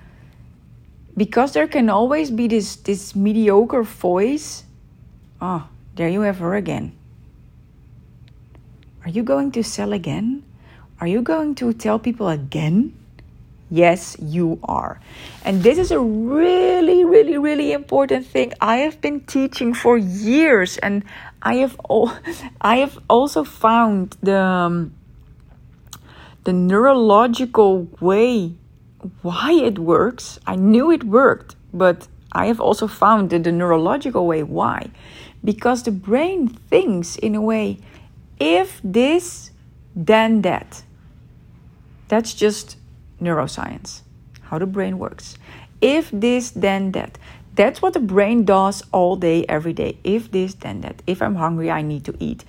because 1.17 1.53
there 1.53 1.67
can 1.67 1.91
always 1.91 2.31
be 2.31 2.47
this 2.47 2.77
this 2.77 3.15
mediocre 3.15 3.83
voice. 3.83 4.65
Oh, 5.41 5.67
there 5.97 6.09
you 6.09 6.23
have 6.23 6.39
her 6.39 6.55
again. 6.55 6.95
Are 9.05 9.11
you 9.11 9.23
going 9.23 9.51
to 9.53 9.63
sell 9.63 9.93
again? 9.93 10.45
Are 11.01 11.07
you 11.07 11.21
going 11.21 11.55
to 11.57 11.73
tell 11.75 11.99
people 11.99 12.29
again? 12.29 12.95
Yes, 13.75 14.17
you 14.23 14.61
are. 14.63 15.01
And 15.45 15.65
this 15.65 15.79
is 15.79 15.91
a 15.91 15.99
really, 15.99 17.05
really, 17.05 17.39
really 17.39 17.73
important 17.73 18.25
thing 18.25 18.53
I 18.61 18.77
have 18.77 19.01
been 19.01 19.23
teaching 19.23 19.75
for 19.75 19.99
years. 19.99 20.79
And 20.79 21.03
I 21.43 21.55
have, 21.55 21.77
I 22.61 22.77
have 22.77 23.01
also 23.11 23.43
found 23.43 24.17
the, 24.23 24.39
um, 24.39 24.95
the 26.45 26.53
neurological 26.53 27.89
way 28.01 28.55
why 29.23 29.51
it 29.55 29.81
works. 29.81 30.39
I 30.47 30.55
knew 30.55 30.93
it 30.93 31.03
worked, 31.03 31.57
but 31.73 32.07
I 32.31 32.47
have 32.47 32.61
also 32.61 32.87
found 32.87 33.31
the, 33.31 33.41
the 33.41 33.51
neurological 33.51 34.25
way 34.25 34.45
why. 34.45 34.93
Because 35.43 35.83
the 35.83 35.91
brain 35.91 36.47
thinks 36.47 37.17
in 37.17 37.35
a 37.35 37.41
way, 37.41 37.79
if 38.39 38.81
this, 38.85 39.51
then 39.97 40.43
that. 40.43 40.85
That's 42.07 42.35
just 42.35 42.77
neuroscience, 43.25 44.03
how 44.43 44.59
the 44.59 44.67
brain 44.67 44.99
works. 44.99 45.37
If 45.81 46.11
this, 46.13 46.51
then 46.51 46.93
that. 46.93 47.19
That's 47.55 47.81
what 47.81 47.93
the 47.93 48.01
brain 48.01 48.45
does 48.45 48.83
all 48.91 49.17
day, 49.17 49.45
every 49.49 49.73
day. 49.73 49.99
If 50.03 50.31
this, 50.31 50.55
then 50.55 50.81
that. 50.81 51.03
If 51.07 51.23
I'm 51.23 51.37
hungry, 51.37 51.71
I 51.71 51.83
need 51.83 52.05
to 52.05 52.17
eat. 52.19 52.45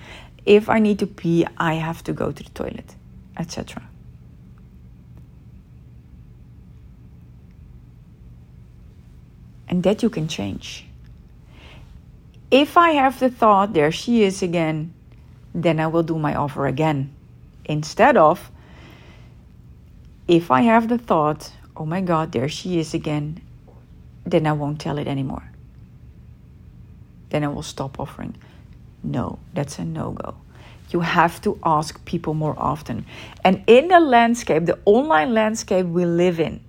If 0.46 0.70
I 0.70 0.80
need 0.80 1.00
to 1.00 1.08
pee, 1.08 1.46
I 1.58 1.76
have 1.76 2.04
to 2.06 2.14
go 2.14 2.32
to 2.32 2.44
the 2.44 2.50
toilet, 2.50 2.96
etc. 3.38 3.84
And 9.68 9.84
that 9.84 10.04
you 10.04 10.10
can 10.10 10.28
change. 10.28 10.86
If 12.52 12.78
I 12.78 12.92
have 12.92 13.20
the 13.20 13.30
thought, 13.30 13.74
there 13.74 13.92
she 13.92 14.24
is 14.24 14.42
again, 14.44 14.94
then 15.54 15.80
I 15.80 15.88
will 15.88 16.04
do 16.04 16.18
my 16.18 16.36
offer 16.36 16.68
again. 16.68 17.14
Instead 17.66 18.18
of, 18.18 18.52
if 20.28 20.50
I 20.52 20.62
have 20.62 20.88
the 20.88 20.98
thought, 20.98 21.52
oh 21.78 21.86
my 21.86 22.02
God, 22.02 22.32
there 22.32 22.50
she 22.50 22.80
is 22.80 22.94
again, 22.94 23.42
then 24.26 24.48
I 24.48 24.54
won't 24.54 24.80
tell 24.80 24.98
it 24.98 25.08
anymore. 25.08 25.52
Then 27.30 27.44
I 27.44 27.48
will 27.48 27.64
stop 27.64 28.00
offering. 28.00 28.36
No, 29.04 29.40
that's 29.54 29.78
a 29.78 29.86
no 29.86 30.12
go. 30.12 30.36
You 30.90 31.02
have 31.02 31.42
to 31.42 31.60
ask 31.64 32.04
people 32.06 32.34
more 32.34 32.56
often. 32.58 33.06
And 33.44 33.64
in 33.68 33.90
the 33.90 34.00
landscape, 34.00 34.66
the 34.66 34.80
online 34.86 35.34
landscape 35.34 35.86
we 35.86 36.06
live 36.06 36.40
in, 36.40 36.62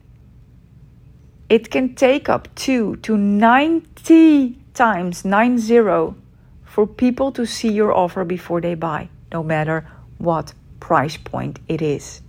it 1.49 1.71
can 1.71 1.95
take 1.95 2.29
up 2.29 2.53
two 2.55 2.97
to 2.97 3.17
90 3.17 4.59
times, 4.75 5.25
nine 5.25 5.59
zero, 5.59 6.17
for 6.65 6.87
people 6.87 7.33
to 7.33 7.47
see 7.47 7.71
your 7.71 7.93
offer 7.93 8.25
before 8.25 8.61
they 8.61 8.75
buy, 8.75 9.09
no 9.33 9.43
matter 9.43 9.89
what 10.19 10.53
price 10.81 11.17
point 11.17 11.59
it 11.69 11.81
is. 11.81 12.21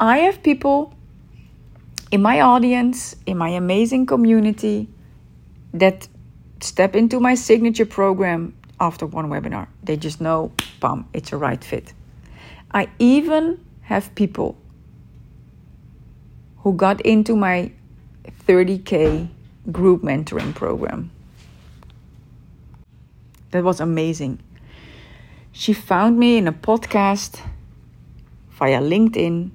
I 0.00 0.20
have 0.20 0.42
people 0.42 0.94
in 2.10 2.22
my 2.22 2.40
audience, 2.40 3.14
in 3.26 3.36
my 3.36 3.50
amazing 3.50 4.06
community, 4.06 4.88
that 5.74 6.08
step 6.60 6.96
into 6.96 7.20
my 7.20 7.34
signature 7.34 7.84
program 7.84 8.54
after 8.80 9.04
one 9.04 9.28
webinar. 9.28 9.68
They 9.84 9.98
just 9.98 10.18
know, 10.18 10.52
bam, 10.80 11.06
it's 11.12 11.32
a 11.32 11.36
right 11.36 11.62
fit. 11.62 11.92
I 12.72 12.88
even 12.98 13.62
have 13.82 14.14
people 14.14 14.56
who 16.60 16.72
got 16.72 17.02
into 17.02 17.36
my 17.36 17.70
30K 18.48 19.28
group 19.70 20.00
mentoring 20.00 20.54
program. 20.54 21.10
That 23.50 23.64
was 23.64 23.80
amazing. 23.80 24.40
She 25.52 25.74
found 25.74 26.18
me 26.18 26.38
in 26.38 26.48
a 26.48 26.52
podcast 26.52 27.44
via 28.50 28.80
LinkedIn 28.80 29.50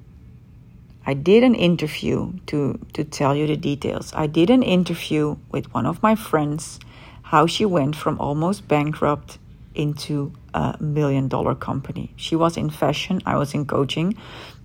I 1.08 1.14
did 1.14 1.43
an 1.43 1.53
interview 1.53 2.34
to, 2.47 2.80
to 2.93 3.03
tell 3.03 3.36
you 3.36 3.45
the 3.45 3.58
details. 3.58 4.12
I 4.16 4.26
did 4.28 4.49
an 4.49 4.64
interview 4.64 5.38
with 5.51 5.72
one 5.74 5.86
of 5.86 6.01
my 6.01 6.16
friends, 6.16 6.80
how 7.22 7.45
she 7.45 7.64
went 7.66 7.95
from 7.95 8.20
almost 8.20 8.68
bankrupt 8.68 9.38
into 9.76 10.32
a 10.53 10.78
million 10.80 11.28
dollar 11.28 11.53
company. 11.53 12.12
She 12.16 12.36
was 12.36 12.58
in 12.58 12.70
fashion, 12.70 13.22
I 13.26 13.38
was 13.38 13.53
in 13.53 13.66
coaching. 13.66 14.18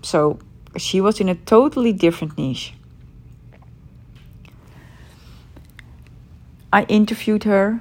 So 0.03 0.39
she 0.79 1.01
was 1.01 1.21
in 1.21 1.29
a 1.29 1.35
totally 1.35 1.93
different 1.93 2.39
niche. 2.39 2.75
I 6.73 6.85
interviewed 6.85 7.45
her. 7.45 7.81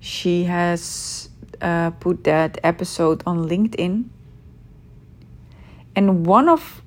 She 0.00 0.44
has 0.44 1.28
uh, 1.60 1.90
put 1.90 2.24
that 2.24 2.58
episode 2.62 3.22
on 3.26 3.48
LinkedIn. 3.48 4.04
And 5.96 6.24
one 6.24 6.48
of 6.48 6.82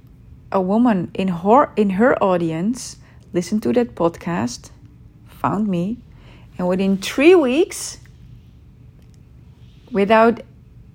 a 0.52 0.62
woman 0.62 1.12
in 1.14 1.28
her 1.30 1.72
in 1.76 1.92
her 1.92 2.22
audience 2.22 2.98
listened 3.34 3.64
to 3.64 3.74
that 3.74 3.96
podcast, 3.96 4.72
found 5.28 5.68
me, 5.68 5.98
and 6.58 6.68
within 6.68 6.98
three 6.98 7.36
weeks, 7.36 7.98
without 9.92 10.42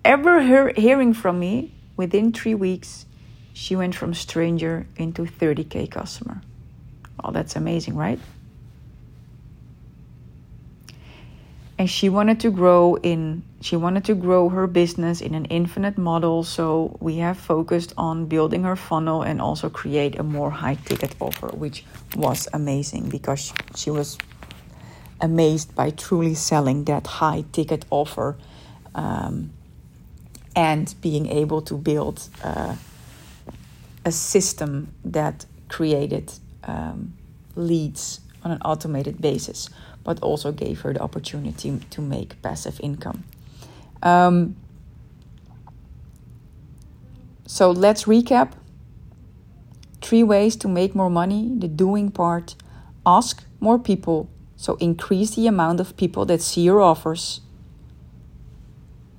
ever 0.04 0.42
hear, 0.42 0.72
hearing 0.76 1.14
from 1.14 1.38
me, 1.38 1.74
within 1.96 2.32
three 2.32 2.54
weeks, 2.54 3.06
she 3.52 3.74
went 3.74 3.94
from 3.94 4.12
stranger 4.14 4.86
into 4.96 5.22
30k 5.22 5.90
customer. 5.90 6.42
Well, 7.22 7.32
that's 7.32 7.56
amazing, 7.56 7.96
right? 7.96 8.20
And 11.78 11.90
she 11.90 12.08
wanted 12.08 12.40
to 12.40 12.50
grow 12.50 12.96
in 13.02 13.42
she 13.60 13.76
wanted 13.76 14.04
to 14.04 14.14
grow 14.14 14.48
her 14.48 14.66
business 14.66 15.20
in 15.20 15.34
an 15.34 15.44
infinite 15.46 15.98
model 15.98 16.42
so 16.42 16.96
we 17.00 17.16
have 17.16 17.36
focused 17.36 17.92
on 17.96 18.26
building 18.26 18.62
her 18.62 18.76
funnel 18.76 19.22
and 19.22 19.40
also 19.40 19.68
create 19.68 20.18
a 20.18 20.22
more 20.22 20.50
high 20.50 20.74
ticket 20.74 21.14
offer 21.20 21.48
which 21.48 21.84
was 22.16 22.48
amazing 22.52 23.08
because 23.08 23.52
she 23.74 23.90
was 23.90 24.18
amazed 25.20 25.74
by 25.74 25.90
truly 25.90 26.34
selling 26.34 26.84
that 26.84 27.06
high 27.06 27.44
ticket 27.52 27.84
offer 27.90 28.36
um, 28.94 29.50
and 30.54 30.94
being 31.00 31.26
able 31.26 31.60
to 31.60 31.76
build 31.76 32.28
uh, 32.42 32.74
a 34.04 34.12
system 34.12 34.88
that 35.04 35.44
created 35.68 36.32
um, 36.64 37.12
leads 37.54 38.20
on 38.44 38.52
an 38.52 38.62
automated 38.64 39.20
basis, 39.20 39.68
but 40.06 40.22
also 40.22 40.52
gave 40.52 40.82
her 40.82 40.92
the 40.92 41.00
opportunity 41.00 41.80
to 41.90 42.00
make 42.00 42.40
passive 42.40 42.78
income. 42.80 43.24
Um, 44.04 44.54
so 47.44 47.72
let's 47.72 48.04
recap 48.04 48.52
three 50.00 50.22
ways 50.22 50.54
to 50.56 50.68
make 50.68 50.94
more 50.94 51.10
money 51.10 51.50
the 51.58 51.66
doing 51.66 52.12
part, 52.12 52.54
ask 53.04 53.42
more 53.58 53.80
people, 53.80 54.28
so 54.54 54.76
increase 54.76 55.34
the 55.34 55.48
amount 55.48 55.80
of 55.80 55.96
people 55.96 56.24
that 56.26 56.40
see 56.40 56.60
your 56.60 56.80
offers. 56.80 57.40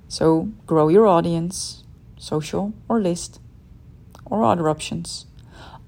So 0.08 0.48
grow 0.66 0.88
your 0.88 1.06
audience, 1.06 1.84
social 2.16 2.72
or 2.88 2.98
list, 2.98 3.40
or 4.24 4.42
other 4.42 4.70
options. 4.70 5.26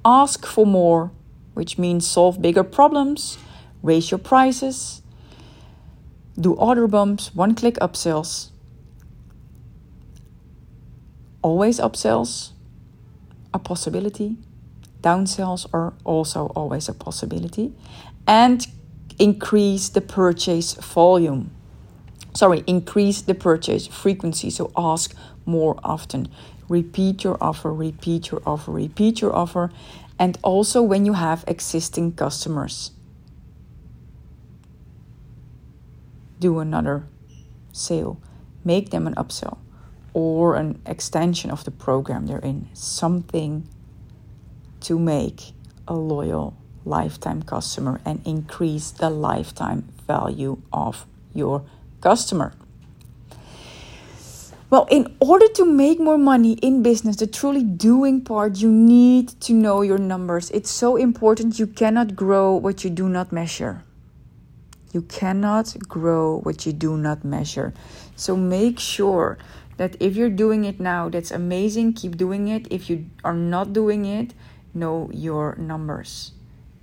Ask 0.04 0.44
for 0.44 0.66
more, 0.66 1.10
which 1.54 1.78
means 1.78 2.06
solve 2.06 2.42
bigger 2.42 2.64
problems, 2.64 3.38
raise 3.82 4.10
your 4.10 4.18
prices, 4.18 5.02
do 6.38 6.54
order 6.54 6.86
bumps, 6.86 7.34
one 7.34 7.54
click 7.54 7.74
upsells. 7.76 8.50
Always 11.42 11.80
upsells 11.80 12.50
a 13.52 13.58
possibility. 13.58 14.36
Downsells 15.02 15.66
are 15.72 15.94
also 16.04 16.46
always 16.54 16.88
a 16.88 16.94
possibility. 16.94 17.72
And 18.26 18.66
increase 19.18 19.88
the 19.88 20.00
purchase 20.00 20.74
volume. 20.74 21.50
Sorry, 22.34 22.62
increase 22.66 23.22
the 23.22 23.34
purchase 23.34 23.86
frequency. 23.86 24.50
So 24.50 24.70
ask 24.76 25.14
more 25.46 25.78
often. 25.82 26.28
Repeat 26.68 27.24
your 27.24 27.36
offer, 27.40 27.72
repeat 27.72 28.30
your 28.30 28.40
offer, 28.46 28.70
repeat 28.70 29.20
your 29.20 29.34
offer. 29.34 29.70
And 30.18 30.38
also 30.42 30.82
when 30.82 31.04
you 31.04 31.14
have 31.14 31.44
existing 31.48 32.12
customers, 32.12 32.92
do 36.40 36.58
another 36.58 37.06
sale, 37.72 38.20
make 38.64 38.90
them 38.90 39.06
an 39.06 39.14
upsell 39.14 39.58
or 40.12 40.56
an 40.56 40.80
extension 40.86 41.50
of 41.50 41.64
the 41.64 41.70
program 41.70 42.26
they're 42.26 42.38
in. 42.38 42.68
Something 42.74 43.68
to 44.80 44.98
make 44.98 45.52
a 45.86 45.94
loyal 45.94 46.56
lifetime 46.84 47.42
customer 47.42 48.00
and 48.04 48.20
increase 48.26 48.90
the 48.90 49.10
lifetime 49.10 49.92
value 50.06 50.60
of 50.72 51.06
your 51.34 51.64
customer. 52.00 52.52
Well, 54.70 54.86
in 54.88 55.16
order 55.18 55.48
to 55.48 55.64
make 55.64 55.98
more 55.98 56.16
money 56.16 56.52
in 56.62 56.82
business, 56.82 57.16
the 57.16 57.26
truly 57.26 57.64
doing 57.64 58.22
part, 58.22 58.58
you 58.58 58.70
need 58.70 59.28
to 59.40 59.52
know 59.52 59.82
your 59.82 59.98
numbers. 59.98 60.48
It's 60.52 60.70
so 60.70 60.94
important. 60.94 61.58
You 61.58 61.66
cannot 61.66 62.14
grow 62.14 62.54
what 62.54 62.84
you 62.84 62.90
do 62.90 63.08
not 63.08 63.32
measure. 63.32 63.82
You 64.92 65.02
cannot 65.02 65.76
grow 65.88 66.38
what 66.40 66.66
you 66.66 66.72
do 66.72 66.96
not 66.96 67.24
measure. 67.24 67.72
So 68.16 68.36
make 68.36 68.78
sure 68.78 69.38
that 69.76 69.96
if 70.00 70.16
you're 70.16 70.30
doing 70.30 70.64
it 70.64 70.80
now, 70.80 71.08
that's 71.08 71.30
amazing. 71.30 71.94
Keep 71.94 72.16
doing 72.16 72.48
it. 72.48 72.66
If 72.70 72.90
you 72.90 73.06
are 73.24 73.34
not 73.34 73.72
doing 73.72 74.04
it, 74.04 74.34
know 74.74 75.08
your 75.12 75.54
numbers. 75.56 76.32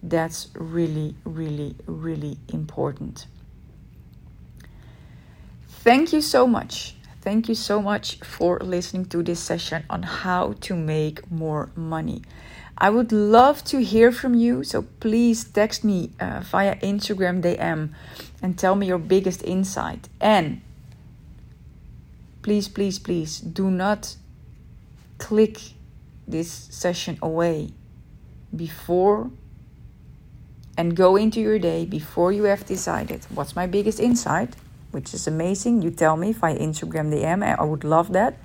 That's 0.02 0.50
really, 0.56 1.16
really, 1.26 1.76
really 1.86 2.38
important. 2.48 3.28
Thank 5.68 6.14
you 6.14 6.22
so 6.22 6.48
much. 6.48 6.96
Thank 7.22 7.50
you 7.50 7.56
so 7.56 7.82
much 7.82 8.20
for 8.20 8.60
listening 8.60 9.06
to 9.08 9.22
this 9.22 9.40
session 9.40 9.84
on 9.90 10.04
how 10.04 10.54
to 10.62 10.76
make 10.76 11.30
more 11.30 11.70
money. 11.76 12.22
I 12.80 12.92
would 12.92 13.12
love 13.12 13.64
to 13.66 13.84
hear 13.84 14.12
from 14.12 14.36
you, 14.36 14.64
so 14.64 14.84
please 15.00 15.44
text 15.44 15.84
me 15.84 16.12
uh, 16.20 16.42
via 16.42 16.76
Instagram 16.78 17.42
DM 17.42 17.90
and 18.42 18.58
tell 18.58 18.76
me 18.76 18.86
your 18.86 19.00
biggest 19.00 19.44
insight. 19.44 20.10
And 20.22 20.62
please, 22.44 22.68
please, 22.68 23.00
please 23.00 23.40
do 23.40 23.72
not 23.72 24.16
click 25.18 25.60
this 26.28 26.52
session 26.52 27.18
away 27.20 27.72
before 28.56 29.32
and 30.78 30.96
go 30.96 31.16
into 31.16 31.42
your 31.42 31.58
day 31.58 31.84
before 31.84 32.32
you 32.32 32.44
have 32.44 32.64
decided 32.68 33.26
what's 33.34 33.56
my 33.56 33.66
biggest 33.66 34.00
insight, 34.00 34.56
which 34.92 35.16
is 35.16 35.26
amazing. 35.26 35.82
You 35.82 35.90
tell 35.90 36.16
me 36.16 36.32
via 36.32 36.56
Instagram 36.56 37.12
DM, 37.12 37.42
I 37.42 37.64
would 37.64 37.84
love 37.84 38.14
that. 38.14 38.38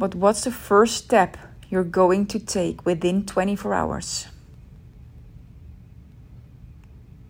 But 0.00 0.16
what's 0.16 0.42
the 0.42 0.50
first 0.50 0.96
step 0.96 1.36
you're 1.68 1.84
going 1.84 2.26
to 2.26 2.38
take 2.38 2.84
within 2.84 3.24
24 3.26 3.74
hours? 3.74 4.26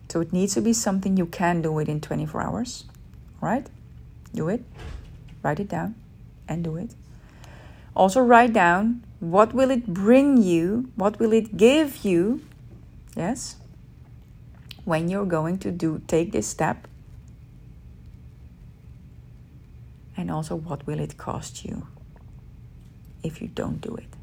So 0.09 0.21
it 0.21 0.33
needs 0.33 0.55
to 0.55 0.61
be 0.61 0.73
something 0.73 1.17
you 1.17 1.25
can 1.25 1.61
do 1.61 1.71
within 1.71 2.01
24 2.01 2.41
hours, 2.41 2.85
right? 3.41 3.67
Do 4.33 4.49
it, 4.49 4.63
write 5.43 5.59
it 5.59 5.69
down, 5.69 5.95
and 6.47 6.63
do 6.63 6.77
it. 6.77 6.91
Also, 7.95 8.21
write 8.21 8.53
down 8.53 9.03
what 9.19 9.53
will 9.53 9.69
it 9.69 9.87
bring 9.87 10.41
you, 10.41 10.89
what 10.95 11.19
will 11.19 11.33
it 11.33 11.57
give 11.57 12.05
you 12.05 12.41
Yes? 13.15 13.57
When 14.85 15.09
you're 15.09 15.25
going 15.25 15.57
to 15.59 15.71
do 15.71 16.01
take 16.07 16.31
this 16.31 16.47
step 16.47 16.87
and 20.15 20.31
also 20.31 20.55
what 20.55 20.87
will 20.87 20.99
it 20.99 21.17
cost 21.17 21.65
you 21.65 21.87
if 23.23 23.41
you 23.41 23.49
don't 23.49 23.81
do 23.81 23.95
it. 23.95 24.18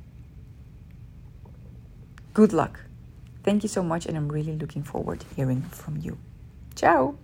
Good 2.37 2.53
luck. 2.53 2.81
Thank 3.45 3.63
you 3.63 3.69
so 3.71 3.83
much 3.83 4.05
and 4.05 4.15
I'm 4.15 4.29
really 4.29 4.57
looking 4.59 4.83
forward 4.83 5.21
to 5.21 5.27
hearing 5.35 5.63
from 5.63 5.97
you. 5.97 6.19
Ciao. 6.75 7.17